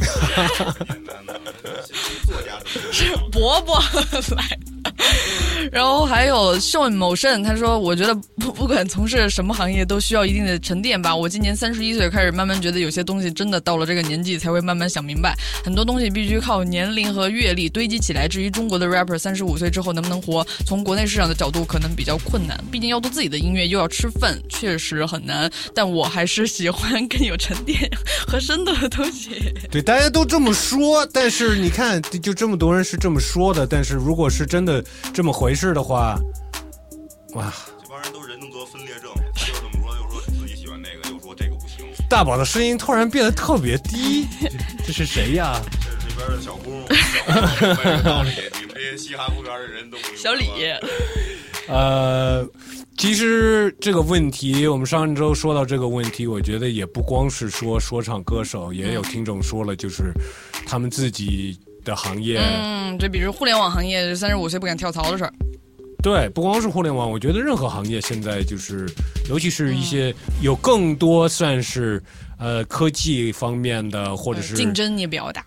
[2.92, 3.82] 是伯伯
[4.36, 4.58] 来，
[5.72, 11.14] 然后还有 Sean 某胜，他说：“我觉得不不管从事什么行业，都需要一定的沉淀吧。
[11.14, 18.28] 我今年三十一岁，开始慢慢觉得有些东西真的到了这个年纪才会慢慢想明白，很多东西必须靠年龄和阅历堆积起来。
[18.28, 25.50] 至于中国的 rapper 三十五岁之后能不能活，从国内市场的角度可能比较困难，毕竟要做自己的音乐又要吃饭，确实很难。
[25.74, 27.90] 但我还是喜欢更有沉淀
[28.26, 29.30] 和深度的东西。”
[29.70, 34.80] 对，大家都这么说，但是你看，就这么多人是这么说的，但是如果是真的
[35.12, 36.16] 这么回事的话，
[37.32, 37.52] 哇！
[37.82, 41.84] 这帮人都人格分裂症，又这么说，又说自己喜欢那个，又说这个不行。
[42.08, 44.28] 大宝的声音突然变得特别低，
[44.86, 45.60] 这是谁呀？
[45.80, 48.30] 这是这边的小工，小工没道理，
[48.60, 50.46] 你们这些嘻哈公园的人都不明白小李，
[51.66, 52.46] 呃，
[53.00, 60.12] 其实这个问题，我们上周说到这个问题，我觉得也不光是说说唱歌手，也有听众说了，就是
[60.66, 62.38] 他们自己的行业。
[62.38, 65.32] 嗯，就比如互联网行业，三十五岁不敢跳槽的事儿。
[66.02, 68.86] 对，不光是互联网，我觉得任何行业现在就是，
[69.30, 72.02] 尤其是一些有更多算是
[72.40, 75.44] 呃科技方面的，或者是竞争也比较大。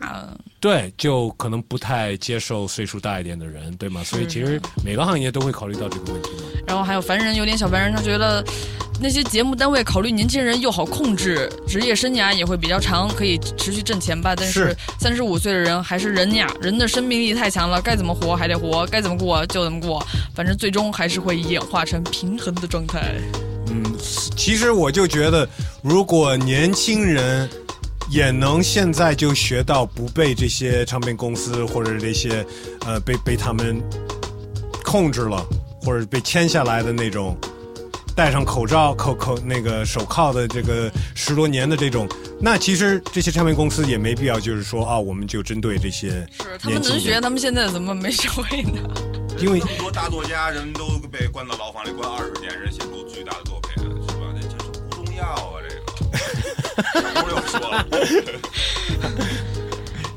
[0.60, 4.02] 对，就可能不太接受岁数大一点的人，对吗？
[4.04, 6.30] 所以其实每个行业都会考虑到这个问题。
[6.66, 8.42] 然后还有凡人有点小凡人，他觉得
[9.02, 14.34] 那些节目单位考虑年轻人又好控制，职业生涯也会比较长，可以持续挣钱吧。
[14.34, 20.02] 但是三十五岁的人还是人呀，人的生命力太强了，该怎么活还得活，该怎么过就怎么过，
[20.34, 23.16] 反正最终还是会演化成平衡的状态。
[24.44, 25.48] 嗯，其实我就觉得，
[25.82, 27.50] 如果年轻人
[28.10, 32.46] 也能现在就学到不被这些唱片公司或者这些
[32.86, 33.82] 呃被被他们
[34.84, 35.46] 控制了，
[35.82, 37.38] 或者被签下来的那种。
[38.16, 42.08] 戴上口罩、口口那个手铐的这个十多年的这种，
[42.40, 48.82] 那其实这些唱片公司也没必要，就是说啊，我们就针对这些是他们能学，他们现在怎么没学会呢？
[49.40, 53.63] 因为这么多大作家人都被关到牢房里关二十年，人写出巨大的作品，
[55.14, 55.82] 不重要啊，这个。
[57.22, 57.86] 不用说了。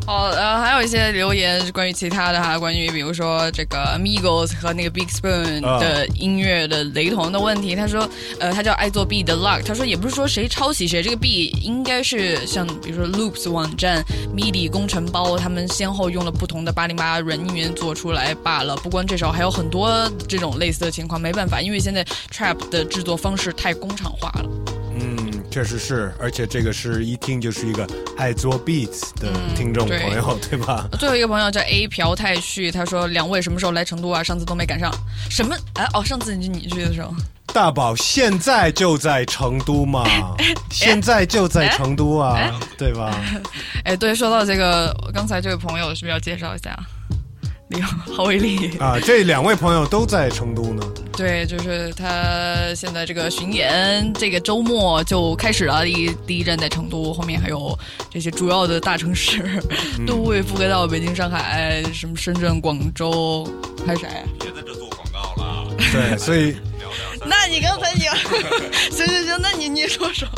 [0.07, 7.75] 好，呃，还有一些留言是关于其他的哈，关于比如说这个 Migos 和那个 Big Spoon 的音乐的雷同的问题。
[7.75, 8.09] 他说，
[8.39, 14.01] 呃，他叫爱做 B 的 Luck，他说也不是说谁抄袭谁，这个 B 应该是像比如说 Loops 网站、
[14.33, 18.77] MIDI 工程包，他们先后用了不同的八零八软音源做出来罢了。
[18.77, 24.49] 不光这首，还有很多这种类似的情况，没办法，因为现在 Trap 的制作方式太工厂化了。
[25.57, 27.89] 嗯，确实是，而且这个是一听就是一个
[28.19, 30.87] 爱做 beats 的听众朋友，嗯、对吧？
[30.99, 34.23] 最后一个朋友叫 A 朴太旭，他说两位什么时候来成都啊？
[34.23, 34.93] 上次都没赶上。
[35.31, 35.57] 什么？
[35.77, 37.11] 哎哦，上次你你去的时候。
[37.55, 40.05] 大宝现在就在成都嘛，
[40.71, 43.19] 现在就在成都啊，对吧？
[43.85, 46.79] 哎，对，说到这个，刚才这位朋友是不是要介绍一下？
[47.69, 48.77] 你 好，郝伟丽。
[48.79, 50.83] 啊，这两位朋友都在成都呢。
[51.17, 55.85] 对，就是他现在这个巡演，这个周末就开始了。
[55.85, 57.77] 第一第一站在成都，后面还有
[58.11, 59.61] 这些主要的大城市
[60.07, 63.49] 都会覆盖到北京、上海、什么深圳、广州，
[63.87, 64.09] 还有谁？
[64.39, 65.75] 别在这做广告了。
[65.93, 66.57] 对，所以
[67.27, 68.15] 那你刚才你行
[68.91, 70.29] 行行，那你你说说。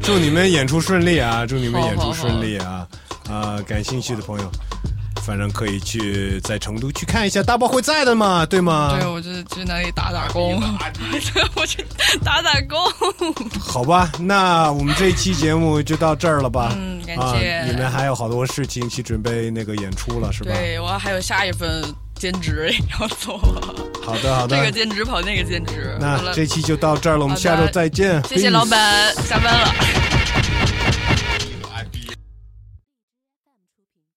[0.00, 1.44] 祝你们演出顺利啊！
[1.44, 2.88] 祝你们演出顺利啊！
[3.28, 4.50] 啊，感兴趣的朋友。
[5.28, 8.96] 反正可以去在成都去看一下，大宝会在的嘛，对吗？
[8.98, 10.58] 对，我就去那里打打工，
[11.54, 11.84] 我去
[12.24, 12.78] 打打工。
[13.60, 16.72] 好吧，那我们这一期节目就到这儿了吧？
[16.78, 17.62] 嗯，感谢。
[17.66, 20.50] 你们还有好多事情去准备那个演出了，是吧？
[20.54, 21.84] 对，我还有下一份
[22.14, 23.36] 兼职要做。
[24.02, 24.56] 好的，好的。
[24.56, 25.94] 这个兼职跑那个兼职。
[26.00, 28.22] 那这期就到这儿了，我们下周再见。
[28.26, 30.17] 谢谢老板，下班了。